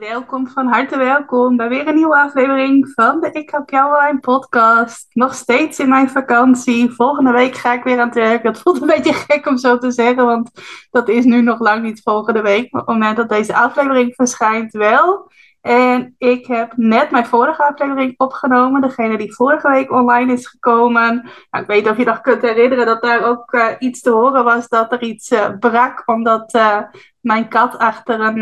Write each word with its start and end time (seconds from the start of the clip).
Welkom, 0.00 0.48
van 0.48 0.66
harte 0.66 0.98
welkom 0.98 1.56
bij 1.56 1.68
weer 1.68 1.88
een 1.88 1.94
nieuwe 1.94 2.16
aflevering 2.16 2.92
van 2.94 3.20
de 3.20 3.30
Ik 3.32 3.50
Heb 3.50 3.70
Jou 3.70 3.96
Online 3.96 4.20
podcast. 4.20 5.06
Nog 5.12 5.34
steeds 5.34 5.78
in 5.78 5.88
mijn 5.88 6.10
vakantie. 6.10 6.90
Volgende 6.90 7.32
week 7.32 7.54
ga 7.54 7.72
ik 7.72 7.82
weer 7.82 8.00
aan 8.00 8.06
het 8.06 8.14
werk. 8.14 8.42
Dat 8.42 8.60
voelt 8.60 8.80
een 8.80 8.86
beetje 8.86 9.12
gek 9.12 9.46
om 9.46 9.58
zo 9.58 9.78
te 9.78 9.90
zeggen, 9.90 10.24
want 10.24 10.50
dat 10.90 11.08
is 11.08 11.24
nu 11.24 11.42
nog 11.42 11.58
lang 11.58 11.82
niet 11.82 12.02
volgende 12.02 12.42
week. 12.42 12.72
Maar 12.72 12.80
op 12.80 12.86
het 12.86 12.96
moment 12.96 13.16
dat 13.16 13.28
deze 13.28 13.54
aflevering 13.54 14.14
verschijnt 14.14 14.72
wel. 14.72 15.30
En 15.60 16.14
ik 16.18 16.46
heb 16.46 16.72
net 16.76 17.10
mijn 17.10 17.26
vorige 17.26 17.64
aflevering 17.64 18.14
opgenomen, 18.16 18.80
degene 18.80 19.18
die 19.18 19.34
vorige 19.34 19.68
week 19.68 19.92
online 19.92 20.32
is 20.32 20.46
gekomen. 20.46 21.14
Nou, 21.50 21.64
ik 21.64 21.66
weet 21.66 21.82
niet 21.82 21.92
of 21.92 21.98
je 21.98 22.04
nog 22.04 22.20
kunt 22.20 22.42
herinneren 22.42 22.86
dat 22.86 23.02
daar 23.02 23.24
ook 23.24 23.52
uh, 23.52 23.66
iets 23.78 24.00
te 24.00 24.10
horen 24.10 24.44
was 24.44 24.68
dat 24.68 24.92
er 24.92 25.02
iets 25.02 25.30
uh, 25.30 25.48
brak, 25.58 26.02
omdat 26.06 26.54
uh, 26.54 26.78
mijn 27.20 27.48
kat 27.48 27.78
achter 27.78 28.20
een 28.20 28.38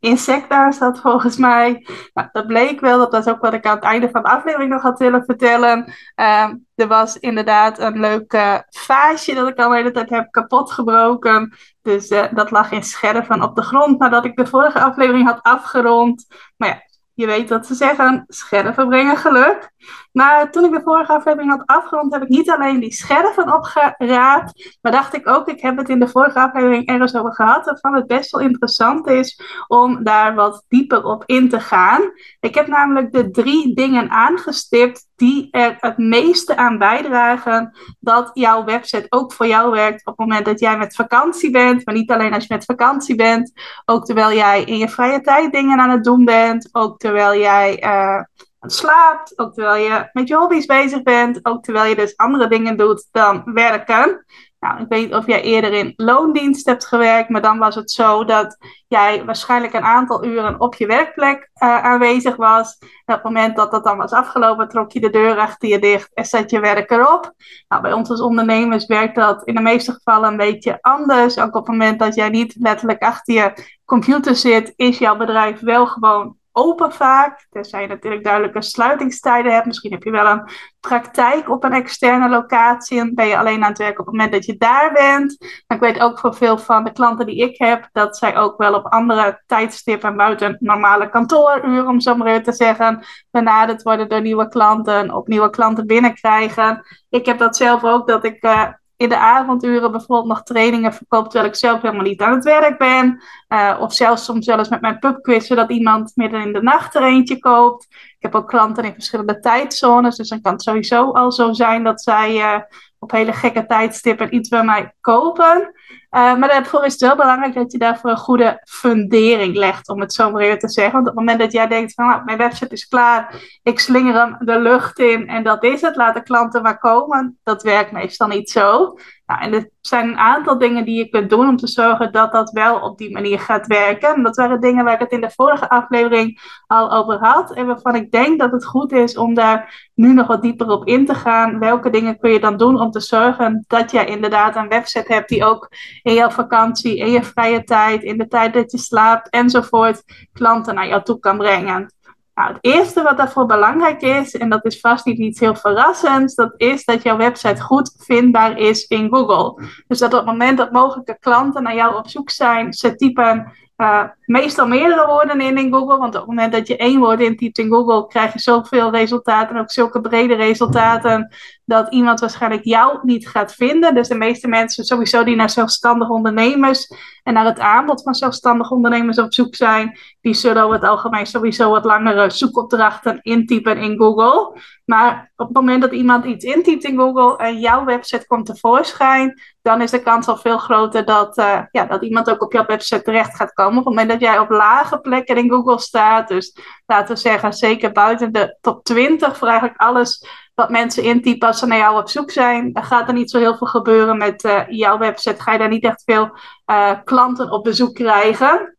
insect 0.00 0.48
daar 0.48 0.72
zat 0.72 1.00
volgens 1.00 1.36
mij. 1.36 1.86
Nou, 2.14 2.28
dat 2.32 2.46
bleek 2.46 2.80
wel, 2.80 2.98
dat 2.98 3.12
was 3.12 3.26
ook 3.26 3.40
wat 3.40 3.52
ik 3.52 3.66
aan 3.66 3.74
het 3.74 3.84
einde 3.84 4.10
van 4.10 4.22
de 4.22 4.28
aflevering 4.28 4.70
nog 4.70 4.82
had 4.82 4.98
willen 4.98 5.24
vertellen. 5.24 5.92
Uh, 6.16 6.48
er 6.74 6.88
was 6.88 7.18
inderdaad 7.18 7.78
een 7.78 8.00
leuk 8.00 8.36
vaasje 8.68 9.34
dat 9.34 9.48
ik 9.48 9.58
al 9.58 9.68
de 9.68 9.76
hele 9.76 9.90
tijd 9.90 10.10
heb 10.10 10.30
kapot 10.30 10.72
gebroken. 10.72 11.54
Dus 11.82 12.10
uh, 12.10 12.24
dat 12.30 12.50
lag 12.50 12.70
in 12.70 12.82
scherven 12.82 13.42
op 13.42 13.56
de 13.56 13.62
grond 13.62 13.98
nadat 13.98 14.24
ik 14.24 14.36
de 14.36 14.46
vorige 14.46 14.80
aflevering 14.80 15.26
had 15.26 15.42
afgerond. 15.42 16.26
Maar 16.56 16.68
ja, 16.68 16.80
je 17.14 17.26
weet 17.26 17.48
wat 17.48 17.66
ze 17.66 17.74
zeggen, 17.74 18.24
scherven 18.28 18.88
brengen 18.88 19.16
geluk. 19.16 19.70
Maar 20.12 20.50
toen 20.50 20.64
ik 20.64 20.72
de 20.72 20.80
vorige 20.84 21.12
aflevering 21.12 21.50
had 21.50 21.66
afgerond, 21.66 22.12
heb 22.12 22.22
ik 22.22 22.28
niet 22.28 22.50
alleen 22.50 22.80
die 22.80 22.92
scherven 22.92 23.54
opgeraapt, 23.54 24.78
maar 24.82 24.92
dacht 24.92 25.14
ik 25.14 25.28
ook, 25.28 25.48
ik 25.48 25.60
heb 25.60 25.76
het 25.76 25.88
in 25.88 26.00
de 26.00 26.08
vorige 26.08 26.40
aflevering 26.40 26.86
ergens 26.86 27.16
over 27.16 27.34
gehad, 27.34 27.64
waarvan 27.64 27.94
het 27.94 28.06
best 28.06 28.30
wel 28.30 28.40
interessant 28.40 29.06
is 29.06 29.40
om 29.66 30.04
daar 30.04 30.34
wat 30.34 30.64
dieper 30.68 31.04
op 31.04 31.22
in 31.26 31.48
te 31.48 31.60
gaan. 31.60 32.02
Ik 32.40 32.54
heb 32.54 32.66
namelijk 32.66 33.12
de 33.12 33.30
drie 33.30 33.74
dingen 33.74 34.10
aangestipt 34.10 35.06
die 35.16 35.48
er 35.50 35.76
het 35.80 35.98
meeste 35.98 36.56
aan 36.56 36.78
bijdragen 36.78 37.76
dat 38.00 38.30
jouw 38.34 38.64
website 38.64 39.06
ook 39.08 39.32
voor 39.32 39.46
jou 39.46 39.70
werkt 39.70 40.06
op 40.06 40.18
het 40.18 40.26
moment 40.26 40.44
dat 40.44 40.60
jij 40.60 40.78
met 40.78 40.94
vakantie 40.94 41.50
bent, 41.50 41.86
maar 41.86 41.94
niet 41.94 42.10
alleen 42.10 42.32
als 42.32 42.46
je 42.46 42.54
met 42.54 42.64
vakantie 42.64 43.14
bent, 43.14 43.52
ook 43.84 44.04
terwijl 44.04 44.32
jij 44.32 44.64
in 44.64 44.78
je 44.78 44.88
vrije 44.88 45.20
tijd 45.20 45.52
dingen 45.52 45.78
aan 45.78 45.90
het 45.90 46.04
doen 46.04 46.24
bent, 46.24 46.68
ook 46.72 46.98
terwijl 46.98 47.40
jij 47.40 47.84
uh, 47.84 48.22
slaapt, 48.72 49.38
ook 49.38 49.54
terwijl 49.54 49.84
je 49.84 50.08
met 50.12 50.28
je 50.28 50.36
hobby's 50.36 50.66
bezig 50.66 51.02
bent, 51.02 51.38
ook 51.42 51.62
terwijl 51.62 51.88
je 51.88 51.96
dus 51.96 52.16
andere 52.16 52.48
dingen 52.48 52.76
doet 52.76 53.08
dan 53.10 53.42
werken. 53.44 54.24
Nou, 54.60 54.80
ik 54.80 54.86
weet 54.88 55.04
niet 55.04 55.14
of 55.14 55.26
jij 55.26 55.42
eerder 55.42 55.72
in 55.72 55.92
loondienst 55.96 56.66
hebt 56.66 56.86
gewerkt, 56.86 57.28
maar 57.28 57.42
dan 57.42 57.58
was 57.58 57.74
het 57.74 57.90
zo 57.90 58.24
dat 58.24 58.56
jij 58.88 59.24
waarschijnlijk 59.24 59.72
een 59.72 59.82
aantal 59.82 60.24
uren 60.24 60.60
op 60.60 60.74
je 60.74 60.86
werkplek 60.86 61.50
uh, 61.62 61.82
aanwezig 61.82 62.36
was. 62.36 62.76
En 62.78 63.14
op 63.14 63.22
het 63.22 63.22
moment 63.22 63.56
dat 63.56 63.70
dat 63.70 63.84
dan 63.84 63.96
was 63.96 64.12
afgelopen, 64.12 64.68
trok 64.68 64.92
je 64.92 65.00
de 65.00 65.10
deur 65.10 65.38
achter 65.38 65.68
je 65.68 65.78
dicht 65.78 66.14
en 66.14 66.24
zet 66.24 66.50
je 66.50 66.60
werk 66.60 66.90
erop. 66.90 67.32
Nou, 67.68 67.82
bij 67.82 67.92
ons 67.92 68.10
als 68.10 68.20
ondernemers 68.20 68.86
werkt 68.86 69.14
dat 69.14 69.44
in 69.44 69.54
de 69.54 69.60
meeste 69.60 69.92
gevallen 69.92 70.30
een 70.30 70.36
beetje 70.36 70.78
anders. 70.80 71.38
Ook 71.38 71.54
op 71.54 71.66
het 71.66 71.76
moment 71.76 71.98
dat 71.98 72.14
jij 72.14 72.28
niet 72.28 72.56
letterlijk 72.58 73.02
achter 73.02 73.34
je 73.34 73.52
computer 73.84 74.36
zit, 74.36 74.72
is 74.76 74.98
jouw 74.98 75.16
bedrijf 75.16 75.60
wel 75.60 75.86
gewoon 75.86 76.36
open 76.56 76.92
vaak. 76.92 77.46
Tenzij 77.50 77.82
je 77.82 77.88
natuurlijk 77.88 78.24
duidelijke 78.24 78.62
sluitingstijden 78.62 79.52
hebt. 79.52 79.66
Misschien 79.66 79.92
heb 79.92 80.02
je 80.02 80.10
wel 80.10 80.26
een 80.26 80.48
praktijk 80.80 81.50
op 81.50 81.64
een 81.64 81.72
externe 81.72 82.28
locatie. 82.28 83.00
En 83.00 83.14
ben 83.14 83.26
je 83.26 83.38
alleen 83.38 83.62
aan 83.62 83.68
het 83.68 83.78
werken 83.78 84.00
op 84.00 84.06
het 84.06 84.14
moment 84.14 84.32
dat 84.32 84.44
je 84.44 84.56
daar 84.56 84.92
bent. 84.92 85.36
Ik 85.66 85.80
weet 85.80 86.00
ook 86.00 86.18
voor 86.18 86.34
veel 86.34 86.58
van 86.58 86.84
de 86.84 86.92
klanten 86.92 87.26
die 87.26 87.36
ik 87.36 87.58
heb, 87.58 87.88
dat 87.92 88.16
zij 88.16 88.36
ook 88.36 88.56
wel 88.56 88.74
op 88.74 88.86
andere 88.86 89.42
tijdstippen 89.46 90.16
buiten 90.16 90.56
normale 90.60 91.08
kantooruren, 91.08 91.88
om 91.88 92.00
zo 92.00 92.16
maar 92.16 92.42
te 92.42 92.52
zeggen, 92.52 93.04
benaderd 93.30 93.82
worden 93.82 94.08
door 94.08 94.20
nieuwe 94.20 94.48
klanten, 94.48 95.14
op 95.14 95.28
nieuwe 95.28 95.50
klanten 95.50 95.86
binnenkrijgen. 95.86 96.84
Ik 97.08 97.26
heb 97.26 97.38
dat 97.38 97.56
zelf 97.56 97.84
ook, 97.84 98.06
dat 98.06 98.24
ik 98.24 98.44
uh, 98.44 98.68
in 98.96 99.08
de 99.08 99.18
avonduren 99.18 99.90
bijvoorbeeld 99.90 100.28
nog 100.28 100.42
trainingen 100.42 100.92
verkoopt 100.92 101.30
terwijl 101.30 101.50
ik 101.50 101.58
zelf 101.58 101.82
helemaal 101.82 102.04
niet 102.04 102.20
aan 102.20 102.34
het 102.34 102.44
werk 102.44 102.78
ben. 102.78 103.22
Uh, 103.48 103.76
of 103.80 103.94
zelfs 103.94 104.24
soms 104.24 104.46
eens 104.46 104.68
met 104.68 104.80
mijn 104.80 104.98
pubquiz, 104.98 105.46
zodat 105.46 105.70
iemand 105.70 106.12
midden 106.14 106.40
in 106.40 106.52
de 106.52 106.62
nacht 106.62 106.94
er 106.94 107.02
eentje 107.02 107.38
koopt. 107.38 107.86
Ik 107.90 108.16
heb 108.18 108.34
ook 108.34 108.48
klanten 108.48 108.84
in 108.84 108.92
verschillende 108.92 109.40
tijdzones, 109.40 110.16
dus 110.16 110.28
dan 110.28 110.40
kan 110.40 110.52
het 110.52 110.62
sowieso 110.62 111.12
al 111.12 111.32
zo 111.32 111.52
zijn 111.52 111.84
dat 111.84 112.02
zij 112.02 112.36
uh, 112.36 112.60
op 112.98 113.10
hele 113.10 113.32
gekke 113.32 113.66
tijdstippen 113.66 114.34
iets 114.34 114.48
bij 114.48 114.64
mij 114.64 114.94
kopen. 115.00 115.72
Uh, 116.16 116.36
maar 116.36 116.48
daarvoor 116.48 116.84
is 116.84 116.92
het 116.92 117.00
wel 117.00 117.16
belangrijk 117.16 117.54
dat 117.54 117.72
je 117.72 117.78
daarvoor 117.78 118.10
een 118.10 118.16
goede 118.16 118.60
fundering 118.64 119.56
legt, 119.56 119.88
om 119.88 120.00
het 120.00 120.12
zo 120.12 120.30
maar 120.30 120.42
even 120.42 120.58
te 120.58 120.68
zeggen. 120.68 120.92
Want 120.92 121.08
op 121.08 121.16
het 121.16 121.24
moment 121.24 121.40
dat 121.40 121.52
jij 121.52 121.66
denkt 121.66 121.94
van 121.94 122.06
nou, 122.06 122.24
mijn 122.24 122.38
website 122.38 122.74
is 122.74 122.88
klaar, 122.88 123.34
ik 123.62 123.78
slinger 123.80 124.14
hem 124.14 124.36
de 124.38 124.58
lucht 124.58 124.98
in 124.98 125.28
en 125.28 125.44
dat 125.44 125.64
is 125.64 125.80
het, 125.80 125.96
laat 125.96 126.14
de 126.14 126.22
klanten 126.22 126.62
maar 126.62 126.78
komen, 126.78 127.38
dat 127.42 127.62
werkt 127.62 127.92
meestal 127.92 128.28
niet 128.28 128.50
zo. 128.50 128.94
Nou, 129.26 129.40
en 129.40 129.52
er 129.52 129.70
zijn 129.80 130.08
een 130.08 130.16
aantal 130.16 130.58
dingen 130.58 130.84
die 130.84 130.98
je 130.98 131.08
kunt 131.08 131.30
doen 131.30 131.48
om 131.48 131.56
te 131.56 131.66
zorgen 131.66 132.12
dat 132.12 132.32
dat 132.32 132.50
wel 132.50 132.80
op 132.80 132.98
die 132.98 133.12
manier 133.12 133.40
gaat 133.40 133.66
werken. 133.66 134.14
En 134.14 134.22
dat 134.22 134.36
waren 134.36 134.60
dingen 134.60 134.84
waar 134.84 134.94
ik 134.94 135.00
het 135.00 135.10
in 135.10 135.20
de 135.20 135.30
vorige 135.30 135.68
aflevering 135.68 136.40
al 136.66 136.92
over 136.92 137.18
had. 137.18 137.54
En 137.54 137.66
waarvan 137.66 137.94
ik 137.94 138.10
denk 138.10 138.38
dat 138.38 138.52
het 138.52 138.64
goed 138.64 138.92
is 138.92 139.16
om 139.16 139.34
daar 139.34 139.90
nu 139.94 140.12
nog 140.12 140.26
wat 140.26 140.42
dieper 140.42 140.68
op 140.68 140.86
in 140.86 141.06
te 141.06 141.14
gaan. 141.14 141.58
Welke 141.58 141.90
dingen 141.90 142.18
kun 142.18 142.30
je 142.30 142.40
dan 142.40 142.56
doen 142.56 142.80
om 142.80 142.90
te 142.90 143.00
zorgen 143.00 143.64
dat 143.66 143.90
jij 143.90 144.06
inderdaad 144.06 144.56
een 144.56 144.68
website 144.68 145.12
hebt 145.12 145.28
die 145.28 145.44
ook 145.44 145.68
in 146.02 146.14
jouw 146.14 146.30
vakantie, 146.30 146.96
in 146.96 147.10
je 147.10 147.22
vrije 147.22 147.64
tijd, 147.64 148.02
in 148.02 148.18
de 148.18 148.28
tijd 148.28 148.54
dat 148.54 148.72
je 148.72 148.78
slaapt 148.78 149.30
enzovoort 149.30 150.02
klanten 150.32 150.74
naar 150.74 150.88
jou 150.88 151.02
toe 151.02 151.18
kan 151.18 151.36
brengen. 151.36 151.94
Nou, 152.36 152.48
het 152.52 152.58
eerste 152.60 153.02
wat 153.02 153.16
daarvoor 153.16 153.46
belangrijk 153.46 154.02
is, 154.02 154.36
en 154.36 154.48
dat 154.48 154.64
is 154.64 154.80
vast 154.80 155.04
niet 155.04 155.18
iets 155.18 155.40
heel 155.40 155.54
verrassends, 155.54 156.34
dat 156.34 156.54
is 156.56 156.84
dat 156.84 157.02
jouw 157.02 157.16
website 157.16 157.62
goed 157.62 157.94
vindbaar 157.98 158.58
is 158.58 158.86
in 158.86 159.08
Google. 159.08 159.62
Dus 159.88 159.98
dat 159.98 160.12
op 160.12 160.18
het 160.18 160.28
moment 160.28 160.58
dat 160.58 160.72
mogelijke 160.72 161.16
klanten 161.20 161.62
naar 161.62 161.74
jou 161.74 161.96
op 161.96 162.08
zoek 162.08 162.30
zijn, 162.30 162.72
ze 162.72 162.94
typen 162.94 163.52
uh, 163.76 164.02
meestal 164.24 164.66
meerdere 164.66 165.06
woorden 165.06 165.40
in 165.40 165.58
in 165.58 165.72
Google. 165.72 165.98
Want 165.98 166.14
op 166.14 166.20
het 166.20 166.26
moment 166.26 166.52
dat 166.52 166.66
je 166.66 166.76
één 166.76 167.00
woord 167.00 167.20
intypt 167.20 167.58
in 167.58 167.70
Google, 167.70 168.06
krijg 168.06 168.32
je 168.32 168.38
zoveel 168.38 168.90
resultaten, 168.90 169.56
ook 169.56 169.70
zulke 169.70 170.00
brede 170.00 170.34
resultaten, 170.34 171.32
dat 171.66 171.92
iemand 171.92 172.20
waarschijnlijk 172.20 172.64
jou 172.64 172.98
niet 173.02 173.28
gaat 173.28 173.54
vinden. 173.54 173.94
Dus 173.94 174.08
de 174.08 174.14
meeste 174.14 174.48
mensen 174.48 174.84
sowieso 174.84 175.24
die 175.24 175.36
naar 175.36 175.50
zelfstandige 175.50 176.12
ondernemers 176.12 176.92
en 177.22 177.34
naar 177.34 177.44
het 177.44 177.58
aanbod 177.58 178.02
van 178.02 178.14
zelfstandige 178.14 178.74
ondernemers 178.74 179.18
op 179.18 179.34
zoek 179.34 179.54
zijn, 179.54 179.98
die 180.20 180.34
zullen 180.34 180.62
over 180.62 180.74
het 180.74 180.88
algemeen 180.88 181.26
sowieso 181.26 181.70
wat 181.70 181.84
langere 181.84 182.30
zoekopdrachten 182.30 183.18
intypen 183.22 183.78
in 183.78 183.96
Google. 183.96 184.60
Maar 184.84 185.32
op 185.36 185.46
het 185.46 185.56
moment 185.56 185.82
dat 185.82 185.92
iemand 185.92 186.24
iets 186.24 186.44
intypt 186.44 186.84
in 186.84 186.98
Google 186.98 187.36
en 187.36 187.58
jouw 187.58 187.84
website 187.84 188.26
komt 188.26 188.46
tevoorschijn, 188.46 189.40
dan 189.62 189.80
is 189.80 189.90
de 189.90 190.02
kans 190.02 190.26
al 190.26 190.36
veel 190.36 190.58
groter 190.58 191.04
dat, 191.04 191.38
uh, 191.38 191.60
ja, 191.70 191.84
dat 191.84 192.02
iemand 192.02 192.30
ook 192.30 192.42
op 192.42 192.52
jouw 192.52 192.66
website 192.66 193.02
terecht 193.02 193.36
gaat 193.36 193.52
komen. 193.52 193.78
Op 193.78 193.84
het 193.84 193.94
moment 193.94 194.10
dat 194.10 194.20
jij 194.20 194.38
op 194.38 194.50
lage 194.50 194.98
plekken 194.98 195.36
in 195.36 195.50
Google 195.50 195.80
staat, 195.80 196.28
dus 196.28 196.56
laten 196.86 197.14
we 197.14 197.20
zeggen 197.20 197.52
zeker 197.52 197.92
buiten 197.92 198.32
de 198.32 198.56
top 198.60 198.84
20 198.84 199.36
voor 199.36 199.48
eigenlijk 199.48 199.80
alles 199.80 200.26
wat 200.56 200.70
mensen 200.70 201.02
intypen 201.02 201.48
als 201.48 201.58
ze 201.58 201.66
naar 201.66 201.78
jou 201.78 201.98
op 201.98 202.08
zoek 202.08 202.30
zijn. 202.30 202.72
Dan 202.72 202.84
gaat 202.84 203.08
er 203.08 203.14
niet 203.14 203.30
zo 203.30 203.38
heel 203.38 203.56
veel 203.56 203.66
gebeuren 203.66 204.16
met 204.16 204.44
uh, 204.44 204.62
jouw 204.68 204.98
website. 204.98 205.42
Ga 205.42 205.52
je 205.52 205.58
daar 205.58 205.68
niet 205.68 205.84
echt 205.84 206.02
veel 206.04 206.30
uh, 206.66 206.90
klanten 207.04 207.50
op 207.50 207.64
bezoek 207.64 207.94
krijgen. 207.94 208.75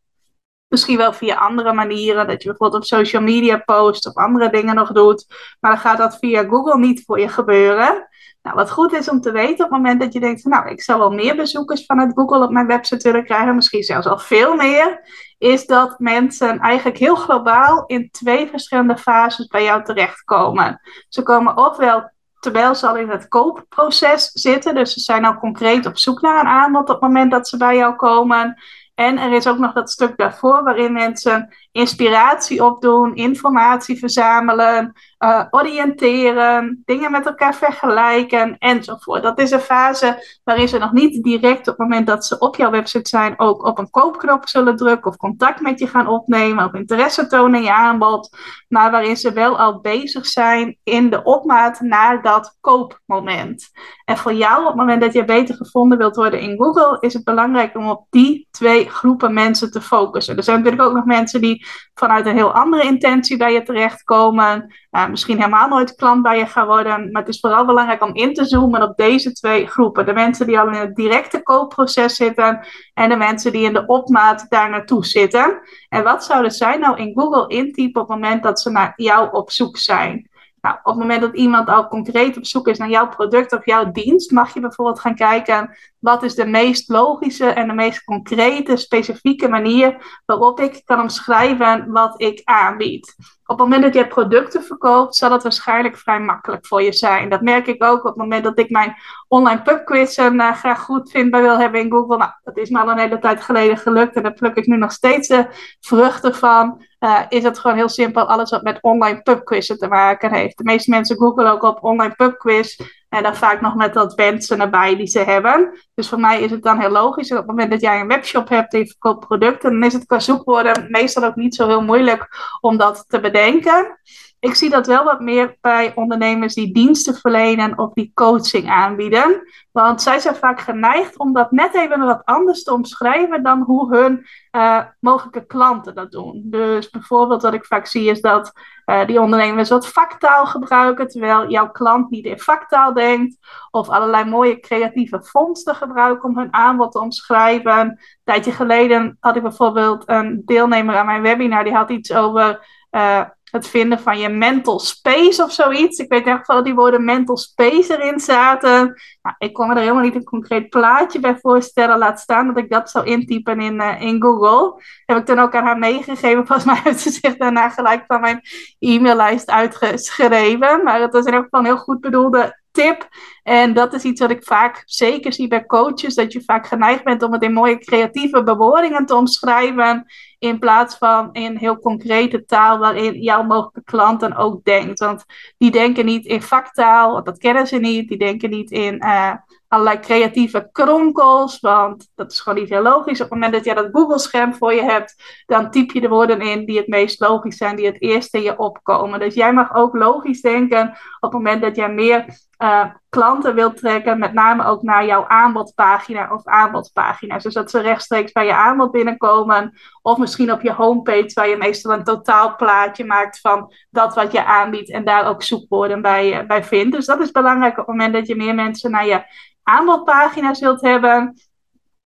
Misschien 0.68 0.98
wel 0.98 1.14
via 1.14 1.36
andere 1.36 1.74
manieren, 1.74 2.28
dat 2.28 2.44
je 2.44 2.50
bijvoorbeeld 2.50 2.82
op 2.82 2.88
social 2.88 3.22
media 3.22 3.58
post 3.58 4.08
of 4.08 4.16
andere 4.16 4.50
dingen 4.50 4.76
nog 4.76 4.92
doet. 4.92 5.26
Maar 5.60 5.72
dan 5.72 5.80
gaat 5.80 5.98
dat 5.98 6.18
via 6.18 6.44
Google 6.44 6.78
niet 6.78 7.04
voor 7.06 7.20
je 7.20 7.30
gebeuren. 7.30 8.08
Nou, 8.42 8.60
wat 8.60 8.72
goed 8.72 8.94
is 8.94 9.10
om 9.10 9.22
te 9.22 9.32
weten 9.32 9.66
op 9.66 9.72
het 9.72 9.82
moment 9.82 10.02
dat 10.02 10.14
je 10.14 10.20
denkt, 10.20 10.46
nou, 10.46 10.70
ik 10.70 10.82
zou 10.82 11.00
wel 11.00 11.12
meer 11.12 11.36
bezoekers 11.36 11.86
vanuit 11.86 12.12
Google 12.16 12.44
op 12.44 12.52
mijn 12.52 12.68
website 12.68 13.12
willen 13.12 13.26
krijgen, 13.26 13.56
misschien 13.56 13.84
zelfs 13.84 14.08
al 14.08 14.18
veel 14.18 14.56
meer, 14.56 15.02
is 15.38 15.66
dat 15.66 16.00
mensen 16.00 16.60
eigenlijk 16.60 16.98
heel 16.98 17.16
globaal 17.16 17.84
in 17.86 18.12
twee 18.12 18.48
verschillende 18.48 18.98
fases 18.98 19.48
bij 19.48 19.64
jou 19.64 19.84
terechtkomen. 19.84 20.82
Ze 21.10 21.24
komen 21.24 21.58
ofwel 21.58 22.12
terwijl 22.40 22.76
ze 22.76 22.88
al 22.88 22.98
in 22.98 23.10
het 23.10 23.28
koopproces 23.28 24.32
zitten, 24.32 24.76
dus 24.76 24.94
ze 24.94 25.00
zijn 25.00 25.26
al 25.26 25.38
concreet 25.38 25.86
op 25.86 25.98
zoek 25.98 26.22
naar 26.22 26.40
een 26.40 26.48
aanbod 26.48 26.82
op 26.82 26.88
het 26.88 27.02
moment 27.02 27.32
dat 27.32 27.48
ze 27.48 27.58
bij 27.58 27.76
jou 27.76 27.96
komen. 27.96 28.62
En 28.98 29.18
er 29.18 29.34
is 29.34 29.48
ook 29.48 29.58
nog 29.58 29.74
dat 29.74 29.90
stuk 29.90 30.18
daarvoor 30.18 30.64
waarin 30.64 30.94
mensen 30.94 31.56
inspiratie 31.78 32.64
opdoen, 32.64 33.16
informatie 33.16 33.98
verzamelen, 34.00 34.94
uh, 35.20 35.46
oriënteren, 35.50 36.82
dingen 36.86 37.12
met 37.12 37.26
elkaar 37.26 37.56
vergelijken 37.56 38.58
enzovoort. 38.58 39.24
Dat 39.24 39.40
is 39.40 39.52
een 39.52 39.60
fase 39.60 40.40
waarin 40.44 40.68
ze 40.68 40.78
nog 40.78 40.92
niet 40.92 41.24
direct 41.24 41.60
op 41.60 41.66
het 41.66 41.78
moment 41.78 42.08
dat 42.08 42.26
ze 42.26 42.40
op 42.40 42.56
jouw 42.56 42.72
website 42.72 43.10
zijn 43.10 43.40
ook 43.40 43.66
op 43.66 43.78
een 43.78 43.90
koopknop 43.90 44.48
zullen 44.48 44.76
drukken 44.76 45.12
of 45.12 45.18
contact 45.18 45.62
met 45.62 45.80
je 45.80 45.88
gaan 45.88 46.08
opnemen 46.08 46.66
of 46.66 46.74
interesse 46.74 47.28
tonen 47.28 47.60
in 47.60 47.66
je 47.66 47.74
aanbod, 47.74 48.38
maar 48.68 48.92
waarin 48.92 49.18
ze 49.18 49.34
wel 49.34 49.60
al 49.60 49.80
bezig 49.80 50.26
zijn 50.26 50.78
in 50.84 51.10
de 51.10 51.24
opmaat 51.24 51.80
naar 51.80 52.22
dat 52.22 52.58
koopmoment. 52.62 53.70
En 54.06 54.18
voor 54.18 54.34
jou, 54.34 54.62
op 54.62 54.68
het 54.68 54.76
moment 54.76 55.02
dat 55.02 55.14
je 55.14 55.26
beter 55.26 55.56
gevonden 55.56 55.98
wilt 55.98 56.16
worden 56.16 56.40
in 56.40 56.58
Google, 56.58 56.98
is 57.00 57.14
het 57.14 57.24
belangrijk 57.24 57.76
om 57.76 57.90
op 57.90 58.06
die 58.10 58.48
twee 58.52 58.90
groepen 58.90 59.34
mensen 59.34 59.72
te 59.72 59.82
focussen. 59.82 60.38
Er 60.38 60.44
zijn 60.44 60.58
natuurlijk 60.58 60.90
ook 60.90 60.96
nog 60.96 61.06
mensen 61.06 61.42
die 61.42 61.67
vanuit 61.94 62.26
een 62.26 62.36
heel 62.36 62.54
andere 62.54 62.84
intentie 62.84 63.38
bij 63.38 63.54
je 63.54 63.64
terechtkomen. 63.64 64.76
Uh, 64.92 65.10
misschien 65.10 65.38
helemaal 65.38 65.68
nooit 65.68 65.96
klant 65.96 66.24
bij 66.24 66.38
je 66.38 66.46
gaan 66.46 66.68
worden. 66.68 67.12
Maar 67.12 67.22
het 67.22 67.34
is 67.34 67.40
vooral 67.40 67.66
belangrijk 67.66 68.04
om 68.04 68.16
in 68.16 68.34
te 68.34 68.46
zoomen 68.46 68.82
op 68.82 68.98
deze 68.98 69.32
twee 69.32 69.68
groepen. 69.68 70.06
De 70.06 70.14
mensen 70.14 70.48
die 70.48 70.60
al 70.60 70.68
in 70.68 70.74
het 70.74 70.96
directe 70.96 71.44
koopproces 71.44 72.16
zitten 72.16 72.68
en 72.94 73.10
de 73.10 73.16
mensen 73.16 73.52
die 73.52 73.66
in 73.66 73.74
de 73.74 73.86
opmaat 73.86 74.46
daar 74.50 74.70
naartoe 74.70 75.06
zitten. 75.06 75.60
En 75.90 76.04
wat 76.04 76.24
zouden 76.24 76.52
zij 76.52 76.78
nou 76.78 76.98
in 76.98 77.14
Google 77.14 77.48
intypen 77.48 78.02
op 78.02 78.08
het 78.08 78.18
moment 78.18 78.44
dat 78.44 78.62
ze 78.62 78.70
naar 78.70 78.94
jou 78.96 79.30
op 79.32 79.52
zoek 79.52 79.78
zijn? 79.78 80.30
Op 80.74 80.86
het 80.86 80.96
moment 80.96 81.22
dat 81.22 81.36
iemand 81.36 81.70
al 81.70 81.88
concreet 81.88 82.38
op 82.38 82.46
zoek 82.46 82.68
is 82.68 82.78
naar 82.78 82.90
jouw 82.90 83.08
product 83.08 83.54
of 83.54 83.66
jouw 83.66 83.92
dienst, 83.92 84.32
mag 84.32 84.54
je 84.54 84.60
bijvoorbeeld 84.60 85.00
gaan 85.00 85.16
kijken 85.16 85.78
wat 86.00 86.24
is 86.24 86.36
de 86.36 86.46
meest 86.46 86.90
logische 86.90 87.46
en 87.46 87.68
de 87.68 87.74
meest 87.74 88.04
concrete, 88.04 88.78
specifieke 88.78 89.48
manier 89.48 90.22
waarop 90.26 90.60
ik 90.60 90.82
kan 90.86 91.02
omschrijven 91.02 91.92
wat 91.92 92.22
ik 92.22 92.42
aanbied. 92.44 93.16
Op 93.46 93.60
het 93.60 93.68
moment 93.68 93.84
dat 93.84 93.94
je 93.94 94.08
producten 94.08 94.64
verkoopt, 94.64 95.16
zal 95.16 95.32
het 95.32 95.44
waarschijnlijk 95.44 95.98
vrij 95.98 96.20
makkelijk 96.20 96.66
voor 96.66 96.82
je 96.82 96.94
zijn. 96.94 97.30
Dat 97.30 97.42
merk 97.42 97.68
ik 97.68 97.84
ook 97.84 98.00
op 98.00 98.06
het 98.06 98.16
moment 98.16 98.44
dat 98.44 98.60
ik 98.60 98.70
mijn 98.70 98.96
online 99.28 99.62
pubquizzen 99.62 100.34
uh, 100.34 100.54
graag 100.54 100.80
goed 100.80 101.12
vind 101.12 101.32
bij 101.32 101.42
wil 101.42 101.58
hebben 101.58 101.82
in 101.82 101.92
Google. 101.92 102.18
Nou, 102.18 102.32
dat 102.44 102.58
is 102.58 102.70
me 102.70 102.80
al 102.80 102.90
een 102.90 102.98
hele 102.98 103.20
tijd 103.20 103.42
geleden 103.42 103.78
gelukt 103.78 104.16
en 104.16 104.24
daar 104.24 104.34
pluk 104.34 104.56
ik 104.56 104.68
nu 104.68 104.78
nog 104.78 104.92
steeds 104.92 105.28
de 105.28 105.48
vruchten 105.80 106.36
van. 106.36 106.86
Uh, 107.00 107.22
is 107.30 107.44
het 107.44 107.60
gewoon 107.60 107.78
heel 107.78 107.90
simpel 107.90 108.28
alles 108.28 108.50
wat 108.50 108.64
met 108.64 108.82
online 108.82 109.22
pubquizzen 109.22 109.78
te 109.78 109.88
maken 109.88 110.34
heeft. 110.34 110.58
De 110.58 110.64
meeste 110.64 110.90
mensen 110.90 111.18
googlen 111.18 111.52
ook 111.52 111.64
op 111.64 111.84
online 111.84 112.16
pubquiz 112.16 112.80
en 113.10 113.24
dan 113.24 113.36
vaak 113.36 113.62
nog 113.62 113.76
met 113.76 113.94
dat 113.94 114.16
wensen 114.16 114.62
erbij 114.62 114.96
die 114.96 115.08
ze 115.08 115.20
hebben. 115.20 115.80
Dus 115.94 116.10
voor 116.10 116.20
mij 116.20 116.42
is 116.42 116.52
het 116.52 116.64
dan 116.64 116.80
heel 116.80 116.90
logisch. 116.90 117.30
En 117.30 117.38
op 117.38 117.42
het 117.42 117.52
moment 117.52 117.72
dat 117.72 117.82
jij 117.82 118.00
een 118.00 118.08
webshop 118.08 118.50
hebt 118.50 118.72
je 118.72 118.88
verkoopt 118.88 119.28
producten, 119.28 119.72
dan 119.72 119.84
is 119.84 119.94
het 119.94 120.06
qua 120.06 120.20
zoekwoorden 120.20 120.86
meestal 120.90 121.24
ook 121.24 121.36
niet 121.36 121.56
zo 121.56 121.68
heel 121.68 121.82
moeilijk 121.82 122.28
om 122.62 122.78
dat 122.78 123.06
te 123.08 123.20
bedenken. 123.20 124.00
Ik 124.40 124.56
zie 124.56 124.70
dat 124.70 124.88
wel 124.88 125.04
wat 125.04 125.20
meer 125.20 125.58
bij 125.62 125.92
ondernemers 125.96 126.54
die 126.54 126.74
diensten 126.74 127.16
verlenen 127.16 127.78
of 127.78 127.94
die 127.94 128.12
coaching 128.14 128.70
aanbieden. 128.70 129.42
Want 129.72 130.02
zij 130.02 130.20
zijn 130.20 130.36
vaak 130.36 130.60
geneigd 130.60 131.18
om 131.18 131.34
dat 131.34 131.52
net 131.52 131.76
even 131.76 132.00
wat 132.00 132.22
anders 132.26 132.64
te 132.64 132.74
omschrijven 132.74 133.44
dan 133.44 133.62
hoe 133.62 133.96
hun 133.96 134.26
uh, 134.52 134.84
mogelijke 135.00 135.46
klanten 135.46 135.96
dat 135.96 136.12
doen. 136.12 136.42
Dus 136.46 136.90
bijvoorbeeld 136.90 137.42
wat 137.42 137.54
ik 137.54 137.66
vaak 137.66 137.86
zie 137.86 138.10
is 138.10 138.22
dat 138.22 138.52
uh, 138.86 139.06
die 139.06 139.22
ondernemers 139.22 139.70
wat 139.70 139.88
vaktaal 139.88 140.46
gebruiken, 140.46 141.08
terwijl 141.08 141.50
jouw 141.50 141.72
klant 141.72 142.10
niet 142.10 142.26
in 142.26 142.40
vaktaal 142.40 142.94
denkt. 142.94 143.38
Of 143.72 143.90
allerlei 143.90 144.26
mooie 144.26 144.60
creatieve 144.60 145.24
vondsten 145.24 145.76
gebruiken 145.76 146.30
om 146.30 146.38
hun 146.38 146.54
aanbod 146.54 146.92
te 146.92 147.00
omschrijven. 147.00 147.80
Een 147.80 148.00
tijdje 148.24 148.52
geleden 148.52 149.18
had 149.20 149.36
ik 149.36 149.42
bijvoorbeeld 149.42 150.04
een 150.06 150.42
deelnemer 150.46 150.96
aan 150.96 151.06
mijn 151.06 151.22
webinar, 151.22 151.64
die 151.64 151.74
had 151.74 151.90
iets 151.90 152.14
over 152.14 152.68
uh, 152.92 153.22
het 153.52 153.68
vinden 153.68 154.00
van 154.00 154.20
je 154.20 154.30
mental 154.30 154.80
space 154.80 155.44
of 155.44 155.52
zoiets. 155.52 156.00
Ik 156.00 156.10
weet 156.10 156.20
in 156.20 156.26
ieder 156.26 156.40
geval 156.40 156.56
dat 156.56 156.66
die 156.66 156.76
woorden 156.76 157.06
mental 157.06 157.38
space 157.38 157.98
erin 157.98 158.20
zaten. 158.20 159.02
Nou, 159.22 159.36
ik 159.38 159.54
kon 159.54 159.68
me 159.68 159.74
er 159.74 159.80
helemaal 159.80 160.04
niet 160.04 160.16
een 160.16 160.24
concreet 160.24 160.70
plaatje 160.70 161.20
bij 161.20 161.38
voorstellen. 161.42 161.98
Laat 161.98 162.20
staan 162.20 162.48
dat 162.48 162.58
ik 162.58 162.70
dat 162.70 162.90
zou 162.90 163.06
intypen 163.06 163.60
in, 163.60 163.74
uh, 163.74 164.02
in 164.02 164.22
Google. 164.22 164.82
Heb 165.06 165.18
ik 165.18 165.26
dan 165.26 165.40
ook 165.40 165.56
aan 165.56 165.66
haar 165.66 165.78
meegegeven. 165.78 166.46
Volgens 166.48 166.66
mij 166.66 166.80
heeft 166.84 167.00
ze 167.00 167.10
zich 167.10 167.38
daarna 167.38 167.70
gelijk 167.70 168.04
van 168.08 168.22
mijn 168.22 168.42
e-maillijst 168.80 169.50
uitgeschreven. 169.50 170.84
Maar 170.84 171.02
het 171.02 171.14
was 171.14 171.26
in 171.26 171.32
ieder 171.32 171.44
geval 171.44 171.60
een 171.60 171.66
heel 171.66 171.78
goed 171.78 172.02
bedoelde 172.02 172.56
tip. 172.78 173.08
En 173.44 173.74
dat 173.74 173.94
is 173.94 174.04
iets 174.04 174.22
wat 174.22 174.30
ik 174.30 174.44
vaak 174.44 174.84
zeker 174.86 175.34
zie 175.34 175.48
bij 175.48 175.66
coaches, 175.66 176.16
dat 176.16 176.34
je 176.34 176.42
vaak 176.46 176.68
geneigd 176.68 177.04
bent 177.04 177.24
om 177.24 177.34
het 177.34 177.44
in 177.44 177.54
mooie 177.54 177.78
creatieve 177.78 178.44
bewoordingen 178.44 179.06
te 179.06 179.16
omschrijven, 179.16 180.06
in 180.40 180.60
plaats 180.60 180.98
van 180.98 181.30
in 181.32 181.58
heel 181.58 181.80
concrete 181.80 182.46
taal 182.46 182.78
waarin 182.78 183.22
jouw 183.22 183.44
mogelijke 183.44 183.84
klant 183.84 184.20
dan 184.20 184.36
ook 184.36 184.64
denkt. 184.64 185.00
Want 185.00 185.26
die 185.58 185.72
denken 185.72 186.06
niet 186.06 186.26
in 186.26 186.42
vaktaal, 186.42 187.12
want 187.12 187.26
dat 187.26 187.38
kennen 187.38 187.68
ze 187.68 187.78
niet. 187.78 188.10
Die 188.10 188.18
denken 188.18 188.50
niet 188.50 188.72
in 188.72 189.04
uh, 189.06 189.34
allerlei 189.68 190.00
creatieve 190.00 190.70
kronkels, 190.72 191.60
want 191.60 192.12
dat 192.16 192.32
is 192.32 192.40
gewoon 192.40 192.60
niet 192.60 192.70
heel 192.70 192.82
logisch. 192.82 193.22
Op 193.22 193.30
het 193.30 193.30
moment 193.30 193.54
dat 193.54 193.66
jij 193.66 193.74
dat 193.74 193.90
Google-scherm 193.92 194.54
voor 194.54 194.74
je 194.74 194.84
hebt, 194.84 195.44
dan 195.46 195.72
typ 195.72 195.92
je 195.92 196.02
de 196.02 196.10
woorden 196.10 196.42
in 196.42 196.66
die 196.66 196.78
het 196.78 196.88
meest 196.88 197.20
logisch 197.20 197.58
zijn, 197.58 197.76
die 197.76 197.86
het 197.86 198.02
eerst 198.02 198.34
in 198.34 198.42
je 198.42 198.58
opkomen. 198.58 199.20
Dus 199.20 199.34
jij 199.34 199.54
mag 199.54 199.76
ook 199.76 199.96
logisch 199.96 200.42
denken 200.42 200.90
op 201.20 201.32
het 201.32 201.32
moment 201.32 201.62
dat 201.62 201.76
jij 201.76 201.94
meer 201.94 202.26
uh, 202.58 202.86
klanten 203.10 203.56
wilt 203.56 203.78
trekken, 203.78 204.20
met 204.20 204.34
name 204.34 204.66
ook 204.66 204.82
naar 204.82 205.06
jouw 205.06 205.28
aanbodpagina 205.28 206.34
of 206.34 206.46
aanbodpagina's. 206.46 207.44
Dus 207.44 207.54
dat 207.54 207.72
ze 207.72 207.80
rechtstreeks 207.80 208.32
bij 208.32 208.46
je 208.46 208.54
aanbod 208.54 208.92
binnenkomen, 208.92 209.74
of 210.02 210.18
misschien 210.18 210.52
op 210.52 210.62
je 210.62 210.74
homepage, 210.74 211.32
waar 211.34 211.48
je 211.48 211.58
meestal 211.58 211.94
een 211.94 212.04
totaalplaatje 212.04 213.06
maakt 213.06 213.40
van 213.40 213.74
dat 213.90 214.16
wat 214.16 214.32
je 214.32 214.46
aanbiedt 214.46 214.92
en 214.92 215.06
daar 215.06 215.28
ook 215.28 215.44
zoekwoorden 215.44 216.02
bij, 216.02 216.46
bij 216.46 216.64
vindt. 216.64 216.96
Dus 216.96 217.06
dat 217.06 217.20
is 217.20 217.32
belangrijk 217.32 217.72
op 217.72 217.78
het 217.78 217.88
moment 217.88 218.14
dat 218.14 218.28
je 218.28 218.36
meer 218.36 218.56
mensen 218.56 218.92
naar 218.92 219.06
je 219.06 219.24
aanbodpagina's 219.64 220.60
wilt 220.60 220.82
hebben. 220.82 221.34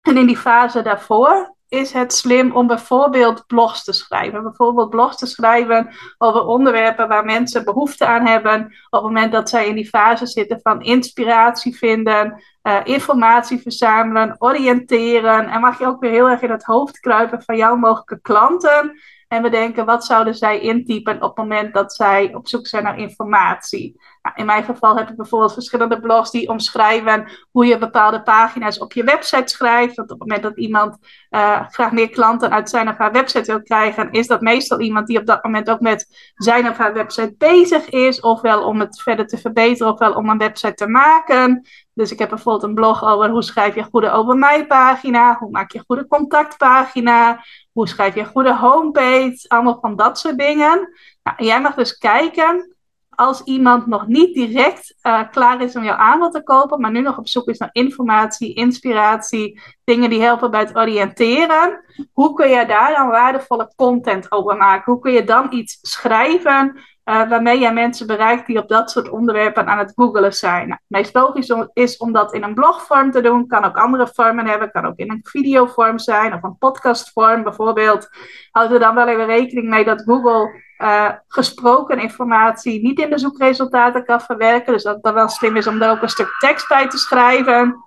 En 0.01 0.17
in 0.17 0.27
die 0.27 0.37
fase 0.37 0.83
daarvoor 0.83 1.55
is 1.71 1.93
het 1.93 2.13
slim 2.13 2.53
om 2.53 2.67
bijvoorbeeld 2.67 3.47
blogs 3.47 3.85
te 3.85 3.93
schrijven. 3.93 4.43
Bijvoorbeeld 4.43 4.91
blogs 4.91 5.17
te 5.17 5.27
schrijven 5.27 5.95
over 6.19 6.45
onderwerpen 6.45 7.09
waar 7.09 7.25
mensen 7.25 7.65
behoefte 7.65 8.07
aan 8.07 8.27
hebben. 8.27 8.65
Op 8.65 8.73
het 8.91 9.03
moment 9.03 9.33
dat 9.33 9.49
zij 9.49 9.69
in 9.69 9.75
die 9.75 9.89
fase 9.89 10.27
zitten 10.27 10.61
van 10.63 10.83
inspiratie 10.83 11.77
vinden, 11.77 12.43
uh, 12.63 12.81
informatie 12.85 13.61
verzamelen, 13.61 14.37
oriënteren. 14.39 15.49
En 15.49 15.61
mag 15.61 15.79
je 15.79 15.87
ook 15.87 16.01
weer 16.01 16.11
heel 16.11 16.29
erg 16.29 16.43
in 16.43 16.51
het 16.51 16.65
hoofd 16.65 17.01
kruipen 17.01 17.43
van 17.43 17.57
jouw 17.57 17.77
mogelijke 17.77 18.21
klanten. 18.21 19.01
En 19.29 19.43
bedenken 19.43 19.85
wat 19.85 20.05
zouden 20.05 20.35
zij 20.35 20.61
intypen 20.61 21.23
op 21.23 21.37
het 21.37 21.37
moment 21.37 21.75
dat 21.75 21.95
zij 21.95 22.35
op 22.35 22.49
zoek 22.49 22.67
zijn 22.67 22.83
naar 22.83 22.99
informatie. 22.99 24.01
Nou, 24.23 24.37
in 24.37 24.47
mijn 24.47 24.65
geval 24.65 24.97
heb 24.97 25.11
ik 25.11 25.17
bijvoorbeeld 25.17 25.53
verschillende 25.53 26.01
blogs 26.01 26.31
die 26.31 26.49
omschrijven 26.49 27.31
hoe 27.51 27.67
je 27.67 27.79
bepaalde 27.79 28.23
pagina's 28.23 28.79
op 28.79 28.93
je 28.93 29.05
website 29.05 29.55
schrijft. 29.55 29.97
Want 29.97 30.11
op 30.11 30.21
het 30.21 30.29
moment 30.29 30.43
dat 30.43 30.57
iemand 30.65 30.97
uh, 31.31 31.69
graag 31.69 31.93
meer 31.93 32.11
klanten 32.11 32.51
uit 32.51 32.71
zijn 32.71 32.89
of 32.89 32.97
haar 32.97 33.13
website 33.13 33.53
wil 33.53 33.63
krijgen, 33.63 34.11
is 34.11 34.27
dat 34.27 34.41
meestal 34.41 34.81
iemand 34.81 35.07
die 35.07 35.19
op 35.19 35.27
dat 35.27 35.45
moment 35.45 35.71
ook 35.71 35.81
met 35.81 36.33
zijn 36.35 36.69
of 36.69 36.77
haar 36.77 36.93
website 36.93 37.35
bezig 37.39 37.89
is. 37.89 38.21
Ofwel 38.21 38.65
om 38.65 38.81
het 38.81 39.01
verder 39.03 39.27
te 39.27 39.39
verbeteren, 39.39 39.93
ofwel 39.93 40.15
om 40.15 40.29
een 40.29 40.39
website 40.39 40.75
te 40.75 40.89
maken. 40.89 41.67
Dus 41.95 42.13
ik 42.13 42.19
heb 42.19 42.29
bijvoorbeeld 42.29 42.65
een 42.65 42.75
blog 42.75 43.05
over 43.05 43.29
hoe 43.29 43.43
schrijf 43.43 43.75
je 43.75 43.85
goede 43.85 44.11
over 44.11 44.37
mij 44.37 44.67
pagina, 44.67 45.37
hoe 45.39 45.51
maak 45.51 45.73
je 45.73 45.83
goede 45.87 46.07
contactpagina, 46.07 47.45
hoe 47.73 47.89
schrijf 47.89 48.15
je 48.15 48.25
goede 48.25 48.57
homepage, 48.57 49.45
allemaal 49.49 49.79
van 49.81 49.97
dat 49.97 50.19
soort 50.19 50.39
dingen. 50.39 50.89
Nou, 51.23 51.45
jij 51.45 51.61
mag 51.61 51.75
dus 51.75 51.99
kijken 51.99 52.75
als 53.21 53.43
iemand 53.43 53.87
nog 53.87 54.07
niet 54.07 54.35
direct 54.35 54.95
uh, 55.03 55.21
klaar 55.31 55.63
is 55.63 55.77
om 55.77 55.85
jouw 55.85 55.97
aanbod 55.97 56.33
te 56.33 56.43
kopen, 56.43 56.81
maar 56.81 56.91
nu 56.91 57.01
nog 57.01 57.19
op 57.19 57.29
zoek 57.29 57.49
is 57.49 57.59
naar 57.59 57.69
informatie, 57.73 58.55
inspiratie, 58.55 59.61
dingen 59.85 60.11
die 60.11 60.23
helpen 60.23 60.51
bij 60.51 60.61
het 60.61 60.77
oriënteren, 60.77 61.85
hoe 62.13 62.35
kun 62.35 62.49
je 62.49 62.67
daar 62.67 62.95
dan 62.95 63.09
waardevolle 63.09 63.73
content 63.77 64.33
over 64.33 64.57
maken? 64.57 64.93
Hoe 64.93 65.01
kun 65.01 65.13
je 65.13 65.25
dan 65.25 65.53
iets 65.53 65.79
schrijven 65.83 66.73
uh, 66.77 67.29
waarmee 67.29 67.59
jij 67.59 67.73
mensen 67.73 68.07
bereikt 68.07 68.47
die 68.47 68.59
op 68.59 68.69
dat 68.69 68.91
soort 68.91 69.11
onderwerpen 69.11 69.67
aan 69.67 69.79
het 69.79 69.93
googelen 69.95 70.35
zijn? 70.35 70.69
Nou, 70.69 70.81
het 70.81 70.91
meest 70.91 71.15
logisch 71.15 71.55
is 71.73 71.97
om 71.97 72.13
dat 72.13 72.35
in 72.35 72.43
een 72.43 72.55
blogvorm 72.55 73.11
te 73.11 73.21
doen, 73.21 73.47
kan 73.47 73.65
ook 73.65 73.77
andere 73.77 74.09
vormen 74.13 74.47
hebben, 74.47 74.71
kan 74.71 74.87
ook 74.87 74.97
in 74.97 75.11
een 75.11 75.21
videovorm 75.23 75.99
zijn 75.99 76.35
of 76.35 76.43
een 76.43 76.59
podcastvorm 76.59 77.43
bijvoorbeeld. 77.43 78.09
Houd 78.51 78.71
er 78.71 78.79
dan 78.79 78.95
wel 78.95 79.09
even 79.09 79.27
rekening 79.27 79.69
mee 79.69 79.85
dat 79.85 80.03
Google 80.03 80.69
uh, 80.83 81.11
gesproken 81.29 81.99
informatie 81.99 82.83
niet 82.83 82.99
in 82.99 83.11
de 83.11 83.19
zoekresultaten 83.19 84.05
kan 84.05 84.21
verwerken. 84.21 84.73
Dus 84.73 84.83
dat 84.83 84.95
het 84.95 85.03
dan 85.03 85.15
wel 85.15 85.29
slim 85.29 85.57
is 85.57 85.67
om 85.67 85.79
daar 85.79 85.91
ook 85.91 86.03
een 86.03 86.09
stuk 86.09 86.39
tekst 86.39 86.69
bij 86.69 86.89
te 86.89 86.99
schrijven. 86.99 87.85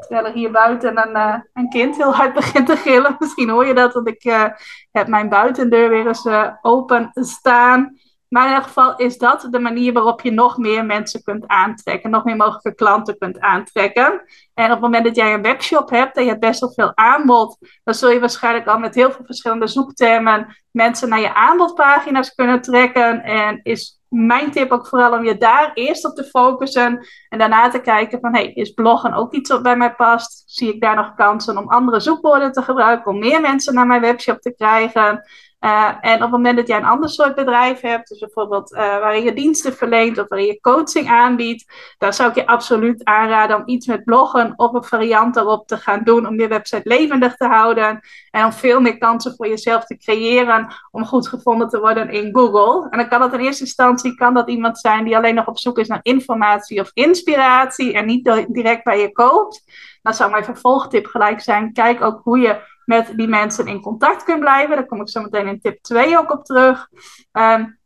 Terwijl 0.00 0.26
er 0.26 0.32
hier 0.32 0.50
buiten 0.50 0.98
een, 1.06 1.16
uh, 1.16 1.34
een 1.52 1.68
kind 1.68 1.96
heel 1.96 2.14
hard 2.14 2.34
begint 2.40 2.66
te 2.66 2.76
gillen. 2.76 3.16
Misschien 3.18 3.48
hoor 3.48 3.66
je 3.66 3.74
dat, 3.74 3.92
want 3.92 4.08
ik 4.08 4.24
uh, 4.24 4.44
heb 4.90 5.08
mijn 5.08 5.28
buitendeur 5.28 5.88
weer 5.88 6.06
eens 6.06 6.28
open 6.62 7.10
staan. 7.12 7.98
Maar 8.30 8.42
in 8.42 8.48
ieder 8.48 8.64
geval 8.64 8.96
is 8.96 9.18
dat 9.18 9.46
de 9.50 9.58
manier 9.58 9.92
waarop 9.92 10.20
je 10.20 10.30
nog 10.30 10.58
meer 10.58 10.84
mensen 10.84 11.22
kunt 11.22 11.46
aantrekken, 11.46 12.10
nog 12.10 12.24
meer 12.24 12.36
mogelijke 12.36 12.74
klanten 12.74 13.18
kunt 13.18 13.40
aantrekken. 13.40 14.22
En 14.54 14.64
op 14.64 14.70
het 14.70 14.80
moment 14.80 15.04
dat 15.04 15.16
jij 15.16 15.34
een 15.34 15.42
webshop 15.42 15.90
hebt 15.90 16.16
en 16.16 16.22
je 16.22 16.28
hebt 16.28 16.40
best 16.40 16.60
wel 16.60 16.72
veel 16.72 16.96
aanbod, 16.96 17.56
dan 17.84 17.94
zul 17.94 18.10
je 18.10 18.20
waarschijnlijk 18.20 18.66
al 18.66 18.78
met 18.78 18.94
heel 18.94 19.10
veel 19.10 19.24
verschillende 19.24 19.66
zoektermen 19.66 20.56
mensen 20.70 21.08
naar 21.08 21.20
je 21.20 21.34
aanbodpagina's 21.34 22.34
kunnen 22.34 22.60
trekken. 22.60 23.22
En 23.22 23.60
is 23.62 24.00
mijn 24.08 24.50
tip 24.50 24.70
ook 24.70 24.86
vooral 24.86 25.12
om 25.12 25.24
je 25.24 25.36
daar 25.36 25.70
eerst 25.74 26.04
op 26.04 26.14
te 26.14 26.24
focussen 26.24 27.06
en 27.28 27.38
daarna 27.38 27.68
te 27.68 27.80
kijken 27.80 28.20
van, 28.20 28.34
hey, 28.34 28.52
is 28.52 28.70
bloggen 28.70 29.14
ook 29.14 29.32
iets 29.32 29.50
wat 29.50 29.62
bij 29.62 29.76
mij 29.76 29.94
past? 29.94 30.42
Zie 30.46 30.74
ik 30.74 30.80
daar 30.80 30.96
nog 30.96 31.14
kansen 31.14 31.58
om 31.58 31.68
andere 31.68 32.00
zoekwoorden 32.00 32.52
te 32.52 32.62
gebruiken, 32.62 33.12
om 33.12 33.18
meer 33.18 33.40
mensen 33.40 33.74
naar 33.74 33.86
mijn 33.86 34.00
webshop 34.00 34.40
te 34.40 34.54
krijgen? 34.54 35.24
Uh, 35.60 35.94
en 36.00 36.14
op 36.14 36.20
het 36.20 36.30
moment 36.30 36.56
dat 36.56 36.66
jij 36.66 36.76
een 36.76 36.84
ander 36.84 37.08
soort 37.08 37.34
bedrijf 37.34 37.80
hebt, 37.80 38.08
dus 38.08 38.18
bijvoorbeeld 38.18 38.72
uh, 38.72 38.78
waarin 38.78 39.24
je 39.24 39.32
diensten 39.32 39.76
verleent 39.76 40.18
of 40.18 40.28
waarin 40.28 40.46
je 40.46 40.60
coaching 40.60 41.08
aanbiedt, 41.08 41.94
dan 41.98 42.12
zou 42.12 42.28
ik 42.28 42.34
je 42.34 42.46
absoluut 42.46 43.04
aanraden 43.04 43.56
om 43.56 43.62
iets 43.66 43.86
met 43.86 44.04
bloggen 44.04 44.52
of 44.56 44.72
een 44.72 44.84
variant 44.84 45.36
erop 45.36 45.66
te 45.66 45.76
gaan 45.76 46.04
doen 46.04 46.26
om 46.26 46.40
je 46.40 46.48
website 46.48 46.88
levendig 46.88 47.36
te 47.36 47.46
houden 47.46 48.00
en 48.30 48.44
om 48.44 48.52
veel 48.52 48.80
meer 48.80 48.98
kansen 48.98 49.34
voor 49.36 49.48
jezelf 49.48 49.84
te 49.84 49.96
creëren 49.96 50.74
om 50.90 51.04
goed 51.04 51.28
gevonden 51.28 51.68
te 51.68 51.80
worden 51.80 52.10
in 52.10 52.34
Google. 52.34 52.88
En 52.90 52.98
dan 52.98 53.08
kan 53.08 53.20
dat 53.20 53.32
in 53.32 53.40
eerste 53.40 53.64
instantie 53.64 54.14
kan 54.14 54.34
dat 54.34 54.48
iemand 54.48 54.78
zijn 54.78 55.04
die 55.04 55.16
alleen 55.16 55.34
nog 55.34 55.46
op 55.46 55.58
zoek 55.58 55.78
is 55.78 55.88
naar 55.88 56.00
informatie 56.02 56.80
of 56.80 56.90
inspiratie 56.94 57.92
en 57.92 58.06
niet 58.06 58.46
direct 58.48 58.84
bij 58.84 59.00
je 59.00 59.12
koopt. 59.12 59.62
Dan 60.02 60.14
zou 60.14 60.30
mijn 60.30 60.44
vervolgtip 60.44 61.06
gelijk 61.06 61.40
zijn: 61.40 61.72
kijk 61.72 62.02
ook 62.02 62.20
hoe 62.24 62.38
je 62.38 62.60
met 62.90 63.12
die 63.16 63.28
mensen 63.28 63.66
in 63.66 63.80
contact 63.80 64.24
kunt 64.24 64.40
blijven. 64.40 64.76
Daar 64.76 64.86
kom 64.86 65.00
ik 65.00 65.08
zo 65.08 65.22
meteen 65.22 65.46
in 65.46 65.60
tip 65.60 65.82
2 65.82 66.18
ook 66.18 66.32
op 66.32 66.44
terug. 66.44 66.88
Um, 67.32 67.78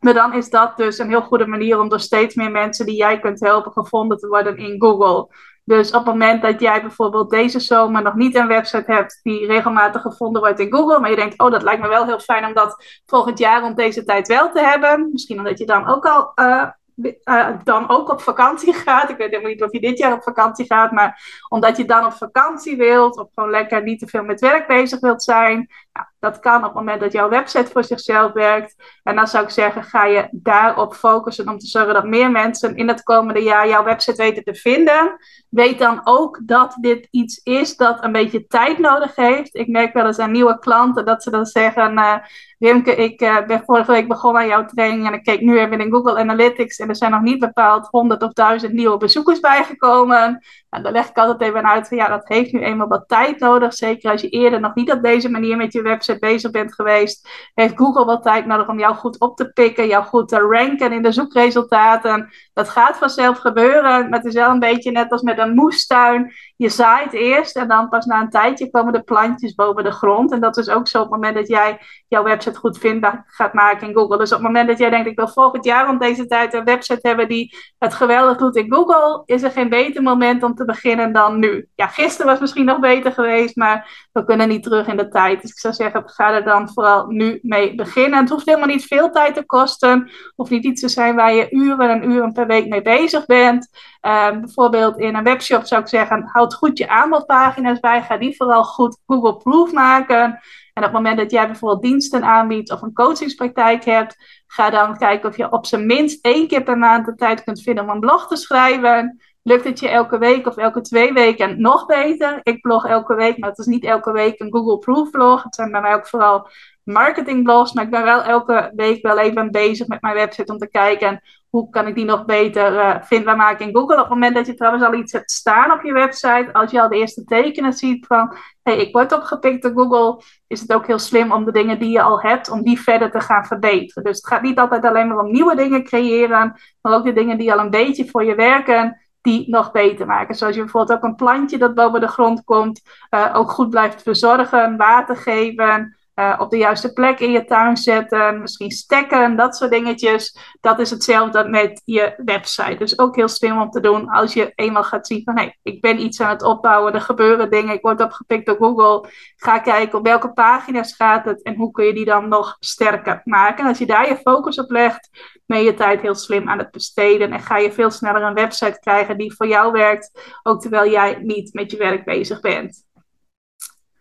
maar 0.00 0.14
dan 0.14 0.32
is 0.32 0.50
dat 0.50 0.76
dus 0.76 0.98
een 0.98 1.08
heel 1.08 1.22
goede 1.22 1.46
manier 1.46 1.80
om 1.80 1.88
door 1.88 2.00
steeds 2.00 2.34
meer 2.34 2.50
mensen 2.50 2.86
die 2.86 2.96
jij 2.96 3.20
kunt 3.20 3.40
helpen 3.40 3.72
gevonden 3.72 4.18
te 4.18 4.28
worden 4.28 4.56
in 4.56 4.80
Google. 4.80 5.28
Dus 5.64 5.88
op 5.88 6.04
het 6.04 6.04
moment 6.04 6.42
dat 6.42 6.60
jij 6.60 6.80
bijvoorbeeld 6.80 7.30
deze 7.30 7.60
zomer 7.60 8.02
nog 8.02 8.14
niet 8.14 8.34
een 8.34 8.46
website 8.46 8.92
hebt 8.92 9.20
die 9.22 9.46
regelmatig 9.46 10.02
gevonden 10.02 10.42
wordt 10.42 10.60
in 10.60 10.72
Google, 10.72 11.00
maar 11.00 11.10
je 11.10 11.16
denkt, 11.16 11.38
oh, 11.38 11.50
dat 11.50 11.62
lijkt 11.62 11.82
me 11.82 11.88
wel 11.88 12.06
heel 12.06 12.20
fijn 12.20 12.44
om 12.44 12.54
dat 12.54 13.00
volgend 13.06 13.38
jaar 13.38 13.60
rond 13.60 13.76
deze 13.76 14.04
tijd 14.04 14.28
wel 14.28 14.52
te 14.52 14.60
hebben. 14.60 15.08
Misschien 15.12 15.38
omdat 15.38 15.58
je 15.58 15.66
dan 15.66 15.86
ook 15.86 16.06
al 16.06 16.32
uh, 16.34 16.68
uh, 16.96 17.48
dan 17.64 17.88
ook 17.88 18.10
op 18.10 18.20
vakantie 18.20 18.72
gaat. 18.84 19.10
Ik 19.10 19.16
weet 19.16 19.30
helemaal 19.30 19.50
niet 19.50 19.62
of 19.62 19.72
je 19.72 19.80
dit 19.80 19.98
jaar 19.98 20.12
op 20.12 20.22
vakantie 20.22 20.66
gaat, 20.66 20.92
maar 20.92 21.22
omdat 21.48 21.76
je 21.76 21.84
dan 21.84 22.04
op 22.04 22.12
vakantie 22.12 22.76
wilt, 22.76 23.18
of 23.18 23.28
gewoon 23.34 23.50
lekker 23.50 23.82
niet 23.82 23.98
te 23.98 24.06
veel 24.06 24.24
met 24.24 24.40
werk 24.40 24.66
bezig 24.66 25.00
wilt 25.00 25.22
zijn. 25.22 25.68
Nou, 25.96 26.08
dat 26.18 26.38
kan 26.38 26.56
op 26.56 26.64
het 26.64 26.74
moment 26.74 27.00
dat 27.00 27.12
jouw 27.12 27.28
website 27.28 27.70
voor 27.70 27.84
zichzelf 27.84 28.32
werkt. 28.32 28.74
En 29.02 29.16
dan 29.16 29.26
zou 29.26 29.44
ik 29.44 29.50
zeggen, 29.50 29.84
ga 29.84 30.04
je 30.04 30.28
daarop 30.30 30.94
focussen 30.94 31.48
om 31.48 31.58
te 31.58 31.66
zorgen 31.66 31.94
dat 31.94 32.04
meer 32.04 32.30
mensen 32.30 32.76
in 32.76 32.88
het 32.88 33.02
komende 33.02 33.42
jaar 33.42 33.68
jouw 33.68 33.84
website 33.84 34.22
weten 34.22 34.44
te 34.44 34.54
vinden. 34.54 35.16
Weet 35.48 35.78
dan 35.78 36.00
ook 36.04 36.40
dat 36.42 36.76
dit 36.80 37.08
iets 37.10 37.40
is 37.42 37.76
dat 37.76 38.04
een 38.04 38.12
beetje 38.12 38.46
tijd 38.46 38.78
nodig 38.78 39.14
heeft. 39.14 39.54
Ik 39.54 39.68
merk 39.68 39.92
wel 39.92 40.06
eens 40.06 40.18
aan 40.18 40.32
nieuwe 40.32 40.58
klanten 40.58 41.04
dat 41.04 41.22
ze 41.22 41.30
dan 41.30 41.46
zeggen, 41.46 41.92
uh, 41.92 42.16
Rimke, 42.58 42.94
ik 42.94 43.22
uh, 43.22 43.46
ben 43.46 43.62
vorige 43.64 43.92
week 43.92 44.08
begonnen 44.08 44.42
aan 44.42 44.48
jouw 44.48 44.64
training 44.64 45.06
en 45.06 45.12
ik 45.12 45.22
keek 45.22 45.40
nu 45.40 45.58
even 45.58 45.80
in 45.80 45.90
Google 45.90 46.18
Analytics 46.18 46.78
en 46.78 46.88
er 46.88 46.96
zijn 46.96 47.10
nog 47.10 47.20
niet 47.20 47.38
bepaald 47.38 47.88
100 47.90 48.22
of 48.22 48.32
1000 48.32 48.72
nieuwe 48.72 48.96
bezoekers 48.96 49.40
bijgekomen. 49.40 50.44
En 50.76 50.82
dan 50.82 50.92
leg 50.92 51.08
ik 51.08 51.16
altijd 51.16 51.40
even 51.40 51.68
uit 51.68 51.88
van 51.88 51.96
ja, 51.96 52.08
dat 52.08 52.28
heeft 52.28 52.52
nu 52.52 52.60
eenmaal 52.60 52.88
wat 52.88 53.08
tijd 53.08 53.38
nodig. 53.38 53.74
Zeker 53.74 54.10
als 54.10 54.20
je 54.20 54.28
eerder 54.28 54.60
nog 54.60 54.74
niet 54.74 54.92
op 54.92 55.02
deze 55.02 55.30
manier 55.30 55.56
met 55.56 55.72
je 55.72 55.82
website 55.82 56.18
bezig 56.18 56.50
bent 56.50 56.74
geweest, 56.74 57.28
heeft 57.54 57.76
Google 57.76 58.04
wat 58.04 58.22
tijd 58.22 58.46
nodig 58.46 58.68
om 58.68 58.78
jou 58.78 58.94
goed 58.94 59.20
op 59.20 59.36
te 59.36 59.52
pikken, 59.52 59.86
jou 59.86 60.04
goed 60.04 60.28
te 60.28 60.38
ranken 60.38 60.92
in 60.92 61.02
de 61.02 61.12
zoekresultaten. 61.12 62.30
Dat 62.52 62.68
gaat 62.68 62.96
vanzelf 62.96 63.38
gebeuren, 63.38 64.08
maar 64.08 64.18
het 64.18 64.24
is 64.24 64.34
wel 64.34 64.50
een 64.50 64.58
beetje 64.58 64.90
net 64.90 65.12
als 65.12 65.22
met 65.22 65.38
een 65.38 65.54
moestuin. 65.54 66.32
Je 66.56 66.68
zaait 66.68 67.12
eerst 67.12 67.56
en 67.56 67.68
dan 67.68 67.88
pas 67.88 68.04
na 68.04 68.20
een 68.20 68.30
tijdje 68.30 68.70
komen 68.70 68.92
de 68.92 69.02
plantjes 69.02 69.54
boven 69.54 69.84
de 69.84 69.92
grond. 69.92 70.32
En 70.32 70.40
dat 70.40 70.56
is 70.56 70.68
ook 70.68 70.88
zo 70.88 70.98
op 70.98 71.04
het 71.04 71.12
moment 71.12 71.34
dat 71.34 71.48
jij 71.48 71.78
jouw 72.08 72.22
website 72.22 72.58
goed 72.58 72.78
vindbaar 72.78 73.24
gaat 73.26 73.52
maken 73.52 73.88
in 73.88 73.94
Google. 73.94 74.18
Dus 74.18 74.32
op 74.32 74.38
het 74.38 74.46
moment 74.46 74.68
dat 74.68 74.78
jij 74.78 74.90
denkt, 74.90 75.08
ik 75.08 75.16
wil 75.16 75.28
volgend 75.28 75.64
jaar 75.64 75.88
om 75.88 75.98
deze 75.98 76.26
tijd 76.26 76.54
een 76.54 76.64
website 76.64 77.08
hebben 77.08 77.28
die 77.28 77.56
het 77.78 77.94
geweldig 77.94 78.36
doet 78.36 78.56
in 78.56 78.72
Google, 78.72 79.22
is 79.24 79.42
er 79.42 79.50
geen 79.50 79.68
beter 79.68 80.02
moment 80.02 80.42
om 80.42 80.54
te 80.54 80.64
beginnen 80.66 81.12
dan 81.12 81.38
nu. 81.38 81.68
Ja, 81.74 81.86
gisteren 81.86 82.26
was 82.26 82.40
misschien 82.40 82.64
nog 82.64 82.80
beter 82.80 83.12
geweest, 83.12 83.56
maar 83.56 84.08
we 84.12 84.24
kunnen 84.24 84.48
niet 84.48 84.62
terug 84.62 84.86
in 84.86 84.96
de 84.96 85.08
tijd. 85.08 85.40
Dus 85.40 85.50
ik 85.50 85.58
zou 85.58 85.74
zeggen, 85.74 86.02
ga 86.06 86.32
er 86.32 86.44
dan 86.44 86.68
vooral 86.72 87.06
nu 87.06 87.38
mee 87.42 87.74
beginnen. 87.74 88.20
Het 88.20 88.28
hoeft 88.28 88.46
helemaal 88.46 88.68
niet 88.68 88.84
veel 88.84 89.10
tijd 89.10 89.34
te 89.34 89.44
kosten. 89.44 90.10
Of 90.36 90.50
niet 90.50 90.64
iets 90.64 90.80
te 90.80 90.88
zijn 90.88 91.14
waar 91.14 91.34
je 91.34 91.50
uren 91.50 91.90
en 91.90 92.10
uren 92.10 92.32
per 92.32 92.46
week 92.46 92.68
mee 92.68 92.82
bezig 92.82 93.26
bent. 93.26 93.68
Uh, 94.02 94.30
bijvoorbeeld 94.30 94.98
in 94.98 95.14
een 95.14 95.24
webshop 95.24 95.66
zou 95.66 95.80
ik 95.80 95.88
zeggen, 95.88 96.28
houd 96.32 96.54
goed 96.54 96.78
je 96.78 96.88
aanbodpagina's 96.88 97.80
bij. 97.80 98.02
Ga 98.02 98.16
die 98.16 98.36
vooral 98.36 98.64
goed 98.64 98.98
Google 99.06 99.36
Proof 99.36 99.72
maken. 99.72 100.40
En 100.76 100.84
op 100.84 100.92
het 100.92 100.92
moment 100.92 101.18
dat 101.18 101.30
jij 101.30 101.46
bijvoorbeeld 101.46 101.82
diensten 101.82 102.24
aanbiedt 102.24 102.72
of 102.72 102.82
een 102.82 102.92
coachingspraktijk 102.92 103.84
hebt, 103.84 104.16
ga 104.46 104.70
dan 104.70 104.98
kijken 104.98 105.28
of 105.28 105.36
je 105.36 105.52
op 105.52 105.66
zijn 105.66 105.86
minst 105.86 106.24
één 106.24 106.48
keer 106.48 106.62
per 106.62 106.78
maand 106.78 107.06
de 107.06 107.14
tijd 107.14 107.44
kunt 107.44 107.62
vinden 107.62 107.84
om 107.84 107.90
een 107.90 108.00
blog 108.00 108.28
te 108.28 108.36
schrijven. 108.36 109.20
Lukt 109.46 109.64
het 109.64 109.80
je 109.80 109.88
elke 109.88 110.18
week 110.18 110.46
of 110.46 110.56
elke 110.56 110.80
twee 110.80 111.12
weken 111.12 111.60
nog 111.60 111.86
beter? 111.86 112.40
Ik 112.42 112.60
blog 112.60 112.86
elke 112.86 113.14
week, 113.14 113.38
maar 113.38 113.48
het 113.48 113.58
is 113.58 113.66
niet 113.66 113.84
elke 113.84 114.12
week 114.12 114.40
een 114.40 114.52
Google 114.52 114.78
Proof 114.78 115.10
blog. 115.10 115.42
Het 115.42 115.54
zijn 115.54 115.70
bij 115.70 115.80
mij 115.80 115.94
ook 115.94 116.06
vooral 116.06 116.48
marketingblogs, 116.84 117.72
maar 117.72 117.84
ik 117.84 117.90
ben 117.90 118.04
wel 118.04 118.22
elke 118.22 118.72
week 118.76 119.02
wel 119.02 119.18
even 119.18 119.50
bezig 119.50 119.86
met 119.86 120.02
mijn 120.02 120.14
website 120.14 120.52
om 120.52 120.58
te 120.58 120.68
kijken 120.68 121.20
hoe 121.50 121.70
kan 121.70 121.86
ik 121.86 121.94
die 121.94 122.04
nog 122.04 122.24
beter 122.24 122.72
uh, 122.72 123.02
vindbaar 123.02 123.36
maken 123.36 123.66
in 123.66 123.74
Google. 123.74 123.94
Op 123.94 124.00
het 124.00 124.08
moment 124.08 124.34
dat 124.34 124.46
je 124.46 124.54
trouwens 124.54 124.84
al 124.84 124.94
iets 124.94 125.12
hebt 125.12 125.30
staan 125.30 125.72
op 125.72 125.82
je 125.82 125.92
website, 125.92 126.48
als 126.52 126.70
je 126.70 126.82
al 126.82 126.88
de 126.88 126.96
eerste 126.96 127.24
tekenen 127.24 127.72
ziet 127.72 128.06
van 128.06 128.36
hey, 128.62 128.76
ik 128.76 128.92
word 128.92 129.12
opgepikt 129.12 129.62
door 129.62 129.72
Google, 129.72 130.22
is 130.46 130.60
het 130.60 130.72
ook 130.72 130.86
heel 130.86 130.98
slim 130.98 131.32
om 131.32 131.44
de 131.44 131.52
dingen 131.52 131.78
die 131.78 131.90
je 131.90 132.02
al 132.02 132.20
hebt, 132.20 132.50
om 132.50 132.62
die 132.62 132.80
verder 132.80 133.10
te 133.10 133.20
gaan 133.20 133.44
verbeteren. 133.44 134.04
Dus 134.04 134.16
het 134.16 134.26
gaat 134.26 134.42
niet 134.42 134.58
altijd 134.58 134.84
alleen 134.84 135.08
maar 135.08 135.18
om 135.18 135.32
nieuwe 135.32 135.56
dingen 135.56 135.84
creëren, 135.84 136.60
maar 136.80 136.94
ook 136.94 137.04
de 137.04 137.12
dingen 137.12 137.38
die 137.38 137.52
al 137.52 137.58
een 137.58 137.70
beetje 137.70 138.08
voor 138.08 138.24
je 138.24 138.34
werken, 138.34 139.05
die 139.26 139.50
nog 139.50 139.70
beter 139.70 140.06
maken. 140.06 140.34
Zoals 140.34 140.54
je 140.54 140.60
bijvoorbeeld 140.60 140.98
ook 140.98 141.04
een 141.04 141.14
plantje 141.14 141.58
dat 141.58 141.74
boven 141.74 142.00
de 142.00 142.08
grond 142.08 142.44
komt, 142.44 142.82
uh, 143.10 143.30
ook 143.32 143.50
goed 143.50 143.70
blijft 143.70 144.02
verzorgen, 144.02 144.76
water 144.76 145.16
geven, 145.16 145.95
uh, 146.16 146.34
op 146.38 146.50
de 146.50 146.56
juiste 146.56 146.92
plek 146.92 147.20
in 147.20 147.30
je 147.30 147.44
tuin 147.44 147.76
zetten, 147.76 148.40
misschien 148.40 148.70
stekken, 148.70 149.36
dat 149.36 149.56
soort 149.56 149.70
dingetjes. 149.70 150.38
Dat 150.60 150.78
is 150.78 150.90
hetzelfde 150.90 151.48
met 151.48 151.82
je 151.84 152.14
website. 152.24 152.76
Dus 152.78 152.98
ook 152.98 153.16
heel 153.16 153.28
slim 153.28 153.60
om 153.60 153.70
te 153.70 153.80
doen 153.80 154.08
als 154.08 154.32
je 154.32 154.52
eenmaal 154.54 154.84
gaat 154.84 155.06
zien 155.06 155.22
van 155.24 155.38
hé, 155.38 155.50
ik 155.62 155.80
ben 155.80 156.00
iets 156.00 156.20
aan 156.20 156.30
het 156.30 156.42
opbouwen, 156.42 156.94
er 156.94 157.00
gebeuren 157.00 157.50
dingen, 157.50 157.74
ik 157.74 157.82
word 157.82 158.00
opgepikt 158.00 158.46
door 158.46 158.56
Google. 158.56 159.08
Ga 159.36 159.58
kijken 159.58 159.98
op 159.98 160.04
welke 160.04 160.32
pagina's 160.32 160.94
gaat 160.94 161.24
het 161.24 161.42
en 161.42 161.54
hoe 161.54 161.70
kun 161.70 161.84
je 161.84 161.94
die 161.94 162.04
dan 162.04 162.28
nog 162.28 162.56
sterker 162.58 163.20
maken. 163.24 163.62
En 163.64 163.68
als 163.68 163.78
je 163.78 163.86
daar 163.86 164.08
je 164.08 164.16
focus 164.16 164.58
op 164.58 164.70
legt, 164.70 165.08
ben 165.46 165.62
je 165.62 165.74
tijd 165.74 166.00
heel 166.00 166.14
slim 166.14 166.48
aan 166.48 166.58
het 166.58 166.70
besteden 166.70 167.32
en 167.32 167.40
ga 167.40 167.58
je 167.58 167.72
veel 167.72 167.90
sneller 167.90 168.22
een 168.22 168.34
website 168.34 168.78
krijgen 168.80 169.18
die 169.18 169.34
voor 169.34 169.46
jou 169.46 169.72
werkt, 169.72 170.38
ook 170.42 170.60
terwijl 170.60 170.90
jij 170.90 171.18
niet 171.22 171.52
met 171.52 171.70
je 171.70 171.76
werk 171.76 172.04
bezig 172.04 172.40
bent. 172.40 172.84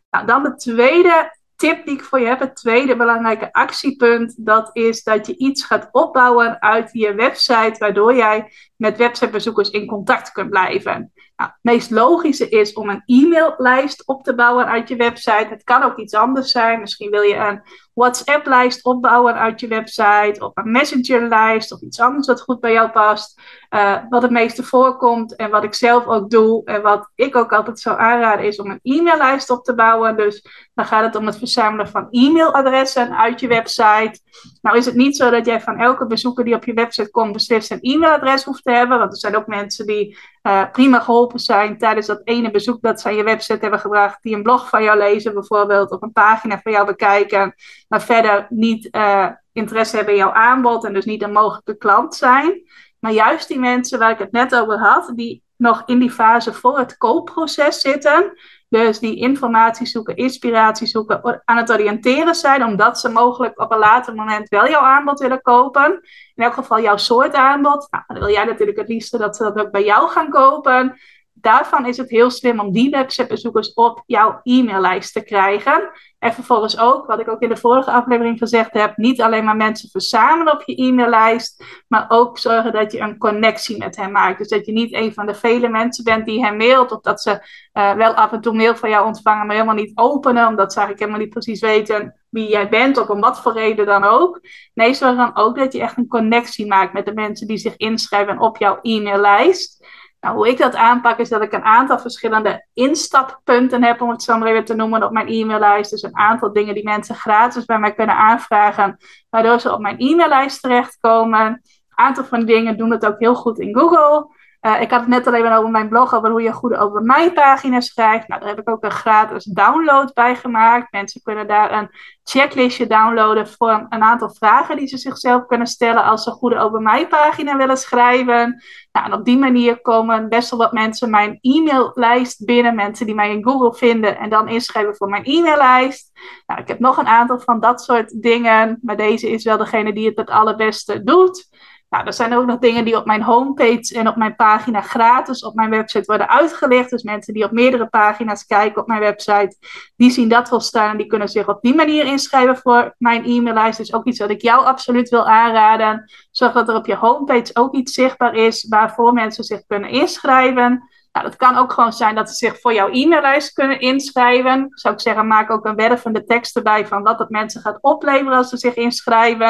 Nou, 0.09 0.25
dan 0.25 0.43
de 0.43 0.55
tweede 0.55 1.31
tip 1.55 1.85
die 1.85 1.95
ik 1.95 2.03
voor 2.03 2.19
je 2.19 2.25
heb, 2.25 2.39
het 2.39 2.55
tweede 2.55 2.95
belangrijke 2.95 3.53
actiepunt, 3.53 4.45
dat 4.45 4.69
is 4.73 5.03
dat 5.03 5.27
je 5.27 5.37
iets 5.37 5.63
gaat 5.63 5.89
opbouwen 5.91 6.61
uit 6.61 6.89
je 6.91 7.13
website, 7.13 7.75
waardoor 7.77 8.15
jij 8.15 8.51
met 8.75 8.97
websitebezoekers 8.97 9.69
in 9.69 9.87
contact 9.87 10.31
kunt 10.31 10.49
blijven. 10.49 11.11
Nou, 11.35 11.49
het 11.49 11.59
meest 11.61 11.91
logische 11.91 12.49
is 12.49 12.73
om 12.73 12.89
een 12.89 13.03
e-maillijst 13.05 14.07
op 14.07 14.23
te 14.23 14.35
bouwen 14.35 14.65
uit 14.65 14.89
je 14.89 14.95
website. 14.95 15.47
Het 15.49 15.63
kan 15.63 15.83
ook 15.83 15.97
iets 15.97 16.13
anders 16.13 16.51
zijn. 16.51 16.79
Misschien 16.79 17.09
wil 17.09 17.21
je 17.21 17.35
een 17.35 17.61
WhatsApp-lijst 17.95 18.85
opbouwen 18.85 19.33
uit 19.35 19.59
je 19.59 19.67
website, 19.67 20.35
of 20.39 20.51
een 20.53 20.71
Messenger-lijst, 20.71 21.71
of 21.71 21.81
iets 21.81 21.99
anders 21.99 22.27
wat 22.27 22.41
goed 22.41 22.59
bij 22.59 22.71
jou 22.71 22.89
past. 22.89 23.41
Uh, 23.69 23.97
wat 24.09 24.21
het 24.21 24.31
meeste 24.31 24.63
voorkomt 24.63 25.35
en 25.35 25.49
wat 25.49 25.63
ik 25.63 25.73
zelf 25.73 26.05
ook 26.05 26.29
doe 26.29 26.61
en 26.65 26.81
wat 26.81 27.09
ik 27.15 27.35
ook 27.35 27.53
altijd 27.53 27.79
zou 27.79 27.99
aanraden 27.99 28.45
is 28.45 28.59
om 28.59 28.69
een 28.69 28.79
e-maillijst 28.83 29.49
op 29.49 29.63
te 29.63 29.75
bouwen. 29.75 30.17
Dus 30.17 30.47
dan 30.73 30.85
gaat 30.85 31.03
het 31.03 31.15
om 31.15 31.25
het 31.25 31.37
verzamelen 31.37 31.87
van 31.87 32.07
e-mailadressen 32.09 33.17
uit 33.17 33.39
je 33.39 33.47
website. 33.47 34.19
Nou 34.61 34.77
is 34.77 34.85
het 34.85 34.95
niet 34.95 35.17
zo 35.17 35.29
dat 35.29 35.45
jij 35.45 35.61
van 35.61 35.79
elke 35.79 36.07
bezoeker 36.07 36.43
die 36.43 36.55
op 36.55 36.65
je 36.65 36.73
website 36.73 37.11
komt 37.11 37.33
beslist 37.33 37.71
een 37.71 37.81
e-mailadres 37.81 38.43
hoeft 38.43 38.63
te 38.63 38.71
hebben, 38.71 38.99
want 38.99 39.11
er 39.11 39.19
zijn 39.19 39.35
ook 39.35 39.47
mensen 39.47 39.85
die 39.85 40.17
uh, 40.43 40.63
prima 40.71 40.99
geholpen 40.99 41.39
zijn 41.39 41.77
tijdens 41.77 42.07
dat 42.07 42.21
ene 42.23 42.51
bezoek 42.51 42.81
dat 42.81 43.01
ze 43.01 43.07
aan 43.07 43.15
je 43.15 43.23
website 43.23 43.59
hebben 43.59 43.79
gebracht, 43.79 44.17
die 44.21 44.35
een 44.35 44.43
blog 44.43 44.69
van 44.69 44.83
jou 44.83 44.97
lezen 44.97 45.33
bijvoorbeeld, 45.33 45.91
of 45.91 46.01
een 46.01 46.11
pagina 46.11 46.59
van 46.63 46.71
jou 46.71 46.85
bekijken, 46.85 47.55
maar 47.95 48.03
verder 48.03 48.47
niet 48.49 48.87
uh, 48.91 49.27
interesse 49.51 49.95
hebben 49.95 50.13
in 50.13 50.19
jouw 50.19 50.31
aanbod 50.31 50.85
en 50.85 50.93
dus 50.93 51.05
niet 51.05 51.23
een 51.23 51.31
mogelijke 51.31 51.77
klant 51.77 52.15
zijn. 52.15 52.61
Maar 52.99 53.11
juist 53.11 53.47
die 53.47 53.59
mensen 53.59 53.99
waar 53.99 54.11
ik 54.11 54.19
het 54.19 54.31
net 54.31 54.55
over 54.55 54.79
had, 54.79 55.11
die 55.15 55.43
nog 55.57 55.83
in 55.85 55.99
die 55.99 56.11
fase 56.11 56.53
voor 56.53 56.77
het 56.77 56.97
koopproces 56.97 57.81
zitten. 57.81 58.37
Dus 58.69 58.99
die 58.99 59.15
informatie 59.15 59.87
zoeken, 59.87 60.15
inspiratie 60.15 60.87
zoeken, 60.87 61.41
aan 61.45 61.57
het 61.57 61.71
oriënteren 61.71 62.35
zijn, 62.35 62.63
omdat 62.63 62.99
ze 62.99 63.09
mogelijk 63.09 63.59
op 63.59 63.71
een 63.71 63.77
later 63.77 64.15
moment 64.15 64.49
wel 64.49 64.69
jouw 64.69 64.81
aanbod 64.81 65.19
willen 65.19 65.41
kopen. 65.41 65.91
In 66.35 66.43
elk 66.43 66.53
geval 66.53 66.81
jouw 66.81 66.97
soort 66.97 67.33
aanbod. 67.33 67.87
Nou, 67.89 68.03
dan 68.07 68.19
wil 68.19 68.29
jij 68.29 68.45
natuurlijk 68.45 68.77
het 68.77 68.87
liefste 68.87 69.17
dat 69.17 69.35
ze 69.35 69.43
dat 69.43 69.59
ook 69.59 69.71
bij 69.71 69.83
jou 69.83 70.09
gaan 70.09 70.29
kopen 70.29 70.99
daarvan 71.45 71.85
is 71.85 71.97
het 71.97 72.09
heel 72.09 72.29
slim 72.29 72.59
om 72.59 72.71
die 72.71 72.89
websitebezoekers 72.89 73.73
op 73.73 74.03
jouw 74.05 74.39
e-maillijst 74.43 75.13
te 75.13 75.23
krijgen. 75.23 75.91
En 76.19 76.33
vervolgens 76.33 76.79
ook, 76.79 77.05
wat 77.05 77.19
ik 77.19 77.29
ook 77.29 77.41
in 77.41 77.49
de 77.49 77.57
vorige 77.57 77.91
aflevering 77.91 78.37
gezegd 78.37 78.73
heb, 78.73 78.97
niet 78.97 79.21
alleen 79.21 79.43
maar 79.43 79.55
mensen 79.55 79.89
verzamelen 79.89 80.53
op 80.53 80.63
je 80.65 80.75
e-maillijst, 80.75 81.63
maar 81.87 82.05
ook 82.07 82.37
zorgen 82.37 82.71
dat 82.71 82.91
je 82.91 82.99
een 82.99 83.17
connectie 83.17 83.77
met 83.77 83.95
hen 83.95 84.11
maakt. 84.11 84.37
Dus 84.37 84.47
dat 84.47 84.65
je 84.65 84.71
niet 84.71 84.93
een 84.93 85.13
van 85.13 85.25
de 85.25 85.35
vele 85.35 85.69
mensen 85.69 86.03
bent 86.03 86.25
die 86.25 86.45
hem 86.45 86.57
mailt, 86.57 86.91
of 86.91 87.01
dat 87.01 87.21
ze 87.21 87.47
uh, 87.73 87.93
wel 87.93 88.13
af 88.13 88.31
en 88.31 88.41
toe 88.41 88.53
mail 88.53 88.75
van 88.75 88.89
jou 88.89 89.05
ontvangen, 89.05 89.45
maar 89.45 89.55
helemaal 89.55 89.75
niet 89.75 89.97
openen, 89.97 90.47
omdat 90.47 90.73
ze 90.73 90.79
eigenlijk 90.79 90.99
helemaal 90.99 91.25
niet 91.25 91.33
precies 91.33 91.61
weten 91.61 92.15
wie 92.29 92.49
jij 92.49 92.69
bent, 92.69 92.97
of 92.97 93.09
om 93.09 93.19
wat 93.19 93.41
voor 93.41 93.53
reden 93.53 93.85
dan 93.85 94.03
ook. 94.03 94.41
Nee, 94.73 94.93
zorg 94.93 95.15
dan 95.15 95.35
ook 95.35 95.57
dat 95.57 95.73
je 95.73 95.81
echt 95.81 95.97
een 95.97 96.07
connectie 96.07 96.67
maakt 96.67 96.93
met 96.93 97.05
de 97.05 97.13
mensen 97.13 97.47
die 97.47 97.57
zich 97.57 97.77
inschrijven 97.77 98.39
op 98.39 98.57
jouw 98.57 98.79
e-maillijst. 98.81 99.87
Nou, 100.25 100.37
hoe 100.37 100.47
ik 100.47 100.57
dat 100.57 100.75
aanpak 100.75 101.17
is 101.19 101.29
dat 101.29 101.41
ik 101.41 101.53
een 101.53 101.63
aantal 101.63 101.99
verschillende 101.99 102.67
instappunten 102.73 103.83
heb, 103.83 104.01
om 104.01 104.09
het 104.09 104.23
zo 104.23 104.37
maar 104.37 104.47
even 104.47 104.65
te 104.65 104.75
noemen, 104.75 105.03
op 105.03 105.11
mijn 105.11 105.27
e-maillijst. 105.27 105.91
Dus 105.91 106.03
een 106.03 106.17
aantal 106.17 106.53
dingen 106.53 106.73
die 106.73 106.83
mensen 106.83 107.15
gratis 107.15 107.65
bij 107.65 107.79
mij 107.79 107.93
kunnen 107.93 108.15
aanvragen, 108.15 108.97
waardoor 109.29 109.59
ze 109.59 109.73
op 109.73 109.79
mijn 109.79 109.97
e-maillijst 109.97 110.61
terechtkomen. 110.61 111.45
Een 111.45 111.61
aantal 111.89 112.23
van 112.23 112.37
die 112.37 112.55
dingen 112.55 112.77
doen 112.77 112.91
het 112.91 113.05
ook 113.05 113.19
heel 113.19 113.35
goed 113.35 113.59
in 113.59 113.75
Google. 113.75 114.34
Uh, 114.65 114.81
ik 114.81 114.91
had 114.91 114.99
het 114.99 115.09
net 115.09 115.27
alleen 115.27 115.51
over 115.51 115.71
mijn 115.71 115.89
blog 115.89 116.13
over 116.13 116.29
hoe 116.29 116.41
je 116.41 116.51
goede 116.51 116.77
over 116.77 117.01
mijn 117.01 117.33
pagina 117.33 117.79
schrijft. 117.79 118.27
Nou, 118.27 118.39
daar 118.39 118.49
heb 118.49 118.59
ik 118.59 118.69
ook 118.69 118.83
een 118.83 118.91
gratis 118.91 119.43
download 119.43 120.13
bij 120.13 120.35
gemaakt. 120.35 120.91
Mensen 120.91 121.21
kunnen 121.21 121.47
daar 121.47 121.71
een 121.71 121.89
checklistje 122.23 122.87
downloaden 122.87 123.47
voor 123.47 123.85
een 123.89 124.01
aantal 124.01 124.29
vragen 124.29 124.77
die 124.77 124.87
ze 124.87 124.97
zichzelf 124.97 125.45
kunnen 125.45 125.67
stellen 125.67 126.03
als 126.03 126.23
ze 126.23 126.31
goede 126.31 126.59
over 126.59 126.81
mijn 126.81 127.07
pagina 127.07 127.57
willen 127.57 127.77
schrijven. 127.77 128.63
Nou, 128.91 129.05
en 129.05 129.13
op 129.13 129.25
die 129.25 129.37
manier 129.37 129.81
komen 129.81 130.29
best 130.29 130.49
wel 130.49 130.59
wat 130.59 130.71
mensen 130.71 131.09
mijn 131.09 131.37
e-maillijst 131.41 132.45
binnen. 132.45 132.75
Mensen 132.75 133.05
die 133.05 133.15
mij 133.15 133.31
in 133.31 133.43
Google 133.43 133.73
vinden 133.73 134.17
en 134.17 134.29
dan 134.29 134.47
inschrijven 134.47 134.95
voor 134.95 135.09
mijn 135.09 135.23
e-maillijst. 135.25 136.11
Nou, 136.45 136.61
ik 136.61 136.67
heb 136.67 136.79
nog 136.79 136.97
een 136.97 137.07
aantal 137.07 137.39
van 137.39 137.59
dat 137.59 137.81
soort 137.81 138.21
dingen, 138.21 138.79
maar 138.81 138.97
deze 138.97 139.29
is 139.29 139.43
wel 139.43 139.57
degene 139.57 139.93
die 139.93 140.07
het 140.07 140.17
het 140.17 140.29
allerbeste 140.29 141.03
doet. 141.03 141.47
Nou, 141.95 142.07
er 142.07 142.13
zijn 142.13 142.33
ook 142.33 142.45
nog 142.45 142.59
dingen 142.59 142.85
die 142.85 142.97
op 142.97 143.05
mijn 143.05 143.21
homepage 143.21 143.95
en 143.99 144.07
op 144.07 144.15
mijn 144.15 144.35
pagina 144.35 144.81
gratis 144.81 145.43
op 145.43 145.55
mijn 145.55 145.69
website 145.69 146.05
worden 146.05 146.29
uitgelegd. 146.29 146.89
Dus 146.89 147.03
mensen 147.03 147.33
die 147.33 147.43
op 147.43 147.51
meerdere 147.51 147.87
pagina's 147.87 148.45
kijken 148.45 148.81
op 148.81 148.87
mijn 148.87 148.99
website, 148.99 149.57
die 149.95 150.11
zien 150.11 150.29
dat 150.29 150.49
wel 150.49 150.59
staan 150.59 150.91
en 150.91 150.97
die 150.97 151.07
kunnen 151.07 151.29
zich 151.29 151.47
op 151.47 151.61
die 151.61 151.75
manier 151.75 152.05
inschrijven 152.05 152.57
voor 152.57 152.95
mijn 152.97 153.25
e-maillijst. 153.25 153.77
Dus 153.77 153.93
ook 153.93 154.05
iets 154.05 154.19
wat 154.19 154.29
ik 154.29 154.41
jou 154.41 154.65
absoluut 154.65 155.09
wil 155.09 155.27
aanraden. 155.27 156.11
Zorg 156.31 156.53
dat 156.53 156.69
er 156.69 156.75
op 156.75 156.85
je 156.85 156.95
homepage 156.95 157.49
ook 157.53 157.75
iets 157.75 157.93
zichtbaar 157.93 158.33
is 158.33 158.67
waarvoor 158.69 159.13
mensen 159.13 159.43
zich 159.43 159.65
kunnen 159.67 159.89
inschrijven. 159.89 160.89
Nou, 161.15 161.27
dat 161.27 161.35
kan 161.35 161.57
ook 161.57 161.73
gewoon 161.73 161.93
zijn 161.93 162.15
dat 162.15 162.29
ze 162.29 162.35
zich 162.35 162.59
voor 162.59 162.73
jouw 162.73 162.89
e-maillijst 162.91 163.53
kunnen 163.53 163.79
inschrijven. 163.79 164.67
Zou 164.69 164.93
ik 164.93 165.01
zeggen, 165.01 165.27
maak 165.27 165.51
ook 165.51 165.65
een 165.65 165.75
wervende 165.75 166.23
tekst 166.23 166.55
erbij 166.55 166.87
van 166.87 167.03
wat 167.03 167.19
het 167.19 167.29
mensen 167.29 167.61
gaat 167.61 167.77
opleveren 167.81 168.37
als 168.37 168.49
ze 168.49 168.57
zich 168.57 168.75
inschrijven. 168.75 169.47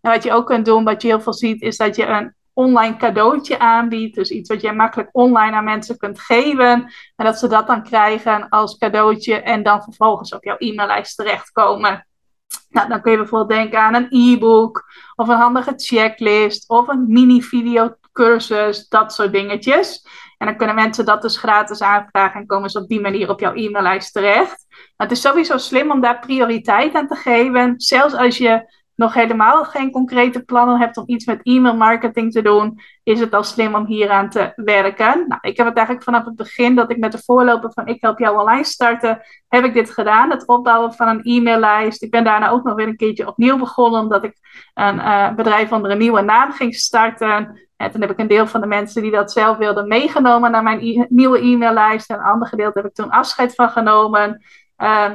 En 0.00 0.10
wat 0.10 0.22
je 0.22 0.32
ook 0.32 0.46
kunt 0.46 0.64
doen, 0.64 0.84
wat 0.84 1.02
je 1.02 1.08
heel 1.08 1.20
veel 1.20 1.32
ziet, 1.32 1.62
is 1.62 1.76
dat 1.76 1.96
je 1.96 2.06
een 2.06 2.34
online 2.52 2.96
cadeautje 2.96 3.58
aanbiedt. 3.58 4.14
Dus 4.14 4.30
iets 4.30 4.48
wat 4.48 4.60
je 4.60 4.72
makkelijk 4.72 5.08
online 5.12 5.56
aan 5.56 5.64
mensen 5.64 5.96
kunt 5.96 6.20
geven. 6.20 6.92
En 7.16 7.24
dat 7.24 7.38
ze 7.38 7.48
dat 7.48 7.66
dan 7.66 7.82
krijgen 7.82 8.48
als 8.48 8.78
cadeautje 8.78 9.34
en 9.34 9.62
dan 9.62 9.82
vervolgens 9.82 10.34
op 10.34 10.44
jouw 10.44 10.56
e-maillijst 10.58 11.16
terechtkomen. 11.16 12.06
Nou, 12.68 12.88
dan 12.88 13.00
kun 13.00 13.10
je 13.10 13.18
bijvoorbeeld 13.18 13.60
denken 13.60 13.80
aan 13.80 13.94
een 13.94 14.06
e-book 14.10 14.84
of 15.16 15.28
een 15.28 15.36
handige 15.36 15.72
checklist 15.76 16.68
of 16.68 16.88
een 16.88 17.04
mini-video 17.08 17.94
cursus, 18.12 18.88
dat 18.88 19.12
soort 19.12 19.32
dingetjes. 19.32 20.06
En 20.42 20.48
dan 20.48 20.56
kunnen 20.56 20.74
mensen 20.74 21.04
dat 21.04 21.22
dus 21.22 21.36
gratis 21.36 21.80
aanvragen 21.82 22.40
en 22.40 22.46
komen 22.46 22.70
ze 22.70 22.78
op 22.78 22.88
die 22.88 23.00
manier 23.00 23.30
op 23.30 23.40
jouw 23.40 23.54
e-maillijst 23.54 24.12
terecht. 24.12 24.66
het 24.96 25.10
is 25.10 25.20
sowieso 25.20 25.58
slim 25.58 25.90
om 25.90 26.00
daar 26.00 26.18
prioriteit 26.18 26.94
aan 26.94 27.08
te 27.08 27.14
geven. 27.14 27.74
Zelfs 27.76 28.14
als 28.14 28.38
je 28.38 28.80
nog 28.94 29.14
helemaal 29.14 29.64
geen 29.64 29.90
concrete 29.90 30.42
plannen 30.44 30.78
hebt 30.78 30.96
om 30.96 31.04
iets 31.06 31.24
met 31.24 31.40
e-mail 31.42 31.76
marketing 31.76 32.32
te 32.32 32.42
doen, 32.42 32.80
is 33.02 33.20
het 33.20 33.34
al 33.34 33.44
slim 33.44 33.74
om 33.74 33.86
hieraan 33.86 34.30
te 34.30 34.52
werken. 34.56 35.24
Nou, 35.28 35.40
ik 35.40 35.56
heb 35.56 35.66
het 35.66 35.76
eigenlijk 35.76 36.04
vanaf 36.04 36.24
het 36.24 36.36
begin 36.36 36.74
dat 36.74 36.90
ik 36.90 36.98
met 36.98 37.12
de 37.12 37.22
voorloper 37.24 37.72
van 37.72 37.86
Ik 37.86 38.00
Help 38.00 38.18
Jou 38.18 38.38
Online 38.38 38.64
starten, 38.64 39.20
heb 39.48 39.64
ik 39.64 39.74
dit 39.74 39.90
gedaan. 39.90 40.30
Het 40.30 40.46
opbouwen 40.46 40.92
van 40.92 41.08
een 41.08 41.20
e-maillijst. 41.22 42.02
Ik 42.02 42.10
ben 42.10 42.24
daarna 42.24 42.50
ook 42.50 42.64
nog 42.64 42.74
weer 42.74 42.86
een 42.86 42.96
keertje 42.96 43.28
opnieuw 43.28 43.58
begonnen, 43.58 44.00
omdat 44.00 44.24
ik 44.24 44.36
een 44.74 44.96
uh, 44.96 45.34
bedrijf 45.34 45.72
onder 45.72 45.90
een 45.90 45.98
nieuwe 45.98 46.22
naam 46.22 46.52
ging 46.52 46.74
starten. 46.74 47.68
Toen 47.90 48.00
heb 48.00 48.10
ik 48.10 48.18
een 48.18 48.26
deel 48.26 48.46
van 48.46 48.60
de 48.60 48.66
mensen 48.66 49.02
die 49.02 49.10
dat 49.10 49.32
zelf 49.32 49.56
wilden 49.56 49.88
meegenomen 49.88 50.50
naar 50.50 50.62
mijn 50.62 51.06
nieuwe 51.08 51.38
e-maillijst. 51.38 52.10
En 52.10 52.18
een 52.18 52.24
ander 52.24 52.48
gedeelte 52.48 52.78
heb 52.78 52.88
ik 52.88 52.94
toen 52.94 53.10
afscheid 53.10 53.54
van 53.54 53.70
genomen. 53.70 54.42
Uh, 54.78 55.10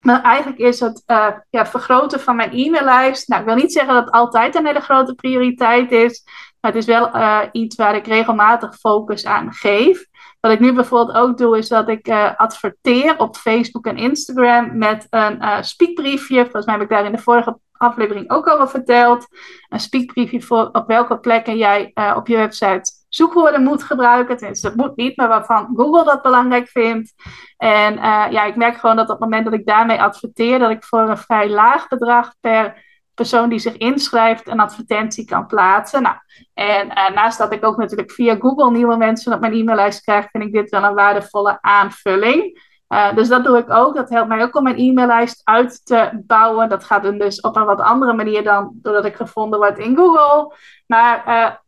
maar 0.00 0.22
eigenlijk 0.22 0.58
is 0.58 0.80
het 0.80 1.02
uh, 1.06 1.28
ja, 1.50 1.66
vergroten 1.66 2.20
van 2.20 2.36
mijn 2.36 2.52
e-maillijst. 2.52 3.28
Nou, 3.28 3.40
ik 3.40 3.46
wil 3.46 3.56
niet 3.56 3.72
zeggen 3.72 3.94
dat 3.94 4.04
het 4.04 4.14
altijd 4.14 4.54
een 4.54 4.66
hele 4.66 4.80
grote 4.80 5.14
prioriteit 5.14 5.92
is. 5.92 6.22
Maar 6.60 6.72
het 6.72 6.80
is 6.80 6.86
wel 6.86 7.16
uh, 7.16 7.40
iets 7.52 7.76
waar 7.76 7.94
ik 7.94 8.06
regelmatig 8.06 8.76
focus 8.76 9.26
aan 9.26 9.52
geef. 9.52 10.06
Wat 10.40 10.52
ik 10.52 10.60
nu 10.60 10.72
bijvoorbeeld 10.72 11.16
ook 11.16 11.38
doe, 11.38 11.58
is 11.58 11.68
dat 11.68 11.88
ik 11.88 12.08
uh, 12.08 12.34
adverteer 12.36 13.18
op 13.18 13.36
Facebook 13.36 13.86
en 13.86 13.96
Instagram 13.96 14.78
met 14.78 15.06
een 15.10 15.64
speakbriefje. 15.64 16.42
Volgens 16.42 16.64
mij 16.64 16.74
heb 16.74 16.84
ik 16.84 16.90
daar 16.90 17.04
in 17.04 17.12
de 17.12 17.18
vorige 17.18 17.58
aflevering 17.84 18.30
ook 18.30 18.48
over 18.48 18.68
verteld. 18.68 19.26
Een 19.68 19.80
speakbriefje 19.80 20.42
voor 20.42 20.68
op 20.72 20.86
welke 20.86 21.18
plekken 21.18 21.56
jij 21.56 21.92
op 22.16 22.26
je 22.26 22.36
website 22.36 22.92
zoekwoorden 23.08 23.62
moet 23.62 23.82
gebruiken. 23.82 24.36
Tenminste, 24.36 24.66
dat 24.66 24.76
moet 24.76 24.96
niet, 24.96 25.16
maar 25.16 25.28
waarvan 25.28 25.72
Google 25.76 26.04
dat 26.04 26.22
belangrijk 26.22 26.68
vindt. 26.68 27.14
En 27.56 27.94
uh, 27.94 28.26
ja, 28.30 28.44
ik 28.44 28.56
merk 28.56 28.76
gewoon 28.76 28.96
dat 28.96 29.04
op 29.04 29.20
het 29.20 29.20
moment 29.20 29.44
dat 29.44 29.54
ik 29.54 29.66
daarmee 29.66 30.02
adverteer, 30.02 30.58
dat 30.58 30.70
ik 30.70 30.84
voor 30.84 31.00
een 31.00 31.18
vrij 31.18 31.50
laag 31.50 31.88
bedrag 31.88 32.34
per 32.40 32.82
persoon 33.14 33.48
die 33.48 33.58
zich 33.58 33.76
inschrijft 33.76 34.48
een 34.48 34.60
advertentie 34.60 35.24
kan 35.24 35.46
plaatsen. 35.46 36.02
Nou, 36.02 36.16
en 36.54 36.86
uh, 36.86 37.10
naast 37.10 37.38
dat 37.38 37.52
ik 37.52 37.64
ook 37.64 37.76
natuurlijk 37.76 38.10
via 38.10 38.36
Google 38.38 38.70
nieuwe 38.70 38.96
mensen 38.96 39.32
op 39.32 39.40
mijn 39.40 39.52
e-maillijst 39.52 40.02
krijg, 40.02 40.30
vind 40.30 40.44
ik 40.44 40.52
dit 40.52 40.70
wel 40.70 40.84
een 40.84 40.94
waardevolle 40.94 41.58
aanvulling. 41.60 42.72
Uh, 42.88 43.14
dus 43.14 43.28
dat 43.28 43.44
doe 43.44 43.58
ik 43.58 43.70
ook. 43.70 43.94
Dat 43.94 44.10
helpt 44.10 44.28
mij 44.28 44.42
ook 44.42 44.56
om 44.56 44.62
mijn 44.62 44.78
e-maillijst 44.78 45.40
uit 45.44 45.86
te 45.86 46.22
bouwen. 46.26 46.68
Dat 46.68 46.84
gaat 46.84 47.02
dan 47.02 47.18
dus 47.18 47.40
op 47.40 47.56
een 47.56 47.64
wat 47.64 47.80
andere 47.80 48.12
manier 48.12 48.42
dan 48.42 48.70
doordat 48.74 49.04
ik 49.04 49.16
gevonden 49.16 49.58
word 49.58 49.78
in 49.78 49.96
Google. 49.96 50.54
Maar 50.86 51.62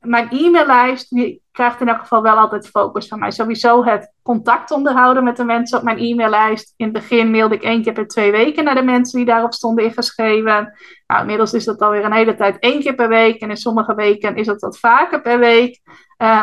mijn 0.00 0.28
e-maillijst 0.30 1.08
krijgt 1.52 1.80
in 1.80 1.88
elk 1.88 1.98
geval 1.98 2.22
wel 2.22 2.36
altijd 2.36 2.68
focus 2.68 3.08
van 3.08 3.18
mij. 3.18 3.30
Sowieso 3.30 3.84
het 3.84 4.12
contact 4.22 4.70
onderhouden 4.70 5.24
met 5.24 5.36
de 5.36 5.44
mensen 5.44 5.78
op 5.78 5.84
mijn 5.84 5.98
e-maillijst. 5.98 6.74
In 6.76 6.84
het 6.84 6.94
begin 6.94 7.30
mailde 7.30 7.54
ik 7.54 7.62
één 7.62 7.82
keer 7.82 7.92
per 7.92 8.06
twee 8.06 8.30
weken 8.30 8.64
naar 8.64 8.74
de 8.74 8.82
mensen 8.82 9.16
die 9.18 9.26
daarop 9.26 9.52
stonden 9.52 9.84
ingeschreven. 9.84 10.72
Nou, 11.06 11.20
inmiddels 11.20 11.52
is 11.52 11.64
dat 11.64 11.80
alweer 11.80 12.04
een 12.04 12.12
hele 12.12 12.34
tijd 12.34 12.58
één 12.58 12.80
keer 12.80 12.94
per 12.94 13.08
week. 13.08 13.40
En 13.40 13.50
in 13.50 13.56
sommige 13.56 13.94
weken 13.94 14.36
is 14.36 14.46
dat 14.46 14.60
wat 14.60 14.78
vaker 14.78 15.20
per 15.20 15.38
week. 15.38 15.80
Uh, 16.18 16.42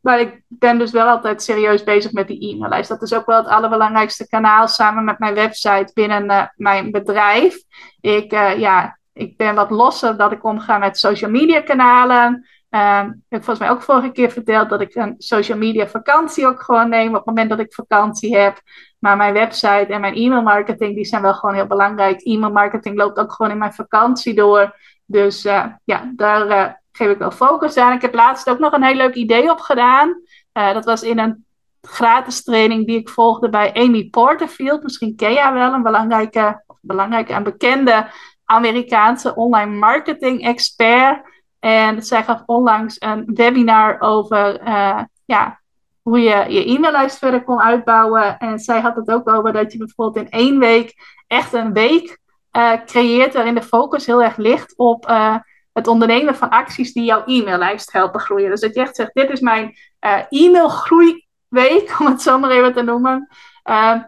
maar 0.00 0.20
ik 0.20 0.42
ben 0.48 0.78
dus 0.78 0.90
wel 0.90 1.06
altijd 1.06 1.42
serieus 1.42 1.84
bezig 1.84 2.12
met 2.12 2.26
die 2.26 2.54
e-maillijst. 2.54 2.88
Dat 2.88 3.02
is 3.02 3.14
ook 3.14 3.26
wel 3.26 3.36
het 3.36 3.46
allerbelangrijkste 3.46 4.28
kanaal 4.28 4.68
samen 4.68 5.04
met 5.04 5.18
mijn 5.18 5.34
website 5.34 5.90
binnen 5.94 6.24
uh, 6.24 6.46
mijn 6.56 6.90
bedrijf. 6.90 7.56
Ik, 8.00 8.32
uh, 8.32 8.58
ja, 8.58 8.98
ik 9.12 9.36
ben 9.36 9.54
wat 9.54 9.70
losser 9.70 10.16
dat 10.16 10.32
ik 10.32 10.44
omga 10.44 10.78
met 10.78 10.98
social 10.98 11.30
media 11.30 11.60
kanalen. 11.60 12.46
Um, 12.74 13.08
ik 13.08 13.28
heb 13.28 13.44
volgens 13.44 13.58
mij 13.58 13.70
ook 13.70 13.82
vorige 13.82 14.12
keer 14.12 14.30
verteld 14.30 14.70
dat 14.70 14.80
ik 14.80 14.94
een 14.94 15.14
social 15.18 15.58
media 15.58 15.86
vakantie 15.86 16.46
ook 16.46 16.62
gewoon 16.62 16.88
neem 16.88 17.08
op 17.08 17.14
het 17.14 17.24
moment 17.24 17.50
dat 17.50 17.58
ik 17.58 17.74
vakantie 17.74 18.36
heb. 18.36 18.60
Maar 18.98 19.16
mijn 19.16 19.32
website 19.32 19.86
en 19.88 20.00
mijn 20.00 20.14
e-mail 20.14 20.42
marketing, 20.42 20.94
die 20.94 21.04
zijn 21.04 21.22
wel 21.22 21.34
gewoon 21.34 21.54
heel 21.54 21.66
belangrijk. 21.66 22.20
E-mail 22.20 22.52
marketing 22.52 22.96
loopt 22.96 23.18
ook 23.18 23.32
gewoon 23.32 23.52
in 23.52 23.58
mijn 23.58 23.72
vakantie 23.72 24.34
door. 24.34 24.76
Dus 25.06 25.44
uh, 25.44 25.64
ja, 25.84 26.12
daar 26.16 26.81
geef 27.02 27.12
ik 27.12 27.18
wel 27.18 27.30
focus 27.30 27.76
aan. 27.76 27.92
Ik 27.92 28.02
heb 28.02 28.14
laatst 28.14 28.50
ook 28.50 28.58
nog 28.58 28.72
een 28.72 28.82
heel 28.82 28.94
leuk 28.94 29.14
idee 29.14 29.50
opgedaan. 29.50 30.20
Uh, 30.58 30.72
dat 30.72 30.84
was 30.84 31.02
in 31.02 31.18
een 31.18 31.44
gratis 31.80 32.42
training 32.42 32.86
die 32.86 32.98
ik 32.98 33.08
volgde 33.08 33.48
bij 33.48 33.74
Amy 33.74 34.08
Porterfield. 34.10 34.82
Misschien 34.82 35.16
ken 35.16 35.32
jij 35.32 35.52
wel, 35.52 35.72
een 35.72 35.82
belangrijke, 35.82 36.64
belangrijke 36.80 37.32
en 37.32 37.42
bekende 37.42 38.06
Amerikaanse 38.44 39.34
online 39.34 39.76
marketing 39.76 40.44
expert. 40.44 41.20
En 41.60 42.02
zij 42.02 42.24
gaf 42.24 42.42
onlangs 42.46 42.96
een 42.98 43.30
webinar 43.34 44.00
over 44.00 44.66
uh, 44.66 45.00
ja, 45.24 45.60
hoe 46.02 46.20
je 46.20 46.44
je 46.48 46.64
e-maillijst 46.64 47.18
verder 47.18 47.44
kon 47.44 47.60
uitbouwen. 47.60 48.38
En 48.38 48.58
zij 48.58 48.80
had 48.80 48.96
het 48.96 49.10
ook 49.10 49.28
over 49.28 49.52
dat 49.52 49.72
je 49.72 49.78
bijvoorbeeld 49.78 50.26
in 50.26 50.30
één 50.30 50.58
week 50.58 50.94
echt 51.26 51.52
een 51.52 51.72
week 51.72 52.18
uh, 52.56 52.72
creëert 52.84 53.34
waarin 53.34 53.54
de 53.54 53.62
focus 53.62 54.06
heel 54.06 54.22
erg 54.22 54.36
ligt 54.36 54.76
op 54.76 55.06
het 55.72 55.86
ondernemen 55.86 56.36
van 56.36 56.48
acties 56.48 56.92
die 56.92 57.04
jouw 57.04 57.22
e-maillijst 57.26 57.92
helpen 57.92 58.20
groeien. 58.20 58.50
Dus 58.50 58.60
dat 58.60 58.74
je 58.74 58.80
echt 58.80 58.96
zegt, 58.96 59.14
dit 59.14 59.30
is 59.30 59.40
mijn 59.40 59.76
uh, 60.00 60.18
e-mailgroeiweek, 60.28 61.96
om 62.00 62.06
het 62.06 62.22
zo 62.22 62.38
maar 62.38 62.50
even 62.50 62.72
te 62.72 62.82
noemen. 62.82 63.28
Uh, 63.64 64.02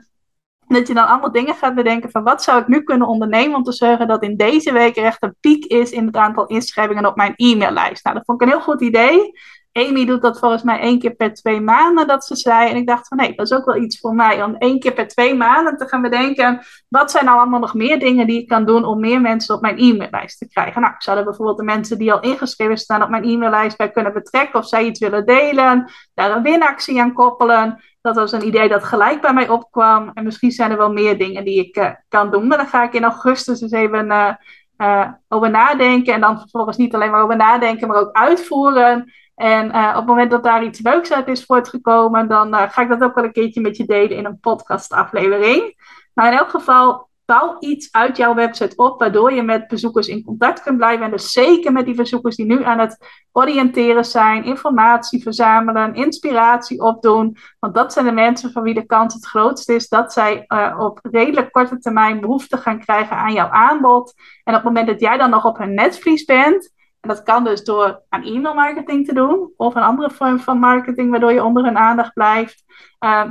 dat 0.66 0.86
je 0.86 0.94
dan 0.94 1.06
allemaal 1.06 1.32
dingen 1.32 1.54
gaat 1.54 1.74
bedenken 1.74 2.10
van 2.10 2.22
wat 2.22 2.42
zou 2.42 2.60
ik 2.60 2.66
nu 2.66 2.82
kunnen 2.82 3.08
ondernemen 3.08 3.56
om 3.56 3.62
te 3.62 3.72
zorgen 3.72 4.08
dat 4.08 4.22
in 4.22 4.36
deze 4.36 4.72
week 4.72 4.96
er 4.96 5.04
echt 5.04 5.22
een 5.22 5.36
piek 5.40 5.64
is 5.64 5.90
in 5.90 6.06
het 6.06 6.16
aantal 6.16 6.46
inschrijvingen 6.46 7.06
op 7.06 7.16
mijn 7.16 7.32
e-maillijst. 7.36 8.04
Nou, 8.04 8.16
dat 8.16 8.24
vond 8.24 8.40
ik 8.40 8.46
een 8.46 8.54
heel 8.54 8.62
goed 8.64 8.80
idee. 8.80 9.32
Amy 9.76 10.04
doet 10.04 10.22
dat 10.22 10.38
volgens 10.38 10.62
mij 10.62 10.78
één 10.80 10.98
keer 10.98 11.14
per 11.14 11.34
twee 11.34 11.60
maanden, 11.60 12.06
dat 12.06 12.24
ze 12.24 12.36
zei. 12.36 12.70
En 12.70 12.76
ik 12.76 12.86
dacht 12.86 13.08
van, 13.08 13.16
nee, 13.16 13.34
dat 13.34 13.50
is 13.50 13.56
ook 13.56 13.64
wel 13.64 13.76
iets 13.76 14.00
voor 14.00 14.14
mij. 14.14 14.42
Om 14.42 14.54
één 14.54 14.78
keer 14.78 14.92
per 14.92 15.08
twee 15.08 15.34
maanden 15.34 15.76
te 15.76 15.88
gaan 15.88 16.02
bedenken, 16.02 16.60
wat 16.88 17.10
zijn 17.10 17.24
nou 17.24 17.38
allemaal 17.38 17.60
nog 17.60 17.74
meer 17.74 17.98
dingen 17.98 18.26
die 18.26 18.40
ik 18.40 18.48
kan 18.48 18.64
doen 18.64 18.84
om 18.84 19.00
meer 19.00 19.20
mensen 19.20 19.54
op 19.54 19.60
mijn 19.60 19.78
e-maillijst 19.78 20.38
te 20.38 20.48
krijgen. 20.48 20.80
Nou, 20.80 20.94
ik 20.94 21.02
zou 21.02 21.18
er 21.18 21.24
bijvoorbeeld 21.24 21.58
de 21.58 21.64
mensen 21.64 21.98
die 21.98 22.12
al 22.12 22.20
ingeschreven 22.20 22.78
staan 22.78 23.02
op 23.02 23.08
mijn 23.08 23.24
e-maillijst 23.24 23.76
bij 23.76 23.90
kunnen 23.90 24.12
betrekken. 24.12 24.58
Of 24.58 24.68
zij 24.68 24.84
iets 24.84 25.00
willen 25.00 25.26
delen, 25.26 25.90
daar 26.14 26.36
een 26.36 26.42
winactie 26.42 27.00
aan 27.00 27.12
koppelen. 27.12 27.82
Dat 28.00 28.16
was 28.16 28.32
een 28.32 28.46
idee 28.46 28.68
dat 28.68 28.84
gelijk 28.84 29.20
bij 29.20 29.32
mij 29.32 29.48
opkwam. 29.48 30.10
En 30.14 30.24
misschien 30.24 30.50
zijn 30.50 30.70
er 30.70 30.76
wel 30.76 30.92
meer 30.92 31.18
dingen 31.18 31.44
die 31.44 31.66
ik 31.66 31.76
uh, 31.76 31.90
kan 32.08 32.30
doen. 32.30 32.46
Maar 32.46 32.58
dan 32.58 32.66
ga 32.66 32.82
ik 32.82 32.92
in 32.92 33.04
augustus 33.04 33.60
eens 33.60 33.72
even 33.72 34.06
uh, 34.06 34.34
uh, 34.78 35.08
over 35.28 35.50
nadenken. 35.50 36.14
En 36.14 36.20
dan 36.20 36.38
vervolgens 36.38 36.76
niet 36.76 36.94
alleen 36.94 37.10
maar 37.10 37.22
over 37.22 37.36
nadenken, 37.36 37.88
maar 37.88 38.00
ook 38.00 38.12
uitvoeren. 38.12 39.12
En 39.34 39.66
uh, 39.66 39.88
op 39.88 39.96
het 39.96 40.06
moment 40.06 40.30
dat 40.30 40.42
daar 40.42 40.64
iets 40.64 40.82
leuks 40.82 41.12
uit 41.12 41.28
is 41.28 41.44
voortgekomen, 41.44 42.28
dan 42.28 42.54
uh, 42.54 42.70
ga 42.70 42.82
ik 42.82 42.88
dat 42.88 43.02
ook 43.02 43.14
wel 43.14 43.24
een 43.24 43.32
keertje 43.32 43.60
met 43.60 43.76
je 43.76 43.84
delen 43.84 44.16
in 44.16 44.24
een 44.24 44.40
podcastaflevering. 44.40 45.74
Nou, 46.14 46.32
in 46.32 46.38
elk 46.38 46.48
geval, 46.48 47.08
bouw 47.24 47.56
iets 47.58 47.92
uit 47.92 48.16
jouw 48.16 48.34
website 48.34 48.76
op, 48.76 48.98
waardoor 48.98 49.32
je 49.32 49.42
met 49.42 49.68
bezoekers 49.68 50.08
in 50.08 50.24
contact 50.24 50.62
kunt 50.62 50.76
blijven. 50.76 51.04
En 51.04 51.10
dus 51.10 51.32
zeker 51.32 51.72
met 51.72 51.84
die 51.84 51.94
bezoekers 51.94 52.36
die 52.36 52.46
nu 52.46 52.64
aan 52.64 52.78
het 52.78 53.24
oriënteren 53.32 54.04
zijn, 54.04 54.44
informatie 54.44 55.22
verzamelen, 55.22 55.94
inspiratie 55.94 56.80
opdoen. 56.80 57.36
Want 57.58 57.74
dat 57.74 57.92
zijn 57.92 58.04
de 58.04 58.12
mensen 58.12 58.52
van 58.52 58.62
wie 58.62 58.74
de 58.74 58.86
kans 58.86 59.14
het 59.14 59.26
grootst 59.26 59.68
is 59.68 59.88
dat 59.88 60.12
zij 60.12 60.44
uh, 60.48 60.76
op 60.78 60.98
redelijk 61.02 61.52
korte 61.52 61.78
termijn 61.78 62.20
behoefte 62.20 62.56
gaan 62.56 62.80
krijgen 62.80 63.16
aan 63.16 63.32
jouw 63.32 63.48
aanbod. 63.48 64.14
En 64.44 64.54
op 64.54 64.64
het 64.64 64.72
moment 64.72 64.86
dat 64.86 65.00
jij 65.00 65.16
dan 65.16 65.30
nog 65.30 65.44
op 65.44 65.58
hun 65.58 65.74
netvlies 65.74 66.24
bent, 66.24 66.72
en 67.04 67.10
dat 67.10 67.22
kan 67.22 67.44
dus 67.44 67.64
door 67.64 68.02
aan 68.08 68.24
e-mail 68.24 68.54
marketing 68.54 69.06
te 69.06 69.14
doen 69.14 69.52
of 69.56 69.74
een 69.74 69.82
andere 69.82 70.10
vorm 70.10 70.40
van 70.40 70.58
marketing 70.58 71.10
waardoor 71.10 71.32
je 71.32 71.44
onder 71.44 71.64
hun 71.64 71.78
aandacht 71.78 72.12
blijft. 72.12 72.64
Uh, 73.00 73.24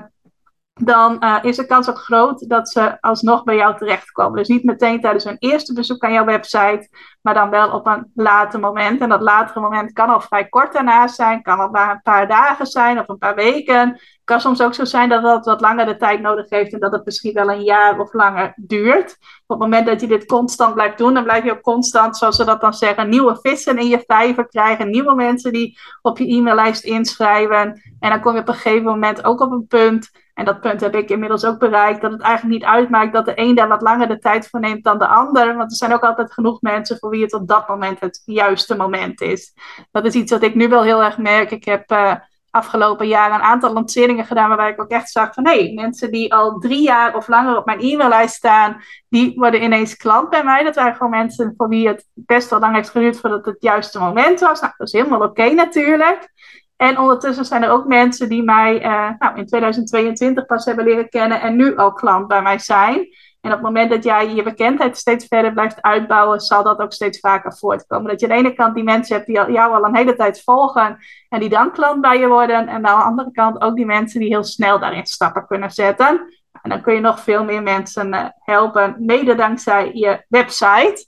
dan 0.73 1.17
uh, 1.19 1.37
is 1.41 1.55
de 1.55 1.65
kans 1.65 1.89
ook 1.89 1.97
groot 1.97 2.49
dat 2.49 2.69
ze 2.69 3.01
alsnog 3.01 3.43
bij 3.43 3.55
jou 3.55 3.77
terechtkomen. 3.77 4.37
Dus 4.37 4.47
niet 4.47 4.63
meteen 4.63 5.01
tijdens 5.01 5.23
hun 5.23 5.35
eerste 5.39 5.73
bezoek 5.73 6.03
aan 6.03 6.13
jouw 6.13 6.25
website, 6.25 6.89
maar 7.21 7.33
dan 7.33 7.49
wel 7.49 7.71
op 7.71 7.87
een 7.87 8.11
later 8.15 8.59
moment. 8.59 9.01
En 9.01 9.09
dat 9.09 9.21
latere 9.21 9.59
moment 9.59 9.93
kan 9.93 10.09
al 10.09 10.21
vrij 10.21 10.47
kort 10.47 10.73
daarnaast 10.73 11.15
zijn, 11.15 11.41
kan 11.41 11.59
al 11.59 11.69
maar 11.69 11.91
een 11.91 12.01
paar 12.01 12.27
dagen 12.27 12.65
zijn 12.65 12.99
of 12.99 13.07
een 13.07 13.17
paar 13.17 13.35
weken. 13.35 13.99
Kan 14.23 14.41
soms 14.41 14.61
ook 14.61 14.73
zo 14.73 14.85
zijn 14.85 15.09
dat 15.09 15.23
het 15.23 15.45
wat 15.45 15.61
langer 15.61 15.85
de 15.85 15.97
tijd 15.97 16.21
nodig 16.21 16.49
heeft 16.49 16.73
en 16.73 16.79
dat 16.79 16.91
het 16.91 17.05
misschien 17.05 17.33
wel 17.33 17.51
een 17.51 17.63
jaar 17.63 17.99
of 17.99 18.13
langer 18.13 18.53
duurt. 18.55 19.17
Op 19.45 19.59
het 19.59 19.59
moment 19.59 19.85
dat 19.85 20.01
je 20.01 20.07
dit 20.07 20.25
constant 20.25 20.73
blijft 20.73 20.97
doen, 20.97 21.13
dan 21.13 21.23
blijf 21.23 21.43
je 21.43 21.51
ook 21.51 21.61
constant, 21.61 22.17
zoals 22.17 22.35
ze 22.35 22.45
dat 22.45 22.61
dan 22.61 22.73
zeggen, 22.73 23.09
nieuwe 23.09 23.37
vissen 23.41 23.77
in 23.77 23.87
je 23.87 24.03
vijver 24.07 24.47
krijgen. 24.47 24.89
Nieuwe 24.89 25.15
mensen 25.15 25.53
die 25.53 25.77
op 26.01 26.17
je 26.17 26.27
e-maillijst 26.27 26.83
inschrijven. 26.83 27.81
En 27.99 28.09
dan 28.09 28.21
kom 28.21 28.33
je 28.33 28.39
op 28.39 28.47
een 28.47 28.53
gegeven 28.53 28.83
moment 28.83 29.23
ook 29.23 29.41
op 29.41 29.51
een 29.51 29.67
punt 29.67 30.11
en 30.33 30.45
dat 30.45 30.61
punt 30.61 30.81
heb 30.81 30.95
ik 30.95 31.09
inmiddels 31.09 31.45
ook 31.45 31.59
bereikt, 31.59 32.01
dat 32.01 32.11
het 32.11 32.21
eigenlijk 32.21 32.59
niet 32.59 32.69
uitmaakt 32.69 33.13
dat 33.13 33.25
de 33.25 33.31
een 33.35 33.55
daar 33.55 33.67
wat 33.67 33.81
langer 33.81 34.07
de 34.07 34.19
tijd 34.19 34.47
voor 34.47 34.59
neemt 34.59 34.83
dan 34.83 34.97
de 34.97 35.07
ander. 35.07 35.55
Want 35.55 35.71
er 35.71 35.77
zijn 35.77 35.93
ook 35.93 36.03
altijd 36.03 36.33
genoeg 36.33 36.61
mensen 36.61 36.97
voor 36.97 37.09
wie 37.09 37.23
het 37.23 37.33
op 37.33 37.47
dat 37.47 37.67
moment 37.67 37.99
het 37.99 38.21
juiste 38.25 38.75
moment 38.75 39.21
is. 39.21 39.53
Dat 39.91 40.05
is 40.05 40.13
iets 40.13 40.31
wat 40.31 40.43
ik 40.43 40.55
nu 40.55 40.67
wel 40.67 40.83
heel 40.83 41.03
erg 41.03 41.17
merk. 41.17 41.51
Ik 41.51 41.65
heb 41.65 41.91
uh, 41.91 42.15
afgelopen 42.53 43.07
jaar 43.07 43.31
een 43.31 43.41
aantal 43.41 43.73
lanceringen 43.73 44.25
gedaan 44.25 44.47
waarbij 44.47 44.69
ik 44.69 44.81
ook 44.81 44.91
echt 44.91 45.09
zag 45.09 45.33
van 45.33 45.47
hé, 45.47 45.59
hey, 45.59 45.73
mensen 45.73 46.11
die 46.11 46.33
al 46.33 46.59
drie 46.59 46.81
jaar 46.81 47.15
of 47.15 47.27
langer 47.27 47.57
op 47.57 47.65
mijn 47.65 47.79
e-maillijst 47.79 48.35
staan, 48.35 48.81
die 49.09 49.33
worden 49.35 49.63
ineens 49.63 49.95
klant 49.95 50.29
bij 50.29 50.43
mij. 50.43 50.63
Dat 50.63 50.75
waren 50.75 50.95
gewoon 50.95 51.11
mensen 51.11 51.53
voor 51.57 51.67
wie 51.67 51.87
het 51.87 52.05
best 52.13 52.49
wel 52.49 52.59
lang 52.59 52.75
heeft 52.75 52.89
geduurd 52.89 53.19
voordat 53.19 53.45
het 53.45 53.57
juiste 53.59 53.99
moment 53.99 54.39
was. 54.39 54.61
Nou, 54.61 54.73
dat 54.77 54.87
is 54.87 54.93
helemaal 54.93 55.21
oké 55.21 55.49
natuurlijk. 55.49 56.31
En 56.75 56.99
ondertussen 56.99 57.45
zijn 57.45 57.63
er 57.63 57.71
ook 57.71 57.87
mensen 57.87 58.29
die 58.29 58.43
mij 58.43 58.85
uh, 58.85 59.09
nou, 59.19 59.37
in 59.37 59.45
2022 59.45 60.45
pas 60.45 60.65
hebben 60.65 60.85
leren 60.85 61.09
kennen 61.09 61.41
en 61.41 61.55
nu 61.55 61.75
al 61.75 61.93
klant 61.93 62.27
bij 62.27 62.41
mij 62.41 62.59
zijn. 62.59 63.07
En 63.43 63.49
op 63.49 63.57
het 63.57 63.65
moment 63.65 63.89
dat 63.89 64.03
jij 64.03 64.33
je 64.33 64.43
bekendheid 64.43 64.97
steeds 64.97 65.25
verder 65.27 65.53
blijft 65.53 65.81
uitbouwen, 65.81 66.39
zal 66.39 66.63
dat 66.63 66.79
ook 66.79 66.93
steeds 66.93 67.19
vaker 67.19 67.53
voortkomen. 67.57 68.11
Dat 68.11 68.19
je 68.19 68.25
aan 68.29 68.31
de 68.37 68.47
ene 68.47 68.53
kant 68.53 68.75
die 68.75 68.83
mensen 68.83 69.15
hebt 69.15 69.27
die 69.27 69.35
jou 69.35 69.73
al 69.73 69.85
een 69.85 69.95
hele 69.95 70.15
tijd 70.15 70.43
volgen 70.43 70.97
en 71.29 71.39
die 71.39 71.49
dan 71.49 71.71
klant 71.71 72.01
bij 72.01 72.19
je 72.19 72.27
worden. 72.27 72.67
En 72.67 72.85
aan 72.85 72.99
de 72.99 73.03
andere 73.03 73.31
kant 73.31 73.61
ook 73.61 73.75
die 73.75 73.85
mensen 73.85 74.19
die 74.19 74.29
heel 74.29 74.43
snel 74.43 74.79
daarin 74.79 75.05
stappen 75.05 75.47
kunnen 75.47 75.71
zetten. 75.71 76.33
En 76.61 76.69
dan 76.69 76.81
kun 76.81 76.93
je 76.93 76.99
nog 76.99 77.19
veel 77.19 77.43
meer 77.43 77.63
mensen 77.63 78.13
uh, 78.13 78.25
helpen, 78.39 78.95
mede 78.99 79.35
dankzij 79.35 79.91
je 79.93 80.25
website. 80.27 81.05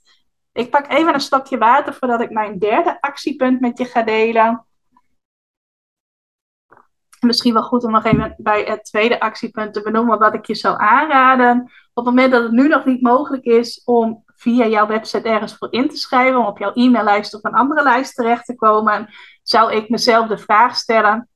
Ik 0.52 0.70
pak 0.70 0.88
even 0.88 1.14
een 1.14 1.20
stokje 1.20 1.58
water 1.58 1.94
voordat 1.94 2.20
ik 2.20 2.30
mijn 2.30 2.58
derde 2.58 3.00
actiepunt 3.00 3.60
met 3.60 3.78
je 3.78 3.84
ga 3.84 4.02
delen 4.02 4.65
misschien 7.20 7.52
wel 7.52 7.62
goed 7.62 7.84
om 7.84 7.90
nog 7.90 8.04
even 8.04 8.34
bij 8.38 8.62
het 8.62 8.84
tweede 8.84 9.20
actiepunt 9.20 9.74
te 9.74 9.82
benoemen 9.82 10.18
wat 10.18 10.34
ik 10.34 10.46
je 10.46 10.54
zou 10.54 10.78
aanraden. 10.78 11.60
Op 11.94 12.04
het 12.04 12.14
moment 12.14 12.32
dat 12.32 12.42
het 12.42 12.52
nu 12.52 12.68
nog 12.68 12.84
niet 12.84 13.02
mogelijk 13.02 13.44
is 13.44 13.82
om 13.84 14.24
via 14.36 14.66
jouw 14.66 14.86
website 14.86 15.28
ergens 15.28 15.56
voor 15.56 15.68
in 15.70 15.88
te 15.88 15.96
schrijven, 15.96 16.40
om 16.40 16.46
op 16.46 16.58
jouw 16.58 16.72
e-maillijst 16.74 17.34
of 17.34 17.44
een 17.44 17.54
andere 17.54 17.82
lijst 17.82 18.14
terecht 18.14 18.44
te 18.44 18.54
komen, 18.54 19.08
zou 19.42 19.72
ik 19.72 19.88
mezelf 19.88 20.28
de 20.28 20.38
vraag 20.38 20.76
stellen: 20.76 21.28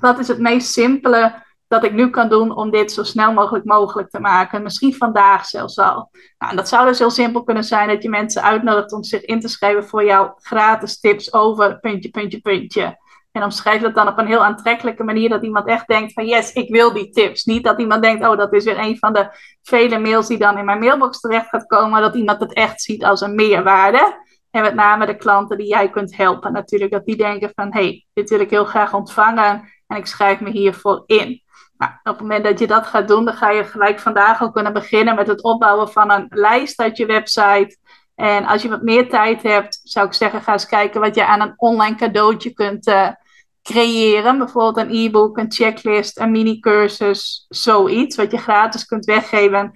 wat 0.00 0.18
is 0.18 0.28
het 0.28 0.38
meest 0.38 0.72
simpele 0.72 1.42
dat 1.68 1.84
ik 1.84 1.92
nu 1.92 2.10
kan 2.10 2.28
doen 2.28 2.56
om 2.56 2.70
dit 2.70 2.92
zo 2.92 3.02
snel 3.02 3.32
mogelijk 3.32 3.64
mogelijk 3.64 4.10
te 4.10 4.20
maken? 4.20 4.62
Misschien 4.62 4.94
vandaag 4.94 5.46
zelfs 5.46 5.78
al. 5.78 6.10
Nou, 6.38 6.50
en 6.50 6.56
dat 6.56 6.68
zou 6.68 6.86
dus 6.86 6.98
heel 6.98 7.10
simpel 7.10 7.44
kunnen 7.44 7.64
zijn 7.64 7.88
dat 7.88 8.02
je 8.02 8.08
mensen 8.08 8.42
uitnodigt 8.42 8.92
om 8.92 9.02
zich 9.02 9.24
in 9.24 9.40
te 9.40 9.48
schrijven 9.48 9.84
voor 9.84 10.04
jouw 10.04 10.34
gratis 10.36 11.00
tips 11.00 11.32
over 11.32 11.80
puntje, 11.80 12.10
puntje, 12.10 12.40
puntje. 12.40 13.02
En 13.34 13.42
omschrijf 13.42 13.82
dat 13.82 13.94
dan 13.94 14.08
op 14.08 14.18
een 14.18 14.26
heel 14.26 14.44
aantrekkelijke 14.44 15.04
manier, 15.04 15.28
dat 15.28 15.42
iemand 15.42 15.66
echt 15.66 15.86
denkt 15.86 16.12
van 16.12 16.26
yes, 16.26 16.52
ik 16.52 16.68
wil 16.68 16.92
die 16.92 17.10
tips. 17.10 17.44
Niet 17.44 17.64
dat 17.64 17.80
iemand 17.80 18.02
denkt, 18.02 18.26
oh, 18.26 18.36
dat 18.36 18.52
is 18.52 18.64
weer 18.64 18.78
een 18.78 18.98
van 18.98 19.12
de 19.12 19.28
vele 19.62 19.98
mails 19.98 20.26
die 20.26 20.38
dan 20.38 20.58
in 20.58 20.64
mijn 20.64 20.78
mailbox 20.78 21.20
terecht 21.20 21.48
gaat 21.48 21.66
komen, 21.66 22.00
dat 22.00 22.14
iemand 22.14 22.40
het 22.40 22.52
echt 22.52 22.82
ziet 22.82 23.04
als 23.04 23.20
een 23.20 23.34
meerwaarde. 23.34 24.22
En 24.50 24.62
met 24.62 24.74
name 24.74 25.06
de 25.06 25.16
klanten 25.16 25.56
die 25.56 25.66
jij 25.66 25.90
kunt 25.90 26.16
helpen 26.16 26.52
natuurlijk, 26.52 26.90
dat 26.90 27.04
die 27.04 27.16
denken 27.16 27.52
van 27.54 27.72
hey, 27.72 28.06
dit 28.12 28.30
wil 28.30 28.40
ik 28.40 28.50
heel 28.50 28.64
graag 28.64 28.94
ontvangen 28.94 29.72
en 29.86 29.96
ik 29.96 30.06
schrijf 30.06 30.40
me 30.40 30.50
hiervoor 30.50 31.02
in. 31.06 31.42
Nou, 31.76 31.92
op 31.92 32.04
het 32.04 32.20
moment 32.20 32.44
dat 32.44 32.58
je 32.58 32.66
dat 32.66 32.86
gaat 32.86 33.08
doen, 33.08 33.24
dan 33.24 33.34
ga 33.34 33.50
je 33.50 33.64
gelijk 33.64 34.00
vandaag 34.00 34.40
al 34.40 34.50
kunnen 34.50 34.72
beginnen 34.72 35.14
met 35.14 35.26
het 35.26 35.42
opbouwen 35.42 35.88
van 35.88 36.10
een 36.10 36.26
lijst 36.28 36.80
uit 36.80 36.96
je 36.96 37.06
website. 37.06 37.76
En 38.14 38.46
als 38.46 38.62
je 38.62 38.68
wat 38.68 38.82
meer 38.82 39.08
tijd 39.08 39.42
hebt, 39.42 39.80
zou 39.82 40.06
ik 40.06 40.12
zeggen, 40.12 40.42
ga 40.42 40.52
eens 40.52 40.66
kijken 40.66 41.00
wat 41.00 41.14
je 41.14 41.26
aan 41.26 41.40
een 41.40 41.54
online 41.56 41.96
cadeautje 41.96 42.52
kunt 42.52 42.86
uh, 42.86 43.08
creëren. 43.72 44.38
Bijvoorbeeld 44.38 44.86
een 44.86 44.94
e-book, 44.94 45.38
een 45.38 45.52
checklist, 45.52 46.18
een 46.18 46.30
mini-cursus, 46.30 47.46
zoiets. 47.48 48.16
Wat 48.16 48.30
je 48.30 48.38
gratis 48.38 48.84
kunt 48.84 49.04
weggeven 49.04 49.72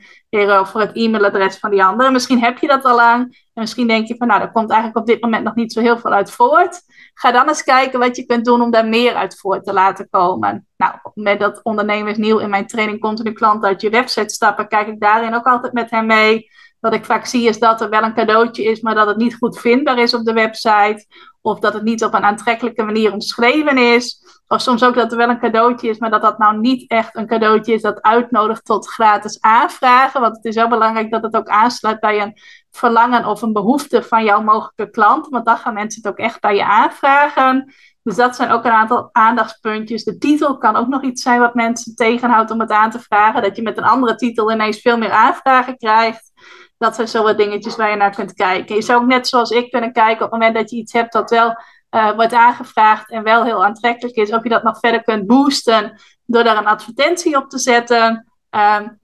voor 0.62 0.81
het 0.81 0.96
e-mailadres 0.96 1.59
van 1.59 1.70
die 1.70 1.85
andere. 1.85 2.11
Misschien 2.11 2.40
heb 2.40 2.59
je 2.59 2.66
dat 2.66 2.85
al 2.85 3.01
aan. 3.01 3.20
En 3.20 3.64
misschien 3.64 3.87
denk 3.87 4.07
je 4.07 4.16
van, 4.16 4.27
nou, 4.27 4.40
daar 4.40 4.53
komt 4.53 4.70
eigenlijk 4.70 5.01
op 5.01 5.07
dit 5.07 5.22
moment 5.22 5.44
nog 5.44 5.55
niet 5.55 5.72
zo 5.72 5.81
heel 5.81 5.98
veel 5.98 6.11
uit 6.12 6.31
voort. 6.31 6.81
Ga 7.14 7.33
dan 7.33 7.48
eens 7.48 7.62
kijken 7.62 7.98
wat 7.98 8.16
je 8.16 8.27
kunt 8.27 8.44
doen 8.44 8.62
om 8.62 8.70
daar 8.70 8.87
meer 8.87 9.14
uit 9.14 9.38
voort 9.38 9.64
te 9.64 9.72
laten 9.72 10.09
komen. 10.11 10.66
Nou, 10.77 10.94
moment 11.14 11.40
dat 11.40 11.61
ondernemers 11.62 12.18
nieuw 12.18 12.38
in 12.38 12.51
mijn 12.51 12.66
training 12.66 13.01
continu 13.01 13.33
klant 13.33 13.64
uit 13.64 13.81
je 13.81 13.90
website 13.90 14.35
stappen, 14.35 14.68
kijk 14.68 14.88
ik 14.88 15.01
daarin 15.01 15.35
ook 15.35 15.46
altijd 15.46 15.72
met 15.72 15.90
hem 15.90 16.07
mee. 16.07 16.48
Wat 16.80 16.94
ik 16.94 17.04
vaak 17.04 17.26
zie 17.26 17.48
is 17.48 17.58
dat 17.58 17.80
er 17.80 17.88
wel 17.88 18.02
een 18.02 18.14
cadeautje 18.14 18.64
is, 18.64 18.80
maar 18.80 18.94
dat 18.94 19.06
het 19.06 19.16
niet 19.16 19.36
goed 19.36 19.58
vindbaar 19.58 19.98
is 19.98 20.14
op 20.14 20.24
de 20.24 20.32
website. 20.32 21.06
Of 21.40 21.58
dat 21.58 21.74
het 21.74 21.82
niet 21.82 22.04
op 22.04 22.14
een 22.14 22.24
aantrekkelijke 22.24 22.82
manier 22.82 23.12
omschreven 23.12 23.78
is. 23.78 24.22
Of 24.46 24.60
soms 24.60 24.84
ook 24.84 24.94
dat 24.94 25.10
er 25.10 25.18
wel 25.18 25.28
een 25.28 25.38
cadeautje 25.38 25.88
is, 25.88 25.98
maar 25.98 26.10
dat 26.10 26.22
dat 26.22 26.38
nou 26.38 26.58
niet 26.58 26.90
echt 26.90 27.16
een 27.16 27.26
cadeautje 27.26 27.72
is 27.72 27.82
dat 27.82 28.02
uitnodigt 28.02 28.64
tot 28.64 28.88
gratis 28.88 29.40
aanvragen. 29.40 30.20
Want 30.20 30.36
het 30.36 30.44
is 30.44 30.54
wel 30.54 30.68
belangrijk 30.68 31.10
dat 31.10 31.22
het 31.22 31.36
ook 31.36 31.48
aansluit 31.48 32.00
bij 32.00 32.22
een 32.22 32.40
verlangen 32.70 33.26
of 33.26 33.42
een 33.42 33.52
behoefte 33.52 34.02
van 34.02 34.24
jouw 34.24 34.42
mogelijke 34.42 34.90
klant. 34.90 35.28
Want 35.28 35.46
dan 35.46 35.56
gaan 35.56 35.74
mensen 35.74 36.02
het 36.02 36.12
ook 36.12 36.18
echt 36.18 36.40
bij 36.40 36.54
je 36.54 36.64
aanvragen. 36.64 37.74
Dus 38.02 38.16
dat 38.16 38.36
zijn 38.36 38.50
ook 38.50 38.64
een 38.64 38.70
aantal 38.70 39.08
aandachtspuntjes. 39.12 40.04
De 40.04 40.18
titel 40.18 40.58
kan 40.58 40.76
ook 40.76 40.88
nog 40.88 41.02
iets 41.02 41.22
zijn 41.22 41.40
wat 41.40 41.54
mensen 41.54 41.94
tegenhoudt 41.94 42.50
om 42.50 42.60
het 42.60 42.70
aan 42.70 42.90
te 42.90 43.00
vragen. 43.00 43.42
Dat 43.42 43.56
je 43.56 43.62
met 43.62 43.78
een 43.78 43.84
andere 43.84 44.14
titel 44.14 44.52
ineens 44.52 44.80
veel 44.80 44.98
meer 44.98 45.10
aanvragen 45.10 45.76
krijgt. 45.76 46.32
Dat 46.78 46.94
zijn 46.94 47.08
zo 47.08 47.22
wat 47.22 47.38
dingetjes 47.38 47.76
waar 47.76 47.90
je 47.90 47.96
naar 47.96 48.14
kunt 48.14 48.34
kijken. 48.34 48.74
Je 48.74 48.82
zou 48.82 49.02
ook 49.02 49.08
net 49.08 49.28
zoals 49.28 49.50
ik 49.50 49.70
kunnen 49.70 49.92
kijken 49.92 50.24
op 50.24 50.30
het 50.30 50.40
moment 50.40 50.54
dat 50.54 50.70
je 50.70 50.76
iets 50.76 50.92
hebt 50.92 51.12
dat 51.12 51.30
wel 51.30 51.56
uh, 51.90 52.10
wordt 52.10 52.32
aangevraagd 52.32 53.10
en 53.10 53.22
wel 53.22 53.44
heel 53.44 53.64
aantrekkelijk 53.64 54.16
is, 54.16 54.32
of 54.32 54.42
je 54.42 54.48
dat 54.48 54.62
nog 54.62 54.78
verder 54.78 55.02
kunt 55.02 55.26
boosten 55.26 56.00
door 56.26 56.44
daar 56.44 56.56
een 56.56 56.66
advertentie 56.66 57.36
op 57.36 57.50
te 57.50 57.58
zetten. 57.58 58.26
Um, 58.50 58.98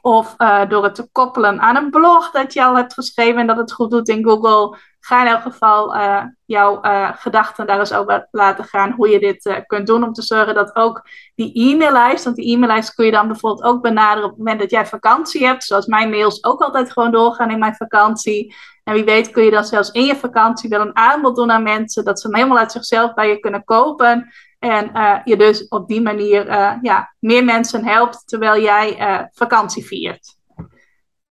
Of 0.00 0.34
uh, 0.38 0.68
door 0.68 0.84
het 0.84 0.94
te 0.94 1.08
koppelen 1.12 1.60
aan 1.60 1.76
een 1.76 1.90
blog 1.90 2.30
dat 2.30 2.52
je 2.52 2.64
al 2.64 2.76
hebt 2.76 2.94
geschreven 2.94 3.40
en 3.40 3.46
dat 3.46 3.56
het 3.56 3.72
goed 3.72 3.90
doet 3.90 4.08
in 4.08 4.24
Google. 4.24 4.78
Ga 5.00 5.20
in 5.20 5.26
elk 5.26 5.42
geval 5.42 5.96
uh, 5.96 6.22
jouw 6.44 6.84
uh, 6.84 7.10
gedachten 7.14 7.66
daar 7.66 7.78
eens 7.78 7.92
over 7.92 8.28
laten 8.30 8.64
gaan. 8.64 8.92
Hoe 8.92 9.08
je 9.08 9.18
dit 9.18 9.62
kunt 9.66 9.86
doen 9.86 10.04
om 10.04 10.12
te 10.12 10.22
zorgen 10.22 10.54
dat 10.54 10.76
ook 10.76 11.02
die 11.34 11.70
e-maillijst. 11.70 12.24
Want 12.24 12.36
die 12.36 12.54
e-maillijst 12.54 12.94
kun 12.94 13.04
je 13.04 13.10
dan 13.10 13.26
bijvoorbeeld 13.26 13.64
ook 13.64 13.82
benaderen 13.82 14.24
op 14.24 14.30
het 14.30 14.38
moment 14.38 14.60
dat 14.60 14.70
jij 14.70 14.86
vakantie 14.86 15.46
hebt. 15.46 15.64
Zoals 15.64 15.86
mijn 15.86 16.10
mails 16.10 16.44
ook 16.44 16.60
altijd 16.60 16.92
gewoon 16.92 17.10
doorgaan 17.10 17.50
in 17.50 17.58
mijn 17.58 17.74
vakantie. 17.74 18.54
En 18.84 18.94
wie 18.94 19.04
weet 19.04 19.30
kun 19.30 19.44
je 19.44 19.50
dan 19.50 19.64
zelfs 19.64 19.90
in 19.90 20.04
je 20.04 20.16
vakantie 20.16 20.68
wel 20.68 20.80
een 20.80 20.96
aanbod 20.96 21.36
doen 21.36 21.50
aan 21.50 21.62
mensen. 21.62 22.04
Dat 22.04 22.20
ze 22.20 22.26
hem 22.26 22.36
helemaal 22.36 22.58
uit 22.58 22.72
zichzelf 22.72 23.14
bij 23.14 23.28
je 23.28 23.38
kunnen 23.38 23.64
kopen. 23.64 24.32
En 24.62 24.90
uh, 24.94 25.18
je 25.24 25.36
dus 25.36 25.68
op 25.68 25.88
die 25.88 26.00
manier 26.00 26.48
uh, 26.48 26.72
ja, 26.82 27.14
meer 27.18 27.44
mensen 27.44 27.84
helpt 27.84 28.22
terwijl 28.28 28.62
jij 28.62 29.00
uh, 29.00 29.20
vakantie 29.32 29.84
viert. 29.84 30.36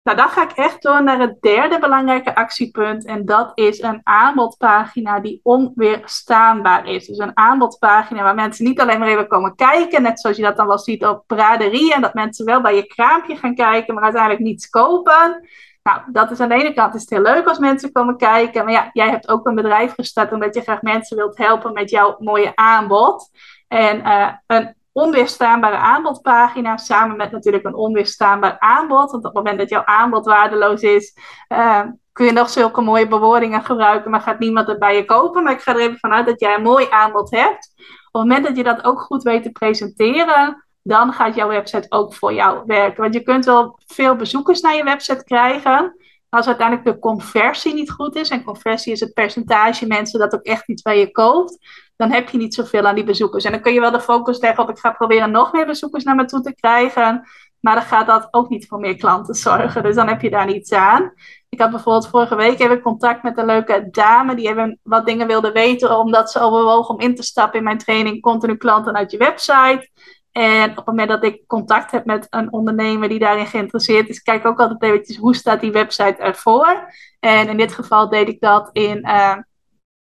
Nou, 0.03 0.17
dan 0.17 0.29
ga 0.29 0.43
ik 0.43 0.51
echt 0.51 0.81
door 0.81 1.03
naar 1.03 1.19
het 1.19 1.41
derde 1.41 1.79
belangrijke 1.79 2.35
actiepunt. 2.35 3.05
En 3.05 3.25
dat 3.25 3.51
is 3.53 3.81
een 3.81 3.99
aanbodpagina 4.03 5.19
die 5.19 5.39
onweerstaanbaar 5.43 6.87
is. 6.87 7.07
Dus 7.07 7.17
een 7.17 7.37
aanbodpagina 7.37 8.23
waar 8.23 8.35
mensen 8.35 8.65
niet 8.65 8.79
alleen 8.79 8.99
maar 8.99 9.07
even 9.07 9.27
komen 9.27 9.55
kijken. 9.55 10.01
Net 10.01 10.19
zoals 10.19 10.37
je 10.37 10.43
dat 10.43 10.57
dan 10.57 10.67
wel 10.67 10.79
ziet 10.79 11.05
op 11.05 11.23
braderie. 11.27 11.93
En 11.93 12.01
dat 12.01 12.13
mensen 12.13 12.45
wel 12.45 12.61
bij 12.61 12.75
je 12.75 12.87
kraampje 12.87 13.35
gaan 13.35 13.55
kijken, 13.55 13.93
maar 13.93 14.03
uiteindelijk 14.03 14.43
niets 14.43 14.69
kopen. 14.69 15.47
Nou, 15.83 16.01
dat 16.11 16.31
is 16.31 16.39
aan 16.39 16.49
de 16.49 16.55
ene 16.55 16.73
kant 16.73 16.95
is 16.95 17.09
heel 17.09 17.21
leuk 17.21 17.47
als 17.47 17.59
mensen 17.59 17.91
komen 17.91 18.17
kijken. 18.17 18.63
Maar 18.63 18.73
ja, 18.73 18.89
jij 18.93 19.09
hebt 19.09 19.29
ook 19.29 19.45
een 19.45 19.55
bedrijf 19.55 19.93
gestart 19.93 20.31
omdat 20.31 20.55
je 20.55 20.61
graag 20.61 20.81
mensen 20.81 21.17
wilt 21.17 21.37
helpen 21.37 21.73
met 21.73 21.89
jouw 21.89 22.15
mooie 22.19 22.55
aanbod. 22.55 23.29
En 23.67 23.97
uh, 23.97 24.29
een 24.47 24.75
onweerstaanbare 24.91 25.75
aanbodpagina 25.75 26.77
samen 26.77 27.17
met 27.17 27.31
natuurlijk 27.31 27.65
een 27.65 27.75
onweerstaanbaar 27.75 28.59
aanbod. 28.59 29.11
Want 29.11 29.15
op 29.15 29.23
het 29.23 29.33
moment 29.33 29.59
dat 29.59 29.69
jouw 29.69 29.85
aanbod 29.85 30.25
waardeloos 30.25 30.81
is, 30.81 31.17
uh, 31.49 31.81
kun 32.11 32.25
je 32.25 32.31
nog 32.31 32.49
zulke 32.49 32.81
mooie 32.81 33.07
bewoordingen 33.07 33.63
gebruiken, 33.63 34.11
maar 34.11 34.21
gaat 34.21 34.39
niemand 34.39 34.67
het 34.67 34.79
bij 34.79 34.95
je 34.95 35.05
kopen. 35.05 35.43
Maar 35.43 35.53
ik 35.53 35.61
ga 35.61 35.73
er 35.73 35.79
even 35.79 35.99
vanuit 35.99 36.25
dat 36.25 36.39
jij 36.39 36.55
een 36.55 36.61
mooi 36.61 36.87
aanbod 36.89 37.31
hebt. 37.31 37.73
Op 38.11 38.21
het 38.21 38.29
moment 38.29 38.45
dat 38.45 38.57
je 38.57 38.63
dat 38.63 38.83
ook 38.83 39.01
goed 39.01 39.23
weet 39.23 39.43
te 39.43 39.51
presenteren, 39.51 40.65
dan 40.83 41.13
gaat 41.13 41.35
jouw 41.35 41.47
website 41.47 41.85
ook 41.89 42.13
voor 42.13 42.33
jou 42.33 42.63
werken. 42.65 43.01
Want 43.01 43.13
je 43.13 43.23
kunt 43.23 43.45
wel 43.45 43.79
veel 43.85 44.15
bezoekers 44.15 44.61
naar 44.61 44.75
je 44.75 44.83
website 44.83 45.23
krijgen. 45.23 45.95
Als 46.29 46.47
uiteindelijk 46.47 46.87
de 46.87 46.99
conversie 46.99 47.73
niet 47.73 47.91
goed 47.91 48.15
is, 48.15 48.29
en 48.29 48.43
conversie 48.43 48.93
is 48.93 48.99
het 48.99 49.13
percentage 49.13 49.87
mensen 49.87 50.19
dat 50.19 50.33
ook 50.33 50.43
echt 50.43 50.69
iets 50.69 50.81
bij 50.81 50.99
je 50.99 51.11
koopt, 51.11 51.57
dan 51.95 52.11
heb 52.11 52.29
je 52.29 52.37
niet 52.37 52.53
zoveel 52.53 52.85
aan 52.87 52.95
die 52.95 53.03
bezoekers. 53.03 53.43
En 53.43 53.51
dan 53.51 53.61
kun 53.61 53.73
je 53.73 53.79
wel 53.79 53.91
de 53.91 54.01
focus 54.01 54.39
leggen 54.39 54.63
op 54.63 54.69
ik 54.69 54.79
ga 54.79 54.91
proberen 54.91 55.31
nog 55.31 55.51
meer 55.51 55.65
bezoekers 55.65 56.03
naar 56.03 56.15
me 56.15 56.25
toe 56.25 56.41
te 56.41 56.55
krijgen. 56.55 57.27
Maar 57.59 57.75
dan 57.75 57.83
gaat 57.83 58.07
dat 58.07 58.27
ook 58.31 58.49
niet 58.49 58.67
voor 58.67 58.79
meer 58.79 58.95
klanten 58.95 59.35
zorgen. 59.35 59.83
Dus 59.83 59.95
dan 59.95 60.07
heb 60.07 60.21
je 60.21 60.29
daar 60.29 60.45
niets 60.45 60.71
aan. 60.71 61.13
Ik 61.49 61.59
had 61.59 61.71
bijvoorbeeld 61.71 62.07
vorige 62.07 62.35
week 62.35 62.59
even 62.59 62.81
contact 62.81 63.23
met 63.23 63.37
een 63.37 63.45
leuke 63.45 63.87
dame 63.91 64.35
die 64.35 64.47
even 64.47 64.79
wat 64.83 65.05
dingen 65.05 65.27
wilde 65.27 65.51
weten, 65.51 65.97
omdat 65.97 66.31
ze 66.31 66.39
overwogen 66.39 66.95
om 66.95 67.01
in 67.01 67.15
te 67.15 67.23
stappen 67.23 67.57
in 67.57 67.63
mijn 67.63 67.77
training 67.77 68.21
continu 68.21 68.55
klanten 68.55 68.95
uit 68.95 69.11
je 69.11 69.17
website. 69.17 69.89
En 70.31 70.69
op 70.69 70.75
het 70.75 70.85
moment 70.85 71.09
dat 71.09 71.23
ik 71.23 71.47
contact 71.47 71.91
heb 71.91 72.05
met 72.05 72.27
een 72.29 72.51
ondernemer 72.51 73.09
die 73.09 73.19
daarin 73.19 73.47
geïnteresseerd 73.47 74.09
is, 74.09 74.21
kijk 74.21 74.39
ik 74.39 74.45
ook 74.45 74.59
altijd 74.59 74.83
eventjes 74.83 75.17
hoe 75.17 75.35
staat 75.35 75.61
die 75.61 75.71
website 75.71 76.15
ervoor. 76.17 76.93
En 77.19 77.49
in 77.49 77.57
dit 77.57 77.73
geval 77.73 78.09
deed 78.09 78.27
ik 78.27 78.39
dat 78.39 78.69
in 78.73 78.97
uh, 79.07 79.35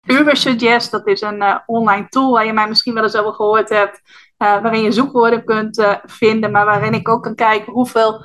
Ubersuggest. 0.07 0.91
Dat 0.91 1.07
is 1.07 1.21
een 1.21 1.43
uh, 1.43 1.59
online 1.67 2.09
tool 2.09 2.33
waar 2.33 2.47
je 2.47 2.53
mij 2.53 2.69
misschien 2.69 2.95
wel 2.95 3.03
eens 3.03 3.17
over 3.17 3.33
gehoord 3.33 3.69
hebt. 3.69 4.01
Uh, 4.39 4.63
waarin 4.63 4.83
je 4.83 4.93
zoekwoorden 4.93 5.45
kunt 5.45 5.99
vinden, 6.05 6.51
maar 6.51 6.65
waarin 6.65 6.95
ik 6.95 7.09
ook 7.09 7.23
kan 7.23 7.35
kijken 7.35 7.73
hoeveel 7.73 8.25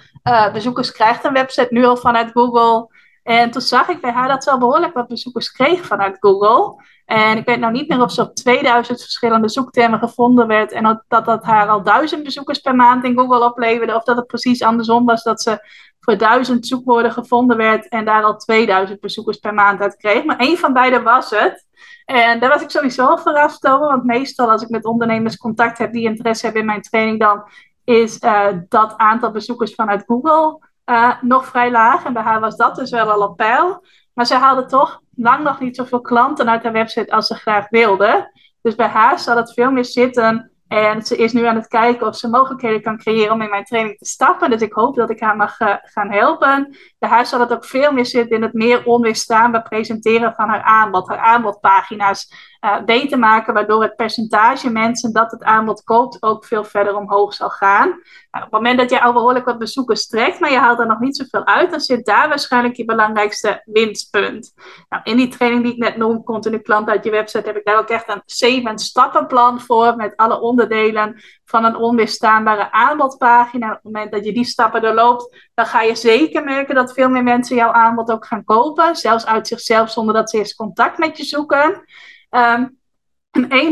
bezoekers 0.54 0.92
krijgt 0.92 1.26
een 1.26 1.34
website 1.34 1.68
nu 1.70 1.86
al 1.86 1.98
vanuit 1.98 2.32
Google. 2.32 2.95
En 3.26 3.52
toen 3.52 3.62
zag 3.62 3.88
ik 3.88 4.02
bij 4.02 4.12
haar 4.12 4.28
dat 4.28 4.44
ze 4.44 4.52
al 4.52 4.58
behoorlijk 4.58 4.94
wat 4.94 5.08
bezoekers 5.08 5.52
kreeg 5.52 5.86
vanuit 5.86 6.18
Google. 6.20 6.84
En 7.06 7.38
ik 7.38 7.46
weet 7.46 7.60
nou 7.60 7.72
niet 7.72 7.88
meer 7.88 8.02
of 8.02 8.12
ze 8.12 8.22
op 8.22 8.36
2000 8.36 9.02
verschillende 9.02 9.50
zoektermen 9.50 10.00
gevonden 10.00 10.48
werd. 10.48 10.72
En 10.72 11.04
dat 11.08 11.26
dat 11.26 11.44
haar 11.44 11.68
al 11.68 11.84
duizend 11.84 12.24
bezoekers 12.24 12.60
per 12.60 12.76
maand 12.76 13.04
in 13.04 13.18
Google 13.18 13.46
opleverde. 13.46 13.96
Of 13.96 14.04
dat 14.04 14.16
het 14.16 14.28
precies 14.28 14.62
andersom 14.62 15.06
was 15.06 15.24
dat 15.24 15.42
ze 15.42 15.60
voor 16.00 16.18
duizend 16.18 16.68
zoekwoorden 16.68 17.12
gevonden 17.12 17.58
werd. 17.58 17.88
En 17.88 18.06
daar 18.06 18.24
al 18.24 18.38
2000 18.38 19.00
bezoekers 19.00 19.38
per 19.38 19.54
maand 19.54 19.82
uit 19.82 19.96
kreeg. 19.96 20.24
Maar 20.24 20.40
één 20.40 20.58
van 20.58 20.74
beide 20.74 21.02
was 21.02 21.30
het. 21.30 21.66
En 22.06 22.40
daar 22.40 22.50
was 22.50 22.62
ik 22.62 22.70
sowieso 22.70 23.16
verrast 23.16 23.68
over. 23.68 23.88
Want 23.88 24.04
meestal 24.04 24.52
als 24.52 24.62
ik 24.62 24.70
met 24.70 24.86
ondernemers 24.86 25.38
contact 25.38 25.78
heb 25.78 25.94
die 25.94 26.08
interesse 26.08 26.44
hebben 26.46 26.62
in 26.62 26.68
mijn 26.68 26.82
training. 26.82 27.20
Dan 27.20 27.44
is 27.84 28.22
uh, 28.24 28.48
dat 28.70 28.98
aantal 28.98 29.32
bezoekers 29.32 29.76
vanuit 29.76 30.04
Google 30.06 30.60
uh, 30.86 31.22
nog 31.22 31.46
vrij 31.46 31.72
laag. 31.72 32.06
En 32.06 32.14
bij 32.14 32.24
haar 32.24 32.40
was 32.40 32.56
dat 32.56 32.76
dus 32.76 32.90
wel 32.90 33.12
al 33.12 33.28
op 33.28 33.38
peil. 33.38 33.86
Maar 34.14 34.26
ze 34.26 34.36
haalde 34.36 34.66
toch 34.66 35.02
lang 35.16 35.44
nog 35.44 35.60
niet 35.60 35.76
zoveel 35.76 36.02
klanten 36.02 36.50
uit 36.50 36.64
haar 36.64 36.72
website 36.72 37.12
als 37.12 37.28
ze 37.28 37.36
graag 37.36 37.70
wilde. 37.70 38.32
Dus 38.62 38.76
bij 38.76 38.88
haar 38.88 39.20
zal 39.20 39.38
het 39.38 39.54
veel 39.54 39.72
meer 39.72 39.86
zitten. 39.86 40.52
En 40.68 41.02
ze 41.02 41.18
is 41.18 41.34
nu 41.34 41.46
aan 41.46 41.56
het 41.56 41.68
kijken 41.68 42.08
of 42.08 42.16
ze 42.16 42.30
mogelijkheden 42.30 42.82
kan 42.82 42.98
creëren 42.98 43.34
om 43.34 43.42
in 43.42 43.50
mijn 43.50 43.64
training 43.64 43.98
te 43.98 44.06
stappen. 44.06 44.50
Dus 44.50 44.62
ik 44.62 44.74
hoop 44.74 44.96
dat 44.96 45.10
ik 45.10 45.20
haar 45.20 45.36
mag 45.36 45.60
uh, 45.60 45.76
gaan 45.82 46.12
helpen. 46.12 46.78
Haar 47.08 47.26
zal 47.26 47.40
het 47.40 47.54
ook 47.54 47.66
veel 47.66 47.92
meer 47.92 48.06
zitten 48.06 48.36
in 48.36 48.42
het 48.42 48.54
meer 48.54 48.86
onweerstaanbaar 48.86 49.62
presenteren 49.62 50.34
van 50.34 50.50
haar 50.50 50.62
aanbod. 50.62 51.08
Haar 51.08 51.18
aanbodpagina's 51.18 52.54
uh, 52.66 52.84
beter 52.86 53.20
maken, 53.20 53.54
waardoor 53.54 53.82
het 53.82 53.96
percentage 53.96 54.70
mensen 54.70 55.14
dat 55.14 55.32
het 55.32 55.44
aanbod 55.44 55.84
koopt 55.84 56.18
ook 56.24 56.46
veel 56.46 56.64
verder 56.64 56.96
omhoog 56.96 57.34
zal 57.34 57.50
gaan. 57.50 57.88
Nou, 57.88 58.46
op 58.46 58.52
het 58.52 58.52
moment 58.52 58.78
dat 58.78 58.90
jij 58.90 59.00
al 59.00 59.14
behoorlijk 59.14 59.46
wat 59.46 59.58
bezoekers 59.58 60.08
trekt, 60.08 60.40
maar 60.40 60.52
je 60.52 60.58
haalt 60.58 60.80
er 60.80 60.88
nog 60.88 61.00
niet 61.00 61.18
zoveel 61.18 61.46
uit, 61.46 61.72
dan 61.72 61.80
zit 61.80 62.06
daar 62.06 62.28
waarschijnlijk 62.28 62.76
je 62.76 62.86
belangrijkste 62.86 63.62
winstpunt. 63.66 64.54
Nou, 64.90 65.04
in 65.04 65.18
die 65.18 65.28
training 65.28 65.64
die 65.64 65.72
ik 65.72 65.78
net 65.78 65.98
noem, 65.98 66.24
continu 66.24 66.58
klant 66.58 66.90
uit 66.90 67.04
je 67.04 67.12
website, 67.12 67.48
heb 67.48 67.58
ik 67.58 67.66
daar 67.66 67.80
ook 67.80 67.90
echt 67.90 68.10
een 68.10 68.22
zeven 68.26 68.80
stappenplan 68.80 69.62
voor 69.62 69.96
met 69.96 70.16
alle 70.16 70.42
onderdelen 70.42 71.22
van 71.46 71.66
een 71.66 71.76
onweerstaanbare 71.76 72.72
aanbodpagina. 72.72 73.68
Op 73.68 73.74
het 73.74 73.84
moment 73.84 74.12
dat 74.12 74.26
je 74.26 74.34
die 74.34 74.46
stappen 74.46 74.82
doorloopt, 74.82 75.50
dan 75.54 75.66
ga 75.66 75.82
je 75.82 75.96
zeker 75.96 76.44
merken 76.44 76.76
dat 76.76 76.94
veel 76.96 77.10
meer 77.10 77.24
mensen 77.24 77.56
jouw 77.56 77.72
aanbod 77.72 78.12
ook 78.12 78.26
gaan 78.26 78.44
kopen, 78.44 78.96
zelfs 78.96 79.26
uit 79.26 79.48
zichzelf 79.48 79.92
zonder 79.92 80.14
dat 80.14 80.30
ze 80.30 80.38
eerst 80.38 80.56
contact 80.56 80.98
met 80.98 81.18
je 81.18 81.24
zoeken. 81.24 81.84
Um, 82.30 82.78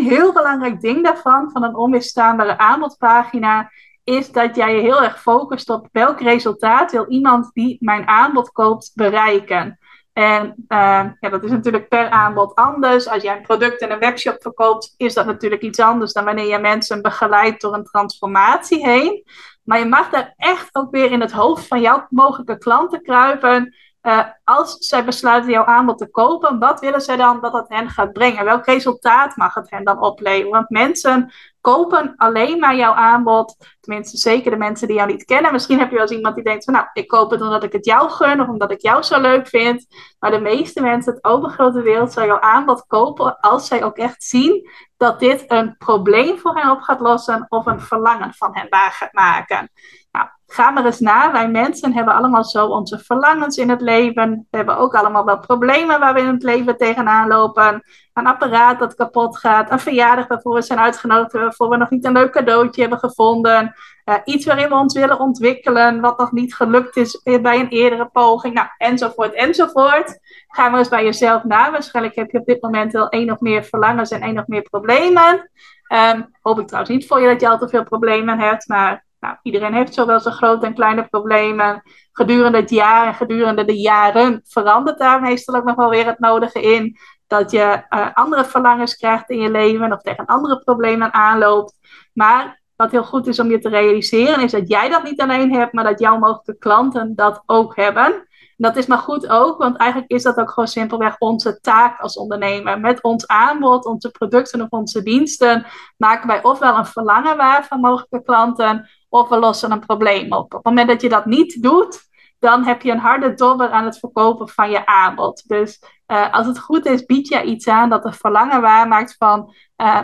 heel 0.06 0.34
belangrijk 0.34 0.82
ding 0.82 1.04
daarvan, 1.04 1.52
van 1.52 1.64
een 1.64 1.76
onweerstaanbare 1.76 2.58
aanbodpagina, 2.58 3.72
is 4.04 4.32
dat 4.32 4.56
jij 4.56 4.76
je 4.76 4.82
heel 4.82 5.04
erg 5.04 5.22
focust 5.22 5.70
op 5.70 5.88
welk 5.92 6.22
resultaat 6.22 6.92
wil 6.92 7.06
iemand 7.08 7.50
die 7.54 7.78
mijn 7.80 8.08
aanbod 8.08 8.52
koopt 8.52 8.92
bereiken. 8.96 9.80
En 10.14 10.46
uh, 10.46 11.04
ja, 11.20 11.30
dat 11.30 11.44
is 11.44 11.50
natuurlijk 11.50 11.88
per 11.88 12.10
aanbod 12.10 12.56
anders. 12.56 13.08
Als 13.08 13.24
jij 13.24 13.36
een 13.36 13.42
product 13.42 13.82
in 13.82 13.92
een 13.92 14.00
webshop 14.00 14.42
verkoopt, 14.42 14.94
is 14.98 15.14
dat 15.14 15.26
natuurlijk 15.26 15.62
iets 15.62 15.80
anders 15.80 16.14
dan 16.14 16.26
wanneer 16.26 16.48
je 16.48 16.58
mensen 16.58 17.02
begeleidt 17.02 17.62
door 17.62 17.74
een 17.74 17.84
transformatie 17.84 18.86
heen. 18.86 19.24
Maar 19.64 19.80
je 19.80 19.86
mag 19.86 20.10
daar 20.10 20.34
echt 20.38 20.76
ook 20.76 20.92
weer 20.92 21.12
in 21.12 21.22
het 21.22 21.32
hoofd 21.32 21.68
van 21.68 21.82
jouw 21.82 22.06
mogelijke 22.10 22.58
klanten 22.58 23.02
kruipen. 23.02 23.76
Uh, 24.04 24.24
als 24.44 24.78
zij 24.78 25.06
besluiten 25.06 25.52
jouw 25.52 25.66
aanbod 25.66 25.98
te 25.98 26.10
kopen, 26.10 26.60
wat 26.60 26.80
willen 26.80 27.02
zij 27.02 27.16
dan 27.16 27.42
dat 27.42 27.54
het 27.54 27.70
hen 27.70 27.90
gaat 27.90 28.14
brengen? 28.14 28.46
Welk 28.46 28.66
resultaat 28.66 29.36
mag 29.36 29.54
het 29.54 29.70
hen 29.70 29.84
dan 29.84 30.02
opleveren? 30.02 30.52
Want 30.52 30.70
mensen 30.70 31.32
kopen 31.62 32.14
alleen 32.16 32.60
maar 32.60 32.76
jouw 32.76 32.94
aanbod. 32.94 33.56
Tenminste, 33.80 34.18
zeker 34.18 34.52
de 34.52 34.58
mensen 34.58 34.88
die 34.88 34.96
jou 34.96 35.12
niet 35.12 35.26
kennen. 35.26 35.52
Misschien 35.52 35.80
heb 35.80 35.90
je 35.90 35.96
wel 35.96 36.04
eens 36.04 36.16
iemand 36.16 36.36
die 36.36 36.44
denkt 36.44 36.64
van 36.64 36.74
nou, 36.74 36.86
ik 36.94 37.08
koop 37.08 37.32
het 37.32 37.42
omdat 37.42 37.64
ik 37.64 37.72
het 37.72 37.86
jou 37.86 38.10
gun 38.10 38.42
of 38.42 38.48
omdat 38.48 38.72
ik 38.72 38.82
jou 38.82 39.04
zo 39.04 39.22
leuk 39.22 39.48
vind. 39.48 39.86
Maar 40.20 40.32
de 40.32 40.40
meeste 40.40 40.82
mensen, 40.82 41.14
het 41.14 41.24
overgrote 41.24 41.82
wereld, 41.82 42.14
zal 42.14 42.26
jouw 42.26 42.40
aanbod 42.40 42.86
kopen 42.88 43.40
als 43.40 43.68
zij 43.68 43.84
ook 43.84 43.98
echt 43.98 44.24
zien 44.24 44.70
dat 44.98 45.20
dit 45.20 45.44
een 45.48 45.78
probleem 45.78 46.38
voor 46.38 46.56
hen 46.56 46.72
op 46.72 46.82
gaat 46.82 47.00
lossen 47.00 47.46
of 47.50 47.66
een 47.66 47.82
verlangen 47.82 48.34
van 48.34 48.50
hen 48.54 48.70
waar 48.70 48.92
gaat 48.92 49.14
maken. 49.14 49.72
Nou, 50.12 50.28
ga 50.54 50.72
maar 50.72 50.86
eens 50.86 51.00
na. 51.00 51.32
Wij 51.32 51.50
mensen 51.50 51.94
hebben 51.94 52.14
allemaal 52.14 52.44
zo 52.44 52.66
onze 52.66 53.00
verlangens 53.00 53.58
in 53.58 53.70
het 53.70 53.82
leven. 53.82 54.48
We 54.50 54.58
hebben 54.58 54.78
ook 54.78 54.96
allemaal 54.96 55.26
wel 55.26 55.40
problemen 55.40 56.00
waar 56.00 56.14
we 56.14 56.20
in 56.20 56.28
het 56.28 56.44
leven 56.44 56.78
tegenaan 56.78 57.28
lopen. 57.28 57.84
Een 58.14 58.28
apparaat 58.28 58.80
dat 58.80 58.96
kapot 58.96 59.38
gaat. 59.38 59.72
Een 59.72 59.80
verjaardag 59.80 60.28
waarvoor 60.28 60.54
we 60.54 60.62
zijn 60.62 60.80
uitgenodigd. 60.80 61.34
Waarvoor 61.34 61.70
we 61.70 61.78
nog 61.78 61.90
niet 61.90 62.06
een 62.06 62.14
leuk 62.14 62.32
cadeautje 62.32 62.82
hebben 62.82 63.00
gevonden. 63.00 63.76
Uh, 64.06 64.16
iets 64.24 64.46
waarin 64.46 64.70
we 64.70 64.76
ons 64.76 64.94
willen 64.94 65.20
ontwikkelen. 65.20 66.02
Wat 66.02 66.18
nog 66.18 66.32
niet 66.32 66.56
gelukt 66.56 66.96
is 66.96 67.22
bij 67.24 67.60
een 67.60 67.70
eerdere 67.70 68.10
poging. 68.12 68.54
Nou, 68.54 68.68
enzovoort, 68.78 69.34
enzovoort. 69.34 70.20
Ga 70.48 70.70
maar 70.70 70.80
eens 70.80 70.90
bij 70.90 71.04
jezelf 71.04 71.44
na. 71.44 71.72
Waarschijnlijk 71.72 72.16
heb 72.16 72.32
je 72.32 72.40
op 72.40 72.46
dit 72.46 72.62
moment 72.62 72.92
wel 72.92 73.10
één 73.10 73.32
of 73.32 73.40
meer 73.40 73.64
verlangens 73.64 74.12
en 74.12 74.22
één 74.22 74.38
of 74.38 74.48
meer 74.48 74.62
problemen. 74.62 75.52
Um, 75.94 76.30
hoop 76.42 76.60
ik 76.60 76.68
trouwens 76.68 76.96
niet 76.96 77.08
voor 77.08 77.22
je 77.22 77.28
dat 77.28 77.42
je 77.42 77.50
al 77.50 77.58
te 77.58 77.70
veel 77.70 77.84
problemen 77.84 78.40
hebt. 78.40 78.68
Maar 78.68 79.06
nou, 79.24 79.38
iedereen 79.42 79.74
heeft 79.74 79.94
zowel 79.94 80.20
zijn 80.20 80.34
grote 80.34 80.66
en 80.66 80.74
kleine 80.74 81.08
problemen. 81.08 81.82
Gedurende 82.12 82.58
het 82.58 82.70
jaar 82.70 83.08
en 83.08 83.14
gedurende 83.14 83.66
de 83.66 83.80
jaren 83.80 84.42
verandert 84.44 84.98
daar 84.98 85.22
meestal 85.22 85.56
ook 85.56 85.64
nog 85.64 85.76
wel 85.76 85.90
weer 85.90 86.06
het 86.06 86.20
nodige 86.20 86.62
in. 86.62 86.98
Dat 87.28 87.52
je 87.52 87.86
uh, 87.90 88.08
andere 88.14 88.46
verlangens 88.46 88.96
krijgt 88.96 89.30
in 89.30 89.40
je 89.40 89.52
leven 89.52 89.94
of 89.94 90.02
tegen 90.02 90.26
andere 90.26 90.60
problemen 90.60 91.14
aanloopt. 91.14 91.74
Maar 92.14 92.62
wat 92.76 92.92
heel 92.92 93.04
goed 93.04 93.28
is 93.28 93.40
om 93.40 93.50
je 93.50 93.60
te 93.60 93.70
realiseren, 93.70 94.44
is 94.44 94.52
dat 94.52 94.68
jij 94.68 94.90
dat 94.90 95.04
niet 95.04 95.22
alleen 95.22 95.54
hebt, 95.54 95.74
maar 95.74 95.84
dat 95.84 96.00
jouw 96.00 96.18
mogelijke 96.18 96.58
klanten 96.58 97.16
dat 97.16 97.44
ook 97.46 97.76
hebben. 97.76 98.28
Dat 98.58 98.76
is 98.76 98.86
maar 98.86 98.98
goed 98.98 99.28
ook, 99.28 99.58
want 99.58 99.78
eigenlijk 99.78 100.12
is 100.12 100.24
dat 100.24 100.38
ook 100.38 100.50
gewoon 100.50 100.68
simpelweg 100.68 101.16
onze 101.18 101.60
taak 101.60 102.00
als 102.00 102.18
ondernemer. 102.18 102.80
Met 102.80 103.04
ons 103.04 103.28
aanbod, 103.28 103.86
onze 103.86 104.12
producten 104.12 104.62
of 104.62 104.70
onze 104.70 105.04
diensten 105.04 105.66
maken 105.98 106.28
wij 106.28 106.44
ofwel 106.44 106.78
een 106.78 106.86
verlangen 106.86 107.38
waar 107.38 107.66
van 107.66 107.80
mogelijke 107.80 108.24
klanten, 108.24 108.90
of 109.14 109.30
we 109.30 109.40
lossen 109.40 109.72
een 109.72 109.80
probleem 109.80 110.32
op. 110.32 110.44
Op 110.44 110.52
het 110.52 110.64
moment 110.64 110.88
dat 110.88 111.02
je 111.02 111.10
dat 111.10 111.26
niet 111.26 111.62
doet, 111.62 112.02
dan 112.40 112.64
heb 112.64 112.82
je 112.82 112.92
een 112.92 113.00
harde 113.00 113.34
dobber 113.34 113.70
aan 113.70 113.86
het 113.86 114.00
verkopen 114.00 114.50
van 114.50 114.70
je 114.70 114.86
aanbod. 114.86 115.48
Dus 115.48 115.84
uh, 116.08 116.34
als 116.34 116.48
het 116.48 116.60
goed 116.60 116.86
is, 116.86 117.06
bied 117.06 117.28
je 117.28 117.44
iets 117.44 117.68
aan 117.68 117.90
dat 117.90 118.06
een 118.06 118.14
verlangen 118.14 118.62
waarmaakt 118.62 119.16
van 119.18 119.54
uh, 119.78 120.00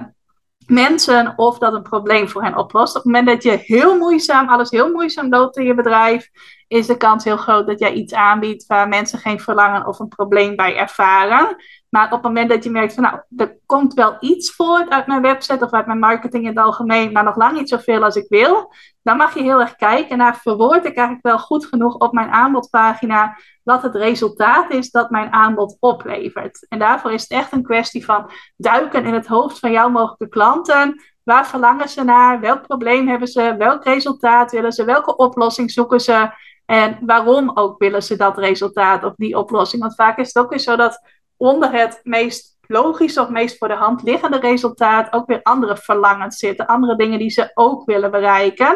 mensen 0.68 1.34
of 1.36 1.58
dat 1.58 1.74
een 1.74 1.82
probleem 1.82 2.30
voor 2.30 2.44
hen 2.44 2.58
oplost. 2.58 2.96
Op 2.96 3.04
het 3.04 3.12
moment 3.12 3.28
dat 3.28 3.44
je 3.44 3.64
heel 3.66 3.98
moeizaam, 3.98 4.50
alles 4.50 4.70
heel 4.70 4.92
moeizaam 4.92 5.30
loopt 5.30 5.58
in 5.58 5.66
je 5.66 5.74
bedrijf, 5.74 6.30
is 6.70 6.88
de 6.88 6.98
kans 6.98 7.24
heel 7.24 7.38
groot 7.38 7.68
dat 7.68 7.80
jij 7.80 7.94
iets 7.94 8.14
aanbiedt 8.14 8.66
waar 8.66 8.88
mensen 8.88 9.20
geen 9.20 9.40
verlangen 9.40 9.88
of 9.88 10.00
een 10.00 10.08
probleem 10.08 10.56
bij 10.56 10.76
ervaren. 10.76 11.56
Maar 11.90 12.06
op 12.06 12.12
het 12.12 12.22
moment 12.22 12.50
dat 12.50 12.64
je 12.64 12.70
merkt 12.70 12.94
van 12.94 13.04
nou, 13.04 13.20
er 13.38 13.58
komt 13.66 13.94
wel 13.94 14.18
iets 14.20 14.52
voort 14.52 14.90
uit 14.90 15.08
mijn 15.08 15.22
website 15.22 15.66
of 15.66 15.72
uit 15.72 15.86
mijn 15.86 16.00
marketing 16.00 16.44
in 16.44 16.50
het 16.50 16.66
algemeen, 16.66 17.12
maar 17.12 17.24
nog 17.24 17.36
lang 17.36 17.58
niet 17.58 17.70
zoveel 17.70 18.04
als 18.04 18.16
ik 18.16 18.26
wil, 18.28 18.74
dan 19.02 19.18
mag 19.18 19.34
je 19.34 19.42
heel 19.42 19.60
erg 19.60 19.76
kijken 19.76 20.18
naar 20.18 20.38
verwoord 20.38 20.86
ik 20.86 20.96
eigenlijk 20.96 21.26
wel 21.26 21.40
goed 21.40 21.66
genoeg 21.66 21.96
op 21.96 22.14
mijn 22.14 22.30
aanbodpagina 22.30 23.38
wat 23.64 23.82
het 23.82 23.96
resultaat 23.96 24.72
is 24.72 24.92
dat 24.92 25.10
mijn 25.10 25.34
aanbod 25.34 25.78
oplevert. 25.80 26.66
En 26.68 26.80
daarvoor 26.80 27.12
is 27.12 27.22
het 27.22 27.32
echt 27.32 27.52
een 27.52 27.64
kwestie 27.64 28.06
van 28.06 28.32
duiken 28.58 29.06
in 29.06 29.14
het 29.14 29.28
hoofd 29.28 29.60
van 29.60 29.72
jouw 29.72 29.90
mogelijke 29.90 30.30
klanten. 30.30 31.02
Waar 31.24 31.48
verlangen 31.48 31.90
ze 31.90 32.04
naar? 32.04 32.40
Welk 32.40 32.62
probleem 32.62 33.08
hebben 33.08 33.28
ze? 33.28 33.56
Welk 33.58 33.84
resultaat 33.84 34.52
willen 34.52 34.72
ze? 34.72 34.84
Welke 34.84 35.16
oplossing 35.16 35.72
zoeken 35.72 36.00
ze? 36.00 36.30
En 36.70 36.98
waarom 37.02 37.52
ook 37.54 37.80
willen 37.80 38.04
ze 38.04 38.16
dat 38.16 38.38
resultaat 38.38 39.04
of 39.04 39.14
die 39.16 39.38
oplossing? 39.38 39.82
Want 39.82 39.96
vaak 39.96 40.18
is 40.18 40.28
het 40.28 40.44
ook 40.44 40.50
weer 40.50 40.60
zo 40.60 40.76
dat 40.76 41.02
onder 41.38 41.72
het 41.72 42.00
meest 42.04 42.58
logische 42.62 43.22
of 43.22 43.30
meest 43.30 43.58
voor 43.58 43.68
de 43.68 43.74
hand 43.74 44.04
liggende 44.04 44.40
resultaat 44.40 45.14
ook 45.14 45.28
weer 45.28 45.42
andere 45.44 45.78
verlangens 45.78 46.38
zitten. 46.38 46.68
Andere 46.68 46.96
dingen 46.96 47.20
die 47.20 47.30
ze 47.30 47.52
ook 47.54 47.86
willen 47.86 48.12
bereiken. 48.12 48.68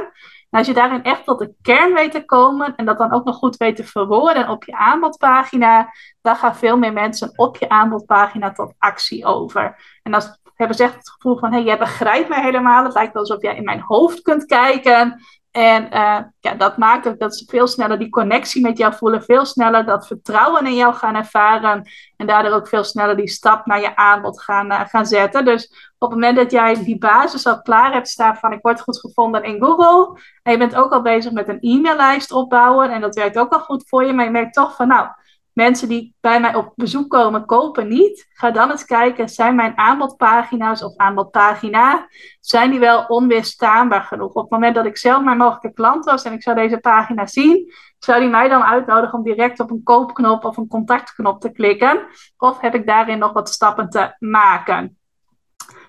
En 0.50 0.60
als 0.60 0.68
je 0.68 0.74
daarin 0.74 1.04
echt 1.04 1.26
tot 1.26 1.40
de 1.40 1.54
kern 1.62 1.94
weet 1.94 2.12
te 2.12 2.26
komen 2.26 2.76
en 2.76 2.86
dat 2.86 2.98
dan 2.98 3.14
ook 3.14 3.26
nog 3.26 3.36
goed 3.36 3.58
weet 3.58 3.76
te 3.76 3.84
verwoorden 3.84 4.50
op 4.50 4.64
je 4.64 4.76
aanbodpagina, 4.76 5.94
dan 6.22 6.36
gaan 6.36 6.56
veel 6.56 6.78
meer 6.78 6.94
mensen 6.94 7.38
op 7.38 7.58
je 7.58 7.70
aanbodpagina 7.70 8.52
tot 8.52 8.74
actie 8.78 9.26
over. 9.26 9.76
En 10.04 10.12
dan 10.12 10.22
hebben 10.56 10.78
ze 10.78 10.84
echt 10.84 10.96
het 10.96 11.10
gevoel 11.10 11.38
van, 11.38 11.50
hé, 11.50 11.56
hey, 11.56 11.66
jij 11.66 11.78
begrijpt 11.78 12.30
mij 12.30 12.42
helemaal. 12.42 12.84
Het 12.84 12.94
lijkt 12.94 13.16
alsof 13.16 13.42
jij 13.42 13.56
in 13.56 13.64
mijn 13.64 13.82
hoofd 13.82 14.22
kunt 14.22 14.46
kijken. 14.46 15.22
En 15.54 15.84
uh, 15.84 16.20
ja, 16.40 16.54
dat 16.58 16.78
maakt 16.78 17.08
ook 17.08 17.20
dat 17.20 17.38
ze 17.38 17.46
veel 17.48 17.68
sneller 17.68 18.00
die 18.00 18.10
connectie 18.10 18.62
met 18.62 18.78
jou 18.78 18.94
voelen, 18.94 19.24
veel 19.24 19.46
sneller 19.46 19.86
dat 19.86 20.08
vertrouwen 20.08 20.66
in 20.66 20.76
jou 20.76 20.94
gaan 20.94 21.16
ervaren 21.16 21.90
en 22.18 22.28
daardoor 22.28 22.52
ook 22.52 22.68
veel 22.68 22.84
sneller 22.84 23.16
die 23.16 23.28
stap 23.28 23.66
naar 23.66 23.82
je 23.82 23.96
aanbod 23.96 24.42
gaan, 24.42 24.72
uh, 24.72 24.82
gaan 24.86 25.06
zetten. 25.06 25.46
Dus 25.46 25.92
op 25.98 26.10
het 26.12 26.20
moment 26.20 26.36
dat 26.36 26.52
jij 26.52 26.84
die 26.84 26.98
basis 26.98 27.46
al 27.46 27.62
klaar 27.62 27.94
hebt 27.94 28.08
staan 28.08 28.36
van 28.36 28.52
ik 28.52 28.62
word 28.62 28.82
goed 28.82 29.00
gevonden 29.00 29.44
in 29.44 29.64
Google 29.64 30.20
en 30.44 30.52
je 30.52 30.58
bent 30.58 30.76
ook 30.76 30.92
al 30.92 31.02
bezig 31.02 31.32
met 31.32 31.48
een 31.48 31.60
e-maillijst 31.60 32.32
opbouwen 32.32 32.92
en 32.92 33.02
dat 33.02 33.16
werkt 33.16 33.38
ook 33.38 33.54
al 33.54 33.60
goed 33.60 33.84
voor 33.88 34.06
je, 34.06 34.14
maar 34.14 34.26
je 34.26 34.32
merkt 34.32 34.54
toch 34.54 34.76
van 34.76 34.88
nou, 34.88 35.08
mensen 35.54 35.88
die 35.88 36.16
bij 36.20 36.40
mij 36.40 36.56
op 36.56 36.72
bezoek 36.76 37.10
komen, 37.10 37.46
kopen 37.46 37.88
niet. 37.88 38.28
Ga 38.34 38.52
dan 38.52 38.72
eens 38.72 38.86
kijken, 38.86 39.30
zijn 39.30 39.56
mijn 39.56 39.78
aanbodpagina's 39.78 40.84
of 40.84 40.96
aanbodpagina, 40.96 42.08
zijn 42.40 42.70
die 42.70 42.80
wel 42.80 43.06
onweerstaanbaar 43.06 44.02
genoeg? 44.02 44.34
Op 44.34 44.42
het 44.42 44.52
moment 44.52 44.76
dat 44.76 44.86
ik 44.86 44.98
zelf 44.98 45.24
mijn 45.24 45.38
mogelijke 45.38 45.74
klant 45.74 46.06
was 46.06 46.24
en 46.24 46.34
ik 46.34 46.42
zou 46.42 46.56
deze 46.56 46.78
pagina 46.78 47.26
zien, 47.26 47.74
zou 48.00 48.20
die 48.20 48.30
mij 48.30 48.50
dan 48.50 48.64
uitnodigen 48.64 49.18
om 49.18 49.24
direct 49.24 49.60
op 49.60 49.72
een 49.72 49.84
koopknop 49.84 50.46
of 50.46 50.58
een 50.58 50.68
contactknop 50.68 51.42
te 51.42 51.52
klikken? 51.52 52.08
Of 52.38 52.60
heb 52.60 52.76
ik 52.76 52.88
daarin 52.88 53.20
nog 53.20 53.32
wat 53.34 53.50
stappen 53.50 53.90
te 53.90 54.16
maken? 54.20 54.98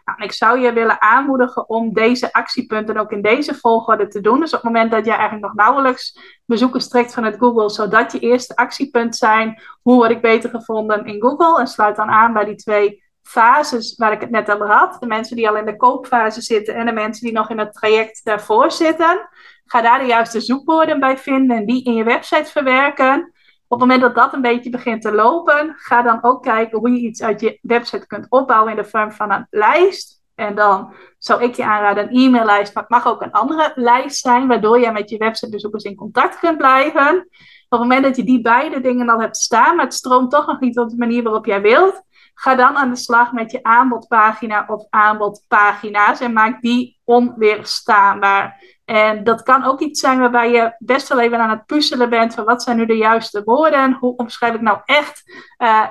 Nou, 0.05 0.23
ik 0.23 0.33
zou 0.33 0.61
je 0.61 0.73
willen 0.73 1.01
aanmoedigen 1.01 1.69
om 1.69 1.93
deze 1.93 2.33
actiepunten 2.33 2.97
ook 2.97 3.13
in 3.13 3.23
deze 3.23 3.55
volgorde 3.55 4.09
te 4.09 4.21
doen. 4.21 4.41
Dus 4.41 4.55
op 4.55 4.63
het 4.63 4.73
moment 4.73 4.91
dat 4.91 5.05
je 5.05 5.11
eigenlijk 5.11 5.43
nog 5.43 5.55
nauwelijks 5.55 6.19
bezoekers 6.47 6.89
trekt 6.89 7.15
vanuit 7.15 7.37
Google, 7.39 7.71
zodat 7.71 8.13
je 8.13 8.19
eerste 8.19 8.57
actiepunt 8.57 9.17
zijn, 9.17 9.63
hoe 9.83 9.95
word 9.95 10.11
ik 10.11 10.21
beter 10.21 10.51
gevonden 10.51 11.05
in 11.05 11.21
Google? 11.21 11.61
En 11.61 11.67
sluit 11.67 11.97
dan 11.97 12.09
aan 12.09 12.33
bij 12.33 12.45
die 12.45 12.55
twee 12.55 13.03
fases 13.23 13.97
waar 13.97 14.13
ik 14.13 14.21
het 14.21 14.31
net 14.31 14.53
over 14.53 14.71
had. 14.71 14.97
De 15.01 15.07
mensen 15.07 15.37
die 15.37 15.49
al 15.49 15.57
in 15.57 15.65
de 15.65 15.77
koopfase 15.77 16.41
zitten 16.41 16.75
en 16.75 16.87
de 16.87 16.93
mensen 16.93 17.25
die 17.25 17.35
nog 17.35 17.51
in 17.51 17.59
het 17.59 17.73
traject 17.73 18.25
daarvoor 18.25 18.71
zitten. 18.71 19.29
Ga 19.65 19.81
daar 19.81 19.99
de 19.99 20.07
juiste 20.07 20.41
zoekwoorden 20.41 21.01
bij 21.01 21.19
vinden 21.19 21.57
en 21.57 21.67
die 21.67 21.85
in 21.85 21.95
je 21.95 22.05
website 22.05 22.51
verwerken. 22.51 23.33
Op 23.75 23.81
het 23.81 23.89
moment 23.89 24.15
dat 24.15 24.25
dat 24.25 24.35
een 24.35 24.41
beetje 24.41 24.71
begint 24.71 25.03
te 25.03 25.13
lopen, 25.13 25.75
ga 25.77 26.03
dan 26.03 26.19
ook 26.23 26.43
kijken 26.43 26.79
hoe 26.79 26.91
je 26.91 26.99
iets 26.99 27.23
uit 27.23 27.41
je 27.41 27.59
website 27.63 28.07
kunt 28.07 28.27
opbouwen 28.29 28.71
in 28.71 28.77
de 28.77 28.85
vorm 28.85 29.13
van 29.13 29.31
een 29.33 29.47
lijst. 29.51 30.23
En 30.35 30.55
dan 30.55 30.95
zou 31.19 31.43
ik 31.43 31.55
je 31.55 31.65
aanraden 31.65 32.05
een 32.05 32.17
e-maillijst, 32.17 32.75
maar 32.75 32.83
het 32.83 32.93
mag 32.93 33.07
ook 33.07 33.23
een 33.23 33.33
andere 33.33 33.73
lijst 33.75 34.21
zijn, 34.21 34.47
waardoor 34.47 34.81
je 34.81 34.91
met 34.91 35.11
je 35.11 35.17
websitebezoekers 35.17 35.85
in 35.85 35.95
contact 35.95 36.39
kunt 36.39 36.57
blijven. 36.57 37.19
Op 37.69 37.81
het 37.81 37.81
moment 37.81 38.03
dat 38.03 38.17
je 38.17 38.25
die 38.25 38.41
beide 38.41 38.81
dingen 38.81 39.09
al 39.09 39.21
hebt 39.21 39.37
staan, 39.37 39.77
maar 39.77 39.85
het 39.85 39.95
stroomt 39.95 40.31
toch 40.31 40.47
nog 40.47 40.61
niet 40.61 40.79
op 40.79 40.91
de 40.91 40.97
manier 40.97 41.23
waarop 41.23 41.47
jij 41.47 41.61
wilt, 41.61 42.03
ga 42.35 42.55
dan 42.55 42.77
aan 42.77 42.91
de 42.91 42.97
slag 42.97 43.33
met 43.33 43.51
je 43.51 43.63
aanbodpagina 43.63 44.65
of 44.67 44.87
aanbodpagina's 44.91 46.21
en 46.21 46.33
maak 46.33 46.61
die 46.61 47.01
onweerstaanbaar. 47.05 48.63
En 48.85 49.25
dat 49.25 49.43
kan 49.43 49.65
ook 49.65 49.81
iets 49.81 50.01
zijn 50.01 50.19
waarbij 50.19 50.51
je 50.51 50.75
best 50.79 51.09
wel 51.09 51.21
even 51.21 51.39
aan 51.39 51.51
het 51.51 51.67
puzzelen 51.67 52.11
bent 52.11 52.35
van 52.35 52.45
wat 52.45 52.63
zijn 52.63 52.77
nu 52.77 52.87
de 52.87 52.97
juiste 52.97 53.43
woorden, 53.45 53.97
hoe 54.01 54.17
omschrijf 54.17 54.55
ik 54.55 54.61
nou 54.61 54.79
echt 54.85 55.23
uh, 55.59 55.87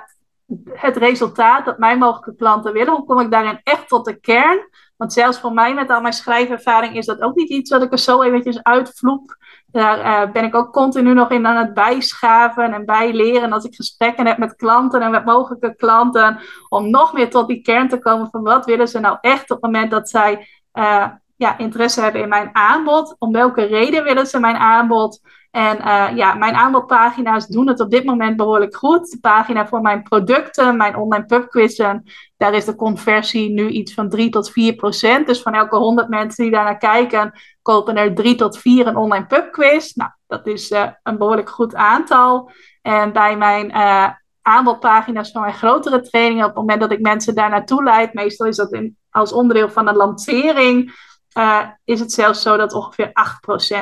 het 0.73 0.97
resultaat 0.97 1.65
dat 1.65 1.77
mijn 1.77 1.99
mogelijke 1.99 2.35
klanten 2.35 2.73
willen, 2.73 2.93
hoe 2.93 3.05
kom 3.05 3.19
ik 3.19 3.31
daarin 3.31 3.59
echt 3.63 3.87
tot 3.87 4.05
de 4.05 4.19
kern. 4.19 4.69
Want 4.97 5.13
zelfs 5.13 5.39
voor 5.39 5.53
mij 5.53 5.73
met 5.73 5.89
al 5.89 6.01
mijn 6.01 6.13
schrijfervaring 6.13 6.95
is 6.95 7.05
dat 7.05 7.21
ook 7.21 7.35
niet 7.35 7.49
iets 7.49 7.69
wat 7.69 7.83
ik 7.83 7.91
er 7.91 7.99
zo 7.99 8.21
eventjes 8.21 8.63
uitvloep. 8.63 9.37
Daar 9.65 9.99
uh, 9.99 10.31
ben 10.31 10.43
ik 10.43 10.55
ook 10.55 10.73
continu 10.73 11.13
nog 11.13 11.29
in 11.29 11.47
aan 11.47 11.65
het 11.65 11.73
bijschaven 11.73 12.73
en 12.73 12.85
bijleren 12.85 13.51
als 13.51 13.65
ik 13.65 13.75
gesprekken 13.75 14.27
heb 14.27 14.37
met 14.37 14.55
klanten 14.55 15.01
en 15.01 15.11
met 15.11 15.25
mogelijke 15.25 15.75
klanten. 15.75 16.39
Om 16.69 16.89
nog 16.89 17.13
meer 17.13 17.29
tot 17.29 17.47
die 17.47 17.61
kern 17.61 17.87
te 17.87 17.99
komen 17.99 18.29
van 18.29 18.43
wat 18.43 18.65
willen 18.65 18.87
ze 18.87 18.99
nou 18.99 19.17
echt 19.21 19.51
op 19.51 19.61
het 19.61 19.71
moment 19.71 19.91
dat 19.91 20.09
zij 20.09 20.47
uh, 20.73 21.07
ja, 21.43 21.57
interesse 21.57 22.01
hebben 22.01 22.21
in 22.21 22.29
mijn 22.29 22.49
aanbod. 22.53 23.15
Om 23.19 23.31
welke 23.31 23.63
reden 23.63 24.03
willen 24.03 24.27
ze 24.27 24.39
mijn 24.39 24.55
aanbod? 24.55 25.21
En 25.51 25.77
uh, 25.77 26.09
ja, 26.15 26.33
mijn 26.33 26.53
aanbodpagina's 26.53 27.47
doen 27.47 27.67
het 27.67 27.79
op 27.79 27.91
dit 27.91 28.03
moment 28.03 28.37
behoorlijk 28.37 28.75
goed. 28.75 29.11
De 29.11 29.19
pagina 29.19 29.67
voor 29.67 29.81
mijn 29.81 30.03
producten, 30.03 30.77
mijn 30.77 30.95
online 30.95 31.25
pubquizzen, 31.25 32.03
daar 32.37 32.53
is 32.53 32.65
de 32.65 32.75
conversie 32.75 33.49
nu 33.49 33.67
iets 33.69 33.93
van 33.93 34.09
3 34.09 34.29
tot 34.29 34.51
4 34.51 34.75
procent. 34.75 35.27
Dus 35.27 35.41
van 35.41 35.53
elke 35.53 35.75
100 35.75 36.09
mensen 36.09 36.43
die 36.43 36.53
daar 36.53 36.63
naar 36.63 36.77
kijken, 36.77 37.33
kopen 37.61 37.97
er 37.97 38.15
3 38.15 38.35
tot 38.35 38.57
4 38.57 38.87
een 38.87 38.95
online 38.95 39.25
pubquiz. 39.25 39.93
Nou, 39.93 40.11
dat 40.27 40.47
is 40.47 40.71
uh, 40.71 40.87
een 41.03 41.17
behoorlijk 41.17 41.49
goed 41.49 41.75
aantal. 41.75 42.51
En 42.81 43.13
bij 43.13 43.37
mijn 43.37 43.69
uh, 43.69 44.09
aanbodpagina's 44.41 45.31
van 45.31 45.41
mijn 45.41 45.53
grotere 45.53 46.01
trainingen, 46.01 46.43
op 46.43 46.49
het 46.49 46.59
moment 46.59 46.81
dat 46.81 46.91
ik 46.91 47.01
mensen 47.01 47.35
daar 47.35 47.49
naartoe 47.49 47.83
leid, 47.83 48.13
meestal 48.13 48.47
is 48.47 48.55
dat 48.55 48.73
in, 48.73 48.97
als 49.09 49.33
onderdeel 49.33 49.69
van 49.69 49.87
een 49.87 49.95
lancering 49.95 50.91
uh, 51.37 51.67
is 51.83 51.99
het 51.99 52.11
zelfs 52.11 52.41
zo 52.41 52.57
dat 52.57 52.73
ongeveer 52.73 53.11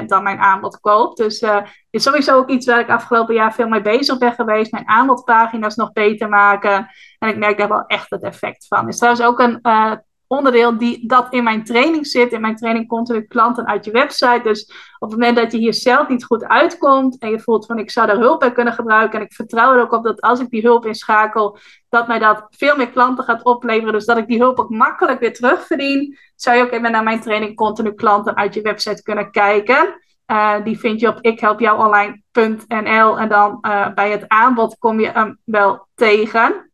8% 0.02 0.06
dan 0.06 0.24
mijn 0.24 0.40
aanbod 0.40 0.80
koopt. 0.80 1.18
Dus 1.18 1.42
uh, 1.42 1.62
is 1.90 2.04
sowieso 2.04 2.38
ook 2.38 2.50
iets 2.50 2.66
waar 2.66 2.80
ik 2.80 2.90
afgelopen 2.90 3.34
jaar 3.34 3.54
veel 3.54 3.68
mee 3.68 3.82
bezig 3.82 4.18
ben 4.18 4.34
geweest. 4.34 4.72
Mijn 4.72 4.88
aanbodpagina's 4.88 5.76
nog 5.76 5.92
beter 5.92 6.30
maken. 6.30 6.88
En 7.20 7.30
ik 7.30 7.38
merk 7.38 7.58
daar 7.58 7.70
wel 7.70 7.86
echt 7.86 8.10
het 8.10 8.24
effect 8.24 8.68
van. 8.68 8.88
Is 8.88 8.98
trouwens 8.98 9.26
ook 9.26 9.40
een 9.40 9.60
uh, 9.62 9.94
onderdeel 10.32 10.78
die, 10.78 11.08
dat 11.08 11.34
in 11.34 11.44
mijn 11.44 11.63
training 11.63 12.08
zit. 12.08 12.32
In 12.32 12.41
mijn 12.41 12.56
training 12.56 12.88
continu 12.88 13.22
klanten 13.22 13.67
uit 13.67 13.86
je 13.86 13.91
website. 13.91 14.39
Dus 14.44 14.72
op 15.00 15.10
het 15.12 15.20
moment 15.20 15.36
dat 15.36 15.52
je 15.52 15.58
hier 15.58 15.74
zelf 15.74 16.08
niet 16.08 16.24
goed 16.24 16.44
uitkomt 16.44 17.17
en 17.17 17.30
je 17.30 17.39
voelt 17.39 17.65
van 17.65 17.80
ik 17.80 17.91
zou 17.91 18.08
daar 18.08 18.17
hulp 18.17 18.39
bij 18.39 18.52
kunnen 18.52 18.74
gebruiken. 18.74 19.20
En 19.20 19.26
ik 19.26 19.34
vertrouw 19.34 19.74
er 19.74 19.82
ook 19.82 19.91
op 19.91 20.04
dat 20.04 20.22
als 20.22 20.39
ik 20.39 20.50
die 20.50 20.62
hulp 20.62 20.86
inschakel, 20.86 21.58
dat 21.89 22.08
mij 22.08 22.20
dat 22.20 22.46
veel 22.50 22.76
meer 22.76 22.89
klanten 22.89 23.24
gaat 23.24 23.44
opleveren. 23.44 23.94
Dus 23.94 24.06
dat 24.06 24.17
ik 24.17 24.28
die 24.28 24.39
hulp 24.39 24.60
ook 24.60 24.70
makkelijk 24.70 25.20
weer 25.20 25.34
terugverdien. 25.34 26.17
Zou 26.36 26.58
je 26.58 26.63
ook 26.63 26.72
even 26.72 26.91
naar 26.91 27.04
mijn 27.04 27.22
training 27.22 27.56
continu 27.56 27.94
klanten 27.94 28.36
uit 28.36 28.54
je 28.54 28.62
website 28.62 29.04
kunnen 29.04 29.32
kijken. 29.32 30.00
Uh, 30.28 30.63
die 30.63 30.80
vind 30.80 31.00
je 31.00 31.08
op 31.08 31.22
ikhelpjouonline.nl 31.22 33.20
en 33.20 33.30
dan 33.30 33.58
uh, 33.62 33.94
bij 33.94 34.12
het 34.12 34.28
aanbod 34.28 34.78
kom 34.78 35.00
je 35.00 35.12
hem 35.12 35.39
wel 35.44 35.88
tegen. 35.96 36.71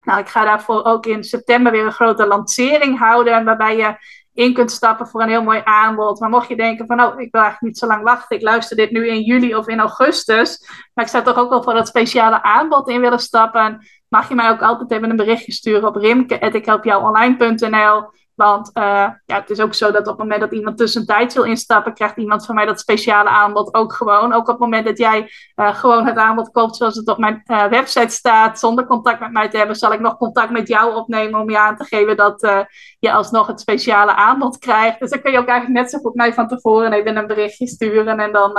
Nou, 0.00 0.20
ik 0.20 0.28
ga 0.28 0.44
daarvoor 0.44 0.84
ook 0.84 1.06
in 1.06 1.24
september 1.24 1.72
weer 1.72 1.84
een 1.84 1.92
grote 1.92 2.26
lancering 2.26 2.98
houden, 2.98 3.44
waarbij 3.44 3.76
je 3.76 3.96
in 4.32 4.54
kunt 4.54 4.70
stappen 4.70 5.06
voor 5.06 5.22
een 5.22 5.28
heel 5.28 5.42
mooi 5.42 5.60
aanbod. 5.64 6.20
Maar 6.20 6.28
mocht 6.28 6.48
je 6.48 6.56
denken 6.56 6.86
van, 6.86 7.00
oh, 7.00 7.20
ik 7.20 7.28
wil 7.30 7.40
eigenlijk 7.40 7.60
niet 7.60 7.78
zo 7.78 7.86
lang 7.86 8.02
wachten, 8.02 8.36
ik 8.36 8.42
luister 8.42 8.76
dit 8.76 8.90
nu 8.90 9.08
in 9.08 9.22
juli 9.22 9.54
of 9.54 9.68
in 9.68 9.80
augustus, 9.80 10.68
maar 10.94 11.04
ik 11.04 11.10
zou 11.10 11.24
toch 11.24 11.36
ook 11.36 11.50
wel 11.50 11.62
voor 11.62 11.74
dat 11.74 11.88
speciale 11.88 12.42
aanbod 12.42 12.88
in 12.88 13.00
willen 13.00 13.18
stappen, 13.18 13.88
mag 14.08 14.28
je 14.28 14.34
mij 14.34 14.50
ook 14.50 14.62
altijd 14.62 14.90
even 14.90 15.10
een 15.10 15.16
berichtje 15.16 15.52
sturen 15.52 15.88
op 15.88 15.96
rimke.ikhelpjouonline.nl 15.96 18.10
Want 18.34 18.70
uh, 18.74 18.82
ja, 19.26 19.36
het 19.40 19.50
is 19.50 19.60
ook 19.60 19.74
zo 19.74 19.90
dat 19.90 20.00
op 20.00 20.06
het 20.06 20.18
moment 20.18 20.40
dat 20.40 20.52
iemand 20.52 20.78
tussentijds 20.78 21.34
wil 21.34 21.44
instappen, 21.44 21.94
krijgt 21.94 22.16
iemand 22.16 22.46
van 22.46 22.54
mij 22.54 22.66
dat 22.66 22.80
speciale 22.80 23.28
aanbod 23.28 23.74
ook 23.74 23.92
gewoon. 23.92 24.32
Ook 24.32 24.40
op 24.40 24.46
het 24.46 24.58
moment 24.58 24.86
dat 24.86 24.98
jij 24.98 25.30
uh, 25.56 25.74
gewoon 25.74 26.06
het 26.06 26.16
aanbod 26.16 26.50
koopt 26.50 26.76
zoals 26.76 26.96
het 26.96 27.08
op 27.08 27.18
mijn 27.18 27.42
uh, 27.46 27.64
website 27.64 28.14
staat, 28.14 28.58
zonder 28.58 28.86
contact 28.86 29.20
met 29.20 29.32
mij 29.32 29.48
te 29.48 29.56
hebben, 29.56 29.76
zal 29.76 29.92
ik 29.92 30.00
nog 30.00 30.16
contact 30.16 30.50
met 30.50 30.68
jou 30.68 30.94
opnemen 30.94 31.40
om 31.40 31.50
je 31.50 31.58
aan 31.58 31.76
te 31.76 31.84
geven 31.84 32.16
dat 32.16 32.66
je 32.98 33.12
alsnog 33.12 33.46
het 33.46 33.60
speciale 33.60 34.14
aanbod 34.14 34.58
krijgt. 34.58 35.00
Dus 35.00 35.10
dan 35.10 35.20
kun 35.20 35.32
je 35.32 35.38
ook 35.38 35.48
eigenlijk 35.48 35.80
net 35.80 35.90
zo 35.90 35.98
goed 35.98 36.14
mij 36.14 36.34
van 36.34 36.48
tevoren 36.48 36.92
even 36.92 37.16
een 37.16 37.26
berichtje 37.26 37.66
sturen 37.66 38.20
en 38.20 38.32
dan 38.32 38.52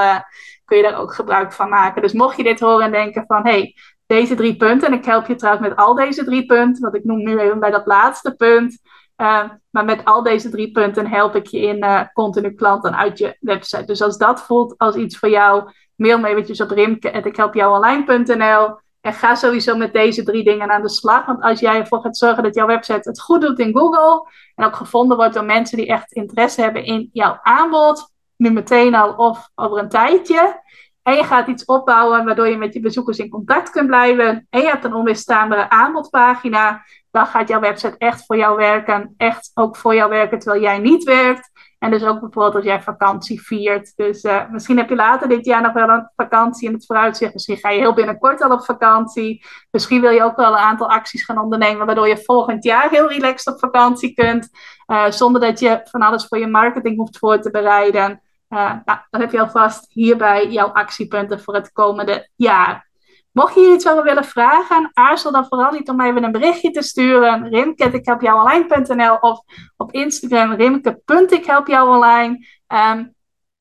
kun 0.66 0.78
je 0.78 0.84
daar 0.84 1.00
ook 1.00 1.14
gebruik 1.14 1.54
van 1.54 1.70
maken. 1.70 2.02
Dus 2.02 2.14
mocht 2.14 2.38
je 2.38 2.44
dit 2.44 2.60
horen 2.60 2.86
en 2.86 2.92
denken 2.92 3.24
van, 3.28 3.44
hey, 3.44 3.76
deze 4.06 4.36
drie 4.36 4.56
punten, 4.56 4.88
en 4.88 4.94
ik 4.94 5.06
help 5.06 5.28
je 5.28 5.36
trouwens 5.36 5.68
met 5.68 5.78
al 5.78 5.96
deze 5.96 6.24
drie 6.24 6.46
punten, 6.46 6.82
want 6.82 6.96
ik 6.96 7.04
noem 7.04 7.24
nu 7.24 7.40
even 7.40 7.60
bij 7.60 7.72
dat 7.72 7.86
laatste 7.86 8.36
punt, 8.36 8.80
uh, 9.22 9.44
maar 9.70 9.86
met 9.86 10.06
al 10.06 10.24
deze 10.24 10.50
drie 10.50 10.72
punten 10.72 11.08
help 11.08 11.36
ik 11.36 11.48
je 11.48 11.60
in 11.60 11.78
uh, 11.78 12.02
continu 12.14 12.54
klanten 12.54 12.98
uit 12.98 13.18
je 13.18 13.38
website. 13.40 13.84
Dus 13.84 14.02
als 14.02 14.18
dat 14.18 14.42
voelt 14.42 14.78
als 14.78 14.96
iets 14.96 15.18
voor 15.18 15.30
jou, 15.30 15.72
mail 15.96 16.20
me 16.20 16.28
eventjes 16.28 16.62
op 16.62 16.70
rimke.ikhelpjouonline.nl 16.70 18.80
en 19.02 19.14
ga 19.14 19.36
sowieso 19.36 19.76
met 19.76 19.94
deze 19.94 20.24
drie 20.24 20.44
dingen 20.44 20.72
aan 20.72 20.82
de 20.82 20.90
slag. 20.90 21.26
Want 21.26 21.42
als 21.42 21.60
jij 21.60 21.80
ervoor 21.80 22.02
gaat 22.02 22.18
zorgen 22.18 22.44
dat 22.44 22.56
jouw 22.56 22.68
website 22.68 23.10
het 23.10 23.22
goed 23.22 23.42
doet 23.42 23.60
in 23.60 23.78
Google 23.78 24.28
en 24.56 24.66
ook 24.66 24.76
gevonden 24.76 25.18
wordt 25.18 25.34
door 25.34 25.46
mensen 25.46 25.78
die 25.78 25.88
echt 25.88 26.12
interesse 26.12 26.62
hebben 26.62 26.86
in 26.86 27.10
jouw 27.14 27.40
aanbod, 27.42 28.12
nu 28.36 28.52
meteen 28.52 28.96
al 28.96 29.14
of 29.14 29.50
over 29.56 29.78
een 29.78 29.90
tijdje, 29.90 30.62
en 31.04 31.16
je 31.16 31.24
gaat 31.24 31.48
iets 31.48 31.66
opbouwen 31.66 32.26
waardoor 32.26 32.48
je 32.48 32.58
met 32.58 32.74
je 32.74 32.80
bezoekers 32.80 33.18
in 33.18 33.30
contact 33.30 33.70
kunt 33.70 33.88
blijven. 33.88 34.48
En 34.50 34.62
je 34.62 34.68
hebt 34.68 34.84
een 34.84 34.94
onweerstaanbare 34.94 35.70
aanbodpagina. 35.70 36.86
Dan 37.12 37.26
gaat 37.26 37.48
jouw 37.48 37.60
website 37.60 37.98
echt 37.98 38.26
voor 38.26 38.38
jou 38.38 38.58
werken. 38.58 39.14
Echt 39.18 39.52
ook 39.54 39.76
voor 39.76 39.96
jou 39.96 40.10
werken 40.10 40.40
terwijl 40.40 40.62
jij 40.62 40.80
niet 40.80 41.04
werkt. 41.04 41.50
En 41.80 41.92
dus 41.92 42.04
ook 42.04 42.20
bijvoorbeeld 42.20 42.56
als 42.56 42.64
jij 42.64 42.82
vakantie 42.82 43.42
viert. 43.42 43.96
Dus 43.96 44.24
uh, 44.24 44.50
misschien 44.50 44.78
heb 44.78 44.90
je 44.90 44.96
later 44.96 45.28
dit 45.28 45.46
jaar 45.46 45.62
nog 45.62 45.74
wel 45.74 45.90
een 45.90 46.10
vakantie 46.16 46.68
in 46.68 46.74
het 46.74 46.86
vooruitzicht. 46.86 47.34
Misschien 47.34 47.58
ga 47.58 47.70
je 47.70 47.80
heel 47.80 47.94
binnenkort 47.94 48.42
al 48.42 48.52
op 48.52 48.66
vakantie. 48.66 49.46
Misschien 49.72 50.02
wil 50.02 50.12
je 50.12 50.24
ook 50.24 50.36
wel 50.36 50.52
een 50.52 50.58
aantal 50.58 50.90
acties 50.90 51.24
gaan 51.24 51.40
ondernemen. 51.40 51.86
Waardoor 51.86 52.08
je 52.08 52.18
volgend 52.18 52.64
jaar 52.64 52.90
heel 52.90 53.10
relaxed 53.10 53.54
op 53.54 53.60
vakantie 53.60 54.14
kunt. 54.14 54.50
Uh, 54.88 55.10
zonder 55.10 55.42
dat 55.42 55.60
je 55.60 55.82
van 55.84 56.02
alles 56.02 56.26
voor 56.26 56.38
je 56.38 56.48
marketing 56.48 56.98
hoeft 56.98 57.18
voor 57.18 57.42
te 57.42 57.52
bereiden. 57.52 58.22
Uh, 58.50 58.74
nou, 58.86 59.00
dan 59.10 59.22
heb 59.22 59.32
je 59.32 59.40
alvast 59.40 59.86
hierbij 59.90 60.48
jouw 60.48 60.68
actiepunten 60.68 61.42
voor 61.42 61.54
het 61.54 61.72
komende 61.72 62.30
jaar. 62.36 62.91
Mocht 63.32 63.54
je 63.54 63.60
hier 63.60 63.74
iets 63.74 63.88
over 63.88 64.04
willen 64.04 64.26
vragen, 64.26 64.92
aarzel 64.94 65.32
dan 65.32 65.46
vooral 65.48 65.72
niet 65.72 65.90
om 65.90 66.02
even 66.02 66.24
een 66.24 66.32
berichtje 66.32 66.72
te 66.72 66.82
sturen. 66.82 67.50
Rimke.ikhelpjouonline.nl 67.50 69.16
of 69.16 69.42
op 69.78 69.92
Instagram 69.92 70.54
rimke.ikhelpjouonline. 70.54 72.46
Um, 72.68 73.14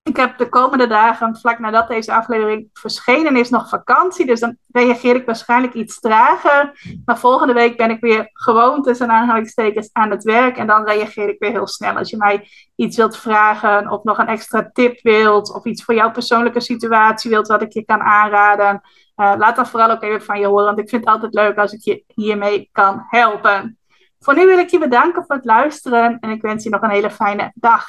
ik 0.03 0.17
heb 0.17 0.39
de 0.39 0.49
komende 0.49 0.87
dagen, 0.87 1.37
vlak 1.37 1.59
nadat 1.59 1.89
deze 1.89 2.13
aflevering 2.13 2.69
verschenen 2.73 3.37
is, 3.37 3.51
nog 3.51 3.69
vakantie. 3.69 4.27
Dus 4.27 4.41
dan 4.41 4.57
reageer 4.73 5.15
ik 5.15 5.27
waarschijnlijk 5.27 5.75
iets 5.75 6.01
trager. 6.01 6.73
Maar 7.05 7.19
volgende 7.19 7.53
week 7.53 7.77
ben 7.77 7.91
ik 7.91 8.01
weer 8.01 8.31
gewoon 8.33 8.83
tussen 8.83 9.11
aanhalingstekens 9.11 9.89
aan 9.93 10.11
het 10.11 10.25
werk. 10.25 10.57
En 10.57 10.67
dan 10.67 10.85
reageer 10.85 11.29
ik 11.29 11.39
weer 11.39 11.51
heel 11.51 11.67
snel. 11.67 11.97
Als 11.97 12.11
je 12.11 12.17
mij 12.17 12.49
iets 12.75 12.97
wilt 12.97 13.17
vragen, 13.17 13.91
of 13.91 14.03
nog 14.03 14.19
een 14.19 14.29
extra 14.29 14.71
tip 14.73 15.01
wilt, 15.03 15.55
of 15.55 15.65
iets 15.65 15.85
voor 15.85 15.95
jouw 15.95 16.11
persoonlijke 16.11 16.61
situatie 16.61 17.31
wilt 17.31 17.49
wat 17.49 17.63
ik 17.63 17.73
je 17.73 17.85
kan 17.85 18.01
aanraden. 18.01 18.81
Uh, 19.21 19.33
laat 19.39 19.57
dan 19.57 19.67
vooral 19.67 19.91
ook 19.91 20.03
even 20.03 20.23
van 20.23 20.41
je 20.41 20.47
horen. 20.47 20.65
Want 20.65 20.79
ik 20.79 20.89
vind 20.89 21.05
het 21.05 21.15
altijd 21.15 21.35
leuk 21.35 21.57
als 21.57 21.73
ik 21.73 21.81
je 21.81 22.05
hiermee 22.15 22.69
kan 22.73 23.07
helpen. 23.09 23.79
Voor 24.19 24.35
nu 24.35 24.47
wil 24.47 24.59
ik 24.59 24.69
je 24.69 24.79
bedanken 24.79 25.25
voor 25.27 25.37
het 25.37 25.45
luisteren. 25.45 26.19
En 26.21 26.31
ik 26.31 26.43
wens 26.43 26.65
je 26.65 26.71
nog 26.71 26.83
een 26.83 26.91
hele 26.91 27.11
fijne 27.11 27.53
dag. 27.55 27.85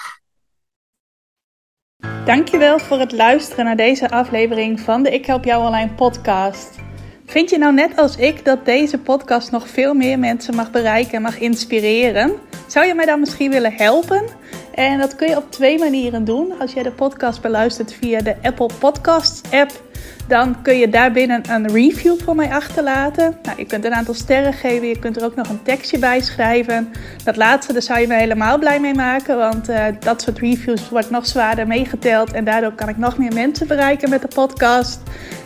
Dankjewel 2.25 2.79
voor 2.79 2.99
het 2.99 3.11
luisteren 3.11 3.65
naar 3.65 3.75
deze 3.75 4.09
aflevering 4.09 4.79
van 4.79 5.03
de 5.03 5.11
Ik 5.11 5.25
Help 5.25 5.43
Jou 5.43 5.65
Online 5.65 5.93
podcast. 5.93 6.79
Vind 7.25 7.49
je 7.49 7.57
nou 7.57 7.73
net 7.73 7.97
als 7.97 8.17
ik 8.17 8.45
dat 8.45 8.65
deze 8.65 8.97
podcast 8.97 9.51
nog 9.51 9.67
veel 9.67 9.93
meer 9.93 10.19
mensen 10.19 10.55
mag 10.55 10.71
bereiken 10.71 11.13
en 11.13 11.21
mag 11.21 11.39
inspireren? 11.39 12.31
Zou 12.67 12.85
je 12.85 12.95
mij 12.95 13.05
dan 13.05 13.19
misschien 13.19 13.51
willen 13.51 13.73
helpen? 13.73 14.23
En 14.73 14.99
dat 14.99 15.15
kun 15.15 15.29
je 15.29 15.37
op 15.37 15.51
twee 15.51 15.79
manieren 15.79 16.23
doen. 16.23 16.59
Als 16.59 16.73
jij 16.73 16.83
de 16.83 16.91
podcast 16.91 17.41
beluistert 17.41 17.93
via 17.93 18.21
de 18.21 18.35
Apple 18.41 18.69
Podcasts 18.79 19.51
app 19.51 19.71
dan 20.31 20.61
kun 20.61 20.77
je 20.77 20.89
daarbinnen 20.89 21.41
een 21.49 21.67
review 21.67 22.19
voor 22.19 22.35
mij 22.35 22.49
achterlaten. 22.51 23.37
Nou, 23.43 23.57
je 23.57 23.65
kunt 23.65 23.85
een 23.85 23.93
aantal 23.93 24.13
sterren 24.13 24.53
geven, 24.53 24.87
je 24.87 24.99
kunt 24.99 25.17
er 25.17 25.25
ook 25.25 25.35
nog 25.35 25.49
een 25.49 25.63
tekstje 25.63 25.99
bij 25.99 26.21
schrijven. 26.21 26.93
Dat 27.23 27.35
laatste, 27.35 27.73
daar 27.73 27.81
zou 27.81 27.99
je 27.99 28.07
me 28.07 28.15
helemaal 28.15 28.59
blij 28.59 28.79
mee 28.79 28.93
maken, 28.93 29.37
want 29.37 29.69
uh, 29.69 29.85
dat 29.99 30.21
soort 30.21 30.39
reviews 30.39 30.89
wordt 30.89 31.09
nog 31.09 31.25
zwaarder 31.25 31.67
meegeteld 31.67 32.31
en 32.31 32.43
daardoor 32.43 32.71
kan 32.71 32.89
ik 32.89 32.97
nog 32.97 33.17
meer 33.17 33.33
mensen 33.33 33.67
bereiken 33.67 34.09
met 34.09 34.21
de 34.21 34.27
podcast. 34.27 34.99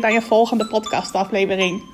bij 0.00 0.14
een 0.14 0.22
volgende 0.22 0.66
podcastaflevering. 0.66 1.93